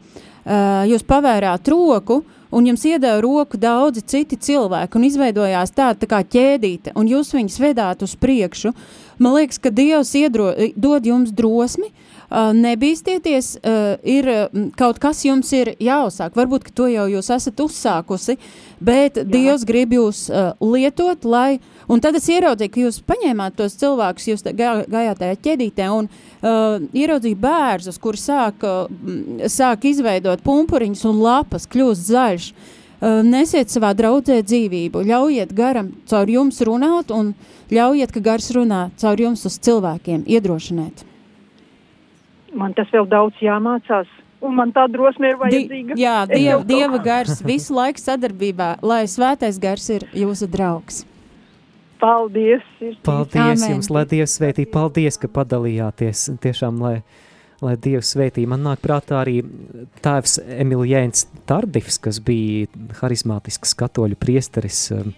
jūs 0.92 1.04
pavērāt 1.08 1.68
roku, 1.68 2.24
un 2.54 2.70
jums 2.70 2.86
iedeva 2.86 3.20
roku 3.24 3.58
daudzi 3.58 4.04
citi 4.06 4.38
cilvēki, 4.38 5.00
un 5.00 5.08
izveidojās 5.10 5.74
tāda 5.76 5.98
tā 6.04 6.10
kā 6.12 6.22
ķēdīte, 6.36 6.94
un 7.00 7.10
jūs 7.10 7.34
viņus 7.36 7.60
vedāt 7.64 8.06
uz 8.06 8.16
priekšu. 8.20 8.74
Man 9.22 9.38
liekas, 9.38 9.60
ka 9.62 9.74
Dievs 9.74 10.14
iedro, 10.18 10.52
dod 10.78 11.06
jums 11.06 11.34
drosmi, 11.36 11.90
uh, 11.90 12.13
nebīsties, 12.34 13.58
ir 14.04 14.30
kaut 14.80 15.00
kas 15.02 15.22
jums 15.26 15.52
ir 15.54 15.74
jāuzsāk. 15.82 16.36
Varbūt, 16.38 16.72
to 16.76 16.88
jau 16.90 17.06
jūs 17.12 17.30
esat 17.36 17.62
uzsākusi, 17.62 18.38
bet 18.82 19.20
Jā. 19.22 19.26
Dievs 19.30 19.66
grib 19.70 19.94
jūs 19.94 20.26
lietot, 20.60 21.26
lai, 21.30 21.60
un 21.88 22.02
tad 22.04 22.18
es 22.18 22.30
ieraudzīju, 22.34 22.74
ka 22.74 22.84
jūs 22.86 23.02
paņēmāt 23.06 23.58
tos 23.60 23.78
cilvēkus, 23.80 24.30
jūs 24.32 24.46
gā, 24.50 24.76
gājāt 24.90 25.22
tajā 25.22 25.40
ķedītē 25.48 25.90
un 25.94 26.10
uh, 26.10 26.80
ieraudzīju 26.94 27.40
bērzus, 27.44 28.00
kuri 28.02 28.22
sāk, 28.22 28.66
sāk 29.52 29.86
izveidot 29.90 30.42
pumpuriņus 30.46 31.06
un 31.12 31.22
lapas, 31.24 31.70
kļūst 31.70 32.10
zaļš. 32.10 32.50
Uh, 32.54 33.20
nesiet 33.28 33.72
savā 33.74 33.92
draudzē 33.98 34.40
dzīvību, 34.46 35.04
ļaujiet 35.10 35.54
garam 35.56 35.92
caur 36.10 36.30
jums 36.32 36.62
runāt 36.64 37.12
un 37.12 37.34
ļaujiet, 37.74 38.14
ka 38.16 38.24
gars 38.24 38.52
runā 38.56 38.86
caur 39.02 39.20
jums 39.20 39.44
uz 39.50 39.60
cilvēkiem, 39.60 40.24
iedrošināt. 40.24 41.13
Man 42.54 42.76
tas 42.78 42.90
vēl 42.94 43.08
daudz 43.10 43.40
jāmācās 43.42 44.10
un 44.44 44.58
man 44.58 44.74
tā 44.76 44.86
drosme 44.92 45.32
ir 45.32 45.40
vajadzīga. 45.40 45.96
Di 45.96 46.04
jā, 46.04 46.18
dieva, 46.30 46.60
dieva 46.68 47.00
gars 47.04 47.42
visu 47.46 47.76
laiku 47.76 48.02
sadarbībā, 48.02 48.76
lai 48.86 49.04
svētais 49.10 49.60
gars 49.62 49.90
ir 49.94 50.08
jūsu 50.18 50.50
draugs. 50.52 51.04
Paldies! 52.04 52.64
Paldies 53.06 53.62
Amen. 53.64 53.78
jums, 53.78 53.88
lai 53.94 54.04
Dievs 54.10 54.34
svētī, 54.36 54.66
paldies, 54.68 55.16
ka 55.22 55.30
padalījāties, 55.32 56.26
tiešām, 56.44 56.82
lai, 56.84 56.98
lai 57.64 57.78
Dievs 57.80 58.12
svētī. 58.12 58.44
Man 58.50 58.66
nāk 58.66 58.82
prātā 58.84 59.22
arī 59.22 59.38
tēvs 60.04 60.42
Emiljēns 60.60 61.30
Tardifs, 61.48 62.02
kas 62.04 62.20
bija 62.20 62.68
harizmātisks 63.00 63.72
katoļu 63.80 64.20
priesteris 64.20 64.90
um, 64.92 65.14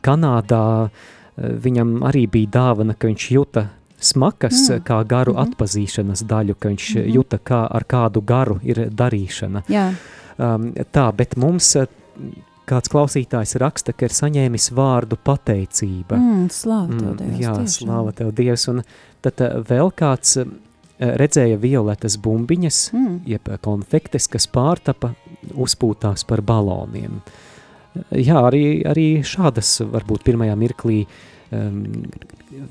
Kanādā, 0.00 0.88
viņam 1.36 1.98
arī 2.08 2.24
bija 2.32 2.54
dāvana, 2.56 2.96
ka 2.96 3.12
viņš 3.12 3.28
juta 3.36 3.66
smakas, 4.02 4.68
mm. 4.68 4.84
kā 4.86 5.02
garu 5.08 5.32
mm 5.32 5.38
-hmm. 5.38 5.52
atpazīšanas 5.52 6.24
daļu, 6.28 6.54
ka 6.58 6.68
viņš 6.68 6.94
mm 6.94 7.02
-hmm. 7.02 7.14
juta, 7.14 7.38
kā 7.38 7.66
ar 7.70 7.84
kādu 7.84 8.20
garu 8.20 8.60
ir 8.62 8.88
darīšana. 8.90 9.62
Jā. 9.68 9.92
Um, 10.38 10.72
tā, 10.92 11.12
bet 11.12 11.36
mums 11.36 11.76
uh, 11.76 11.86
kāds 12.66 12.88
klausītājs 12.92 13.56
raksta, 13.60 13.92
ka 13.92 14.06
ir 14.06 14.10
saņēmis 14.10 14.70
vārdu 14.72 15.16
pateicība. 15.16 16.16
Mm, 16.16 16.48
slāva 16.50 16.98
tev, 16.98 17.08
mm, 17.08 17.16
Dievs. 17.16 17.40
Jā, 17.40 17.54
tiešām. 17.54 17.88
slāva 17.88 18.12
tev, 18.12 18.32
Dievs. 18.32 18.68
Un 18.68 18.82
tad 19.20 19.40
uh, 19.40 19.58
vēl 19.68 19.92
kāds 19.98 20.36
uh, 20.36 20.52
redzēja 20.98 21.58
violetas 21.58 22.16
bumbiņas, 22.22 22.82
mm. 22.92 23.16
jeb 23.26 23.48
konfektes, 23.64 24.28
kas 24.30 24.46
pārtapa 24.46 25.14
uzpūtās 25.54 26.26
par 26.28 26.42
baloniem. 26.46 27.20
Jā, 28.16 28.38
arī, 28.40 28.82
arī 28.88 29.06
šādas 29.26 29.82
varbūt 29.84 30.24
pirmajā 30.24 30.54
mirklī 30.56 31.02
um, 31.52 31.82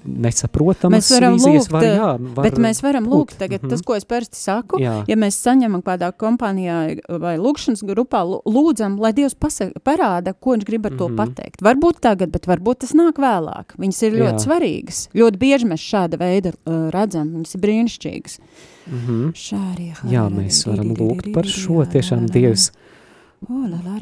nesaprotamas 0.05 0.97
mēs 0.97 1.09
varam 1.15 1.35
vīzijas 1.37 1.67
lūgt, 1.67 1.73
var, 1.73 1.85
jā, 1.85 2.09
var 2.35 2.47
bet 2.47 2.59
mēs 2.61 2.81
varam 2.83 3.07
lūgt, 3.07 3.33
lūgt 3.33 3.37
tagad, 3.39 3.61
mm 3.61 3.67
-hmm. 3.67 3.73
tas, 3.73 3.85
ko 3.85 3.95
es 3.95 4.05
parasti 4.05 4.37
saku, 4.37 4.79
jā. 4.81 4.95
ja 5.07 5.15
mēs 5.17 5.37
saņemam 5.41 5.81
kādā 5.85 6.11
kompānijā 6.11 6.77
vai 7.21 7.37
lūkšanas 7.41 7.83
grupā, 7.87 8.23
lūdzam, 8.45 8.99
lai 9.01 9.13
Dievs 9.13 9.35
pasaka, 9.35 9.79
parāda, 9.83 10.33
ko 10.33 10.55
viņš 10.55 10.65
grib 10.65 10.85
ar 10.85 10.97
to 10.97 11.07
mm 11.07 11.13
-hmm. 11.13 11.17
pateikt. 11.17 11.61
Varbūt 11.61 12.01
tagad, 12.01 12.31
bet 12.31 12.47
varbūt 12.47 12.83
tas 12.85 12.93
nāk 12.93 13.17
vēlāk. 13.17 13.77
Viņas 13.77 14.01
ir 14.03 14.13
ļoti 14.13 14.37
jā. 14.37 14.45
svarīgas. 14.45 15.09
Ļoti 15.13 15.37
bieži 15.37 15.65
mēs 15.65 15.81
šāda 15.81 16.17
veida 16.17 16.51
uh, 16.51 16.89
redzam, 16.89 17.33
viņas 17.35 17.55
ir 17.55 17.61
brīnišķīgas. 17.61 18.39
Mm 18.87 18.99
-hmm. 19.07 19.31
Šāri, 19.33 19.93
jā, 20.09 20.29
mēs 20.29 20.65
varam 20.67 20.93
lūgt 20.93 21.33
par 21.33 21.45
šo 21.45 21.85
tiešām 21.85 22.27
Dievs. 22.27 22.71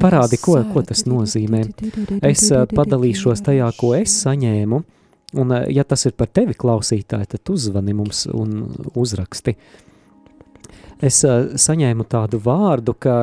Parādi, 0.00 0.36
ko, 0.40 0.58
ko 0.68 0.82
tas 0.84 1.06
nozīmē. 1.08 1.62
Es 2.26 2.44
uh, 2.52 2.66
padalīšos 2.68 3.40
tajā, 3.46 3.70
ko 3.78 3.94
es 3.96 4.12
saņēmu. 4.26 4.80
Un, 5.40 5.52
eh, 5.54 5.68
ja 5.72 5.84
tas 5.86 6.04
ir 6.08 6.12
par 6.18 6.28
tevi 6.34 6.56
klausītāji, 6.58 7.28
tad 7.36 7.52
uzvani 7.54 7.94
mums 7.96 8.26
un 8.34 8.66
uzraksti. 8.98 9.54
Es 11.00 11.22
uh, 11.24 11.54
saņēmu 11.56 12.04
tādu 12.10 12.40
vārdu, 12.44 12.92
ka 13.00 13.16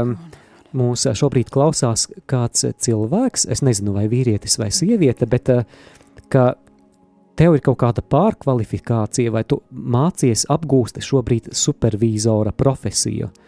mūs 0.77 1.05
šobrīd 1.19 1.51
klausās 1.53 2.07
kāds 2.25 2.65
cilvēks, 2.65 3.45
es 3.53 3.61
nezinu, 3.61 3.93
vai 3.93 4.07
vīrietis 4.09 4.57
vai 4.57 4.71
sieviete, 4.73 5.27
bet 5.29 5.51
ka 6.33 6.47
tev 7.37 7.59
ir 7.59 7.61
kaut 7.61 7.77
kāda 7.83 8.01
pārkvalifikācija, 8.01 9.31
vai 9.35 9.45
tu 9.45 9.61
mācies 9.69 10.47
apgūsti 10.49 11.05
šobrīd 11.05 11.53
supervīzora 11.53 12.55
profesiju. 12.57 13.29
Uh, 13.29 13.43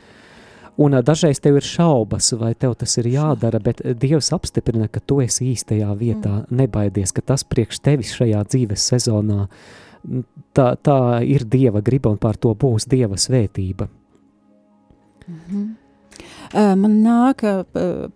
Un 0.80 0.96
dažreiz 1.04 1.42
tev 1.44 1.58
ir 1.60 1.66
šaubas, 1.68 2.32
vai 2.40 2.54
tev 2.56 2.78
tas 2.80 2.94
ir 3.02 3.10
jādara, 3.12 3.60
bet 3.60 3.82
Dievs 4.00 4.32
apstiprina, 4.36 4.88
ka 4.88 5.02
tu 5.04 5.20
esi 5.20 5.50
īstajā 5.52 5.90
vietā. 6.00 6.38
Mm. 6.46 6.62
Nebaidies, 6.62 7.12
ka 7.16 7.22
tas 7.22 7.44
priekš 7.44 7.82
tevis 7.84 8.14
šajā 8.16 8.46
dzīves 8.48 8.86
sezonā 8.94 9.48
tā, 10.56 10.70
tā 10.80 11.00
ir 11.28 11.44
Dieva 11.44 11.84
griba 11.84 12.14
un 12.14 12.22
pār 12.22 12.40
to 12.40 12.54
būs 12.56 12.88
Dieva 12.88 13.20
svētība. 13.20 13.90
Mm 15.28 15.40
-hmm. 15.50 15.68
Man 16.76 17.04
nāk 17.04 17.66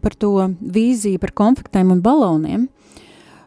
par 0.01 0.15
to 0.15 0.49
vīziju 0.59 1.19
par 1.19 1.31
konfliktiem 1.31 1.91
un 1.91 2.01
baloniem. 2.01 2.61
Uh, 2.61 2.83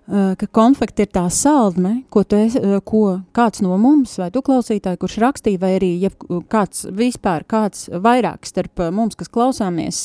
ka 0.06 0.46
konflikti 0.54 1.02
ir 1.02 1.10
tā 1.10 1.24
saldme, 1.34 2.04
ko, 2.14 2.22
es, 2.38 2.54
eh, 2.54 2.78
ko 2.86 3.20
kāds 3.34 3.62
no 3.64 3.74
mums, 3.80 4.16
vai 4.20 4.30
tu 4.30 4.42
klausītāji, 4.46 5.00
kurš 5.02 5.16
rakstīja, 5.22 5.58
vai 5.58 5.72
arī 5.80 5.90
ja 6.04 6.10
kāds 6.52 6.86
vispār, 6.94 7.42
kāds 7.48 7.88
vairāk 7.90 8.46
starp 8.46 8.84
eh, 8.84 8.92
mums, 8.94 9.18
kas 9.18 9.32
klausāmies, 9.32 10.02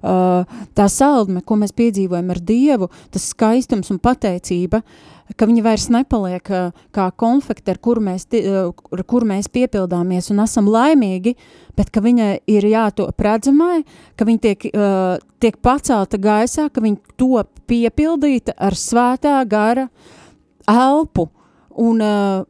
tā 0.00 0.86
saldme, 0.88 1.42
ko 1.42 1.58
mēs 1.60 1.74
piedzīvojam 1.76 2.30
ar 2.30 2.38
Dievu, 2.40 2.90
tas 3.10 3.26
skaistums 3.34 3.90
un 3.90 3.98
pateicība, 3.98 4.82
ka 5.36 5.46
viņi 5.48 5.64
vairs 5.64 5.88
nepaliek 5.92 6.46
kā 6.94 7.06
konflikti, 7.20 7.70
ar 7.72 7.80
kuru 7.82 8.02
mēs, 8.08 8.26
ar 8.30 9.02
kuru 9.08 9.28
mēs 9.30 9.50
piepildāmies 9.52 10.30
un 10.32 10.42
esam 10.44 10.70
laimīgi, 10.70 11.34
bet 11.78 11.90
ka 11.94 12.02
viņa 12.04 12.30
ir 12.50 12.66
jātop 12.70 13.20
redzamai, 13.20 13.82
ka 14.18 14.26
viņa 14.28 14.44
tiek, 14.46 14.70
uh, 14.74 15.18
tiek 15.42 15.60
pacelta 15.62 16.18
gaisā, 16.20 16.68
ka 16.70 16.82
viņa 16.84 17.16
top 17.20 17.62
piepildīta 17.70 18.56
ar 18.58 18.76
svētā 18.76 19.38
gara 19.48 19.88
elpu, 20.70 21.28
un 21.80 22.02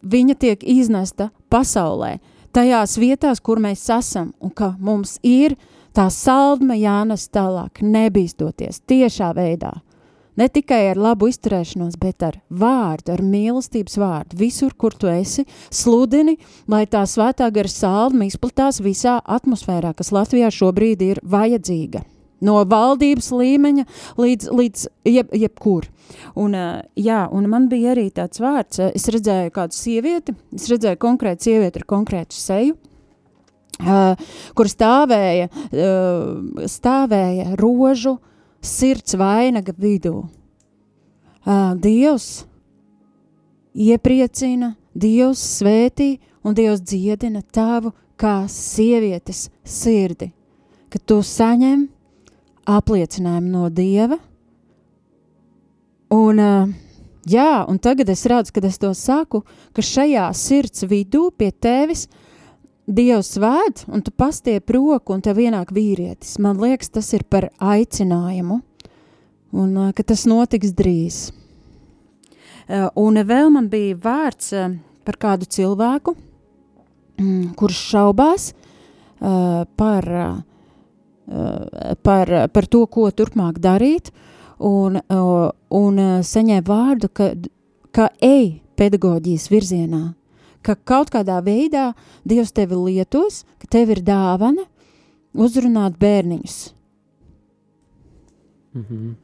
viņa 0.02 0.36
tiek 0.40 0.64
iznesta 0.66 1.30
pasaulē, 1.52 2.18
tajās 2.52 2.96
vietās, 2.98 3.40
kur 3.40 3.60
mēs 3.62 3.84
esam, 3.94 4.32
un 4.40 4.50
ka 4.50 4.74
mums 4.78 5.18
ir 5.22 5.56
tā 5.96 6.08
saldme 6.10 6.78
jānes 6.80 7.28
tālāk, 7.32 7.82
nebīstoties 7.82 8.82
tiešā 8.88 9.32
veidā. 9.36 9.78
Ne 10.40 10.46
tikai 10.48 10.86
ar 10.88 10.96
labu 10.96 11.26
izturēšanos, 11.28 11.98
bet 12.00 12.24
ar 12.24 12.38
vārdu, 12.48 13.12
ar 13.12 13.20
mīlestības 13.20 13.98
vārdu. 14.00 14.38
Visur, 14.40 14.72
kur 14.72 14.94
tu 14.96 15.10
esi, 15.12 15.44
sludini, 15.68 16.38
lai 16.70 16.86
tā 16.88 17.02
svētā 17.04 17.50
gara 17.52 17.68
saldme 17.68 18.30
izplatās 18.30 18.78
visā 18.80 19.18
atmosfērā, 19.20 19.92
kas 19.98 20.14
Latvijā 20.16 20.48
šobrīd 20.54 21.04
ir 21.04 21.20
vajadzīga. 21.28 22.06
No 22.40 22.62
valdības 22.64 23.28
līmeņa 23.36 23.84
līdz, 24.16 24.48
līdz 24.56 24.86
jeb, 25.12 25.34
jebkur. 25.42 25.90
Un, 26.40 26.56
uh, 26.56 26.80
jā, 26.96 27.20
un 27.36 27.50
man 27.52 27.68
bija 27.68 27.92
arī 27.92 28.06
tāds 28.16 28.40
vārds, 28.40 28.80
uh, 28.80 28.88
es 28.96 29.04
redzēju 29.12 29.52
kādu 29.58 29.76
sievieti, 29.76 30.32
es 30.56 30.70
redzēju 30.72 31.02
konkrētu 31.04 31.50
sievieti 31.50 31.82
ar 31.82 31.86
konkrētu 31.92 32.40
seju, 32.40 32.78
uh, 33.84 34.32
kur 34.56 34.72
stāvēja, 34.72 35.52
uh, 35.52 36.64
stāvēja 36.64 37.60
rožu 37.60 38.16
sirds 38.60 39.16
vainaga 39.18 39.72
vidū. 39.76 40.28
Dievs 41.80 42.44
iepriecina, 43.74 44.74
Dievs 44.94 45.40
svētī 45.60 46.18
un 46.44 46.54
Dievs 46.54 46.82
dziedina 46.82 47.42
tavu 47.42 47.92
kā 48.20 48.44
sievietes 48.50 49.48
sirdi, 49.64 50.30
ka 50.92 50.98
tu 50.98 51.20
saņem 51.24 51.86
apliecinājumu 52.68 53.50
no 53.54 53.70
Dieva. 53.72 54.18
Un, 56.10 56.42
jā, 57.30 57.50
un 57.70 57.78
tagad 57.78 58.10
es 58.10 58.26
redzu, 58.28 58.52
kad 58.52 58.66
es 58.66 58.80
to 58.82 58.90
saku, 58.98 59.44
ka 59.72 59.82
šajā 59.82 60.26
sirds 60.34 60.84
vidū 60.90 61.30
pie 61.30 61.52
tevis 61.54 62.08
Dievs 62.90 63.36
vēd, 63.38 63.84
un 63.94 64.02
tu 64.02 64.10
pastiep 64.10 64.72
roku, 64.74 65.14
un 65.14 65.20
tev 65.22 65.38
ienāk 65.38 65.68
vīrietis. 65.70 66.40
Man 66.42 66.58
liekas, 66.58 66.90
tas 66.90 67.06
ir 67.14 67.22
par 67.30 67.46
aicinājumu, 67.62 68.56
un 69.54 69.76
uh, 69.78 69.92
ka 69.94 70.02
tas 70.02 70.24
notiks 70.26 70.72
drīz. 70.74 71.20
Uh, 72.66 72.88
un 72.98 73.20
vēl 73.26 73.52
man 73.54 73.68
bija 73.70 73.94
vārds 74.02 74.50
uh, 74.58 74.72
par 75.06 75.20
kādu 75.22 75.46
cilvēku, 75.46 76.16
mm, 77.20 77.52
kurš 77.58 77.84
šaubās 77.92 78.50
par, 79.20 80.06
par, 82.08 82.30
par 82.48 82.66
to, 82.72 82.78
ko 82.88 83.02
turpmāk 83.12 83.58
darīt, 83.60 84.06
un, 84.64 84.96
un 85.76 85.98
saņēma 86.24 86.64
vārdu, 86.64 87.10
ka, 87.12 87.26
ka 87.92 88.06
ej 88.24 88.62
pedagoģijas 88.80 89.50
virzienā, 89.52 90.00
ka 90.62 90.74
kaut 90.74 91.10
kādā 91.10 91.40
veidā 91.44 91.92
Dievs 92.28 92.52
tevi 92.52 92.76
lietos, 92.76 93.44
ka 93.60 93.70
tev 93.70 93.90
ir 93.90 94.02
dāvana 94.04 94.66
uzrunāt 95.34 95.98
bērniņus. 95.98 96.74
Mm 98.74 98.84
-hmm. 98.88 99.14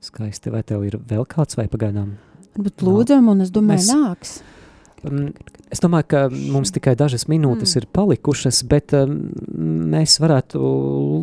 Skaisti, 0.00 0.50
vai 0.50 0.62
tev 0.62 0.84
ir 0.84 0.98
vēl 0.98 1.24
kāds 1.26 1.56
vai 1.56 1.68
pagaidām? 1.68 2.16
Bet 2.56 2.82
lūdzam, 2.82 3.28
un 3.28 3.40
es 3.40 3.50
domāju, 3.50 3.82
Mēs... 3.82 3.90
nāks. 3.92 4.42
Um, 5.04 5.32
es 5.70 5.82
domāju, 5.82 6.06
ka 6.08 6.28
mums 6.30 6.72
tikai 6.72 6.94
dažas 6.96 7.26
minūtes 7.28 7.74
mm. 7.74 7.78
ir 7.78 7.86
palikušas, 7.92 8.62
bet 8.70 8.94
um, 8.96 9.30
mēs 9.92 10.20
varētu 10.22 10.58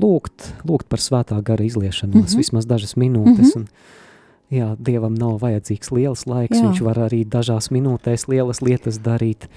lūgt, 0.04 0.54
lūgt 0.68 0.88
par 0.92 1.00
svētā 1.00 1.42
gara 1.42 1.64
izliešanos, 1.64 2.16
mm 2.16 2.28
-hmm. 2.28 2.38
vismaz 2.38 2.66
dažas 2.66 2.96
minūtes. 2.96 3.56
Mm 3.56 3.64
-hmm. 3.64 3.68
Jā, 4.54 4.70
Dievam 4.80 5.16
nav 5.18 5.40
vajadzīgs 5.42 5.92
liels 5.96 6.26
laiks, 6.30 6.60
jā. 6.60 6.68
viņš 6.68 6.84
var 6.86 7.02
arī 7.08 7.24
dažās 7.26 7.72
minūtēs 7.74 8.28
lielas 8.32 8.62
lietas 8.64 9.02
darīt. 9.04 9.50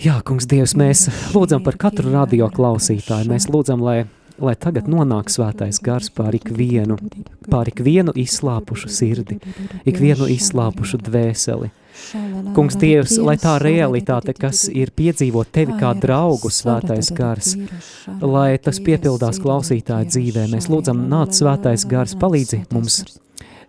Jā, 0.00 0.18
kungs, 0.26 0.48
Dievs, 0.50 0.74
mēs 0.78 1.06
lūdzam 1.34 1.62
par 1.66 1.78
katru 1.78 2.10
radio 2.10 2.48
klausītāju. 2.50 3.30
Mēs 3.30 3.46
lūdzam, 3.52 3.84
lai, 3.84 4.08
lai 4.42 4.56
tagad 4.58 4.88
nonāk 4.90 5.30
svētais 5.30 5.78
gars 5.84 6.10
pār 6.10 6.34
ikvienu, 6.40 6.98
pār 7.46 7.70
ikvienu 7.70 8.14
izslāpušu 8.18 8.90
sirdi, 8.90 9.38
ikvienu 9.86 10.26
izslāpušu 10.34 10.98
dvēseli. 11.04 11.70
Kungs, 12.54 12.74
Dievs, 12.78 13.14
lai 13.22 13.36
tā 13.38 13.54
realitāte, 13.62 14.34
kas 14.34 14.64
ir 14.66 14.90
piedzīvot 14.98 15.50
tevi 15.54 15.76
kā 15.78 15.92
draugu 15.98 16.50
svētais 16.52 17.10
gars, 17.14 17.54
lai 18.20 18.56
tas 18.62 18.80
piepildās 18.82 19.38
klausītāju 19.42 20.10
dzīvē. 20.10 20.48
Mēs 20.52 20.68
lūdzam, 20.72 21.06
nāc 21.10 21.38
svētais 21.38 21.86
gars, 21.90 22.16
palīdzi 22.18 22.64
mums. 22.74 23.04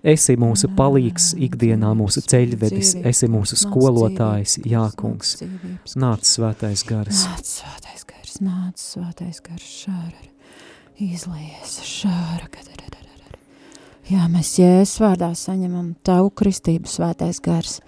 Esi 0.06 0.36
mūsu 0.38 0.70
palīgs 0.78 1.32
ikdienā, 1.48 1.96
mūsu 1.98 2.22
ceļvedis, 2.30 2.94
esi 3.10 3.30
mūsu 3.32 3.58
skolotājs, 3.58 4.60
jā, 4.70 4.86
kungs. 5.00 5.40
Nāc 5.98 6.30
svētais 6.30 6.86
gars. 6.86 7.26
Nāc 7.26 7.50
svētais 7.50 8.06
gars, 8.12 8.38
nāc 8.46 8.82
svētais 8.82 9.42
gars, 9.46 9.66
šāra, 9.86 10.30
izlies, 11.02 11.80
šāra, 11.90 12.50
kad 12.52 12.72
Jā, 14.06 14.28
mēs 14.30 14.52
jēzus 14.60 15.00
vārdā 15.02 15.32
saņemam 15.34 15.96
tavu 16.06 16.30
kristību 16.38 16.86
svētais 16.86 17.40
gars 17.42 17.80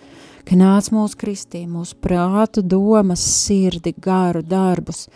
ka 0.48 0.56
nāc 0.56 0.88
mūsu 0.96 1.18
kristī, 1.20 1.66
mūsu 1.68 1.98
prātu, 2.02 2.64
domas, 2.64 3.22
sirdi, 3.22 3.94
garu, 4.02 4.42
darbus, 4.42 5.08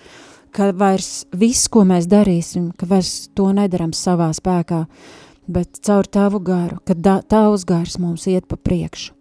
ka 0.52 0.72
vairs 0.76 1.24
viss, 1.32 1.70
ko 1.72 1.86
mēs 1.88 2.10
darīsim, 2.12 2.72
ka 2.78 2.90
vairs 2.90 3.30
to 3.38 3.48
nedaram 3.56 3.96
savā 3.96 4.32
spēkā, 4.36 4.84
bet 5.54 5.82
caur 5.86 6.08
tavu 6.08 6.42
garu, 6.44 6.80
ka 6.88 6.96
da, 6.96 7.20
tavs 7.22 7.66
gars 7.68 7.98
mums 8.02 8.28
iet 8.32 8.48
pa 8.50 8.58
priekšu. 8.58 9.14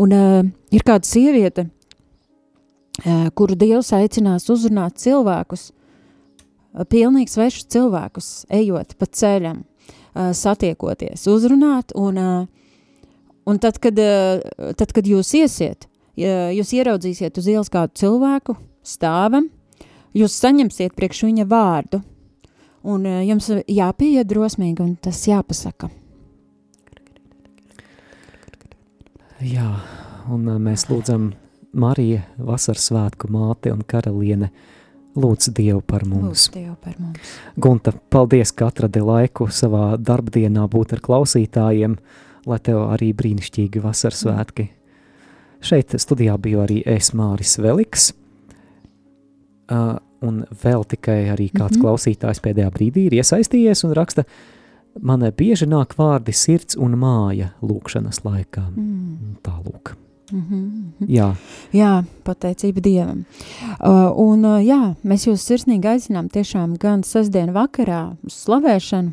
Un 0.00 0.14
uh, 0.16 0.40
ir 0.74 0.84
kāda 0.86 1.06
sieviete, 1.06 1.68
uh, 1.68 3.28
kuru 3.36 3.58
Dievs 3.60 3.92
aicinās 3.94 4.48
uzrunāt 4.50 4.98
cilvēkus, 5.02 5.68
uh, 5.70 6.86
pilnīgi 6.88 7.34
svešus 7.36 7.68
cilvēkus, 7.76 8.32
ejot 8.50 8.96
pa 8.98 9.06
ceļam, 9.06 9.62
uh, 9.62 10.32
satiekoties, 10.34 11.28
uzrunāt 11.30 11.94
un 11.94 12.20
uh, 12.20 12.36
Un 13.44 13.58
tad, 13.58 13.78
kad, 13.78 13.98
eh, 13.98 14.40
tad, 14.76 14.92
kad 14.96 15.04
jūs 15.04 15.34
iesiet, 15.36 15.84
jūs 16.16 16.70
ieraudzīsiet 16.78 17.36
uz 17.36 17.48
ielas 17.50 17.68
kādu 17.72 17.92
cilvēku, 18.00 18.54
stāvam, 18.86 19.50
jūs 20.16 20.36
saņemsiet 20.40 20.94
priekš 20.96 21.24
viņa 21.26 21.44
vārdu, 21.50 22.00
un 22.84 23.06
eh, 23.08 23.22
jums 23.28 23.50
jāpieiet 23.68 24.28
drosmīgi, 24.28 24.84
un 24.84 24.94
tas 25.00 25.22
jāpasaka. 25.28 25.90
Jā, 29.44 29.70
un 30.32 30.46
eh, 30.48 30.60
mēs 30.62 30.86
lūdzam 30.90 31.32
Mariju, 31.74 32.20
Vasaras 32.46 32.88
svētku 32.90 33.30
māti 33.34 33.72
un 33.74 33.82
karaliene, 33.88 34.50
lūdz 35.18 35.50
Dievu 35.56 35.80
par 35.86 36.04
mums. 36.06 36.46
Lūdz 36.46 36.46
Dievu 36.54 36.76
par 36.82 36.94
mums. 37.00 37.34
Gunta, 37.60 37.94
paldies, 38.10 38.54
ka 38.54 38.68
atradi 38.70 39.02
laiku 39.02 39.48
savā 39.50 39.94
darbdienā 39.98 40.68
būt 40.70 40.96
ar 40.96 41.04
klausītājiem, 41.04 41.98
lai 42.46 42.60
tev 42.62 42.84
arī 42.92 43.12
brīnišķīgi 43.16 43.82
vasaras 43.82 44.22
mm. 44.22 44.28
svētki. 44.28 44.68
Šeit 45.64 45.94
studijā 45.96 46.36
biju 46.38 46.60
arī 46.60 46.82
es 46.84 47.14
Māris 47.16 47.56
Veliks, 47.56 48.10
uh, 49.72 49.96
un 50.24 50.44
vēl 50.64 50.84
tikai 50.88 51.18
arī 51.34 51.50
kāds 51.52 51.76
mm 51.76 51.80
-hmm. 51.80 51.84
klausītājs 51.84 52.42
pēdējā 52.44 52.70
brīdī 52.74 53.06
ir 53.06 53.18
iesaistījies 53.20 53.84
un 53.84 53.92
raksta, 53.92 54.24
man 55.00 55.20
bieži 55.36 55.66
nāk 55.66 55.96
vārdi 55.98 56.32
sirds 56.32 56.76
un 56.76 56.96
māja 56.98 57.52
lūkšanas 57.62 58.24
laikā. 58.24 58.70
Mm. 58.76 59.36
Tālūk. 59.42 59.96
Mm 60.32 60.42
-hmm. 60.50 61.06
Jā. 61.08 61.34
jā, 61.72 62.04
pateicība 62.24 62.80
Dievam. 62.80 63.24
Uh, 63.80 64.18
un 64.18 64.44
uh, 64.44 64.66
jā, 64.66 64.94
mēs 65.04 65.26
jūs 65.28 65.44
sirsnīgi 65.44 65.86
aicinām 65.86 66.28
tiešām 66.28 66.76
gan 66.78 67.02
sestdienu 67.02 67.52
vakarā 67.52 68.16
uz 68.24 68.32
slavēšanu, 68.32 69.12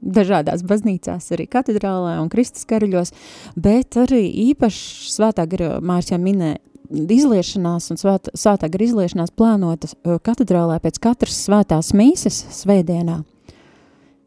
dažādās 0.00 0.62
baznīcās, 0.62 1.32
arī 1.32 1.46
katedrālē 1.48 2.20
un 2.20 2.28
Kristus 2.28 2.64
karaļos, 2.64 3.12
bet 3.56 3.96
arī 3.96 4.22
īpaši 4.52 5.12
svētā 5.12 5.46
gara 5.46 5.80
Mārķa 5.80 6.18
minē 6.18 6.56
izliešanās 6.90 7.90
un 7.92 8.00
svētā 8.00 8.68
gara 8.68 8.86
izliešanās 8.86 9.32
plānotas 9.36 9.94
uh, 9.94 10.18
katedrālē 10.22 10.80
pēc 10.82 11.00
katras 11.02 11.38
svētās 11.46 11.92
mīses 11.96 12.42
svētdienā. 12.60 13.20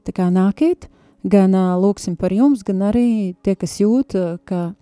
Tā 0.03 0.15
kā 0.15 0.29
nākiet, 0.33 0.87
gan 1.23 1.55
uh, 1.55 1.73
lūksim 1.79 2.15
par 2.19 2.35
jums, 2.35 2.63
gan 2.67 2.83
arī 2.89 3.35
tie, 3.43 3.57
kas 3.59 3.79
jūt, 3.81 4.15
uh, 4.19 4.37
ka, 4.47 4.73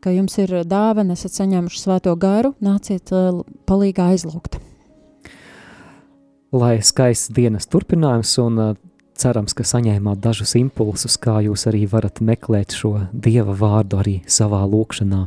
ka 0.00 0.14
jums 0.14 0.36
ir 0.42 0.62
dāvana, 0.68 1.16
esat 1.16 1.36
saņēmuši 1.40 1.82
svēto 1.82 2.16
garu, 2.20 2.54
nāciet 2.64 3.12
palīgā 3.68 4.12
aizlūgt. 4.14 4.60
Lai 6.56 6.78
skaists 6.80 7.34
dienas 7.36 7.66
turpinājums 7.68 8.36
un 8.40 8.76
cerams, 9.18 9.56
ka 9.56 9.66
saņēmāt 9.66 10.22
dažus 10.22 10.54
impulsus, 10.60 11.18
kā 11.20 11.40
jūs 11.44 11.66
arī 11.70 11.84
varat 11.90 12.22
meklēt 12.24 12.76
šo 12.76 12.94
Dieva 13.12 13.56
vārdu 13.56 14.00
arī 14.00 14.16
savā 14.30 14.62
lūkšanā. 14.68 15.26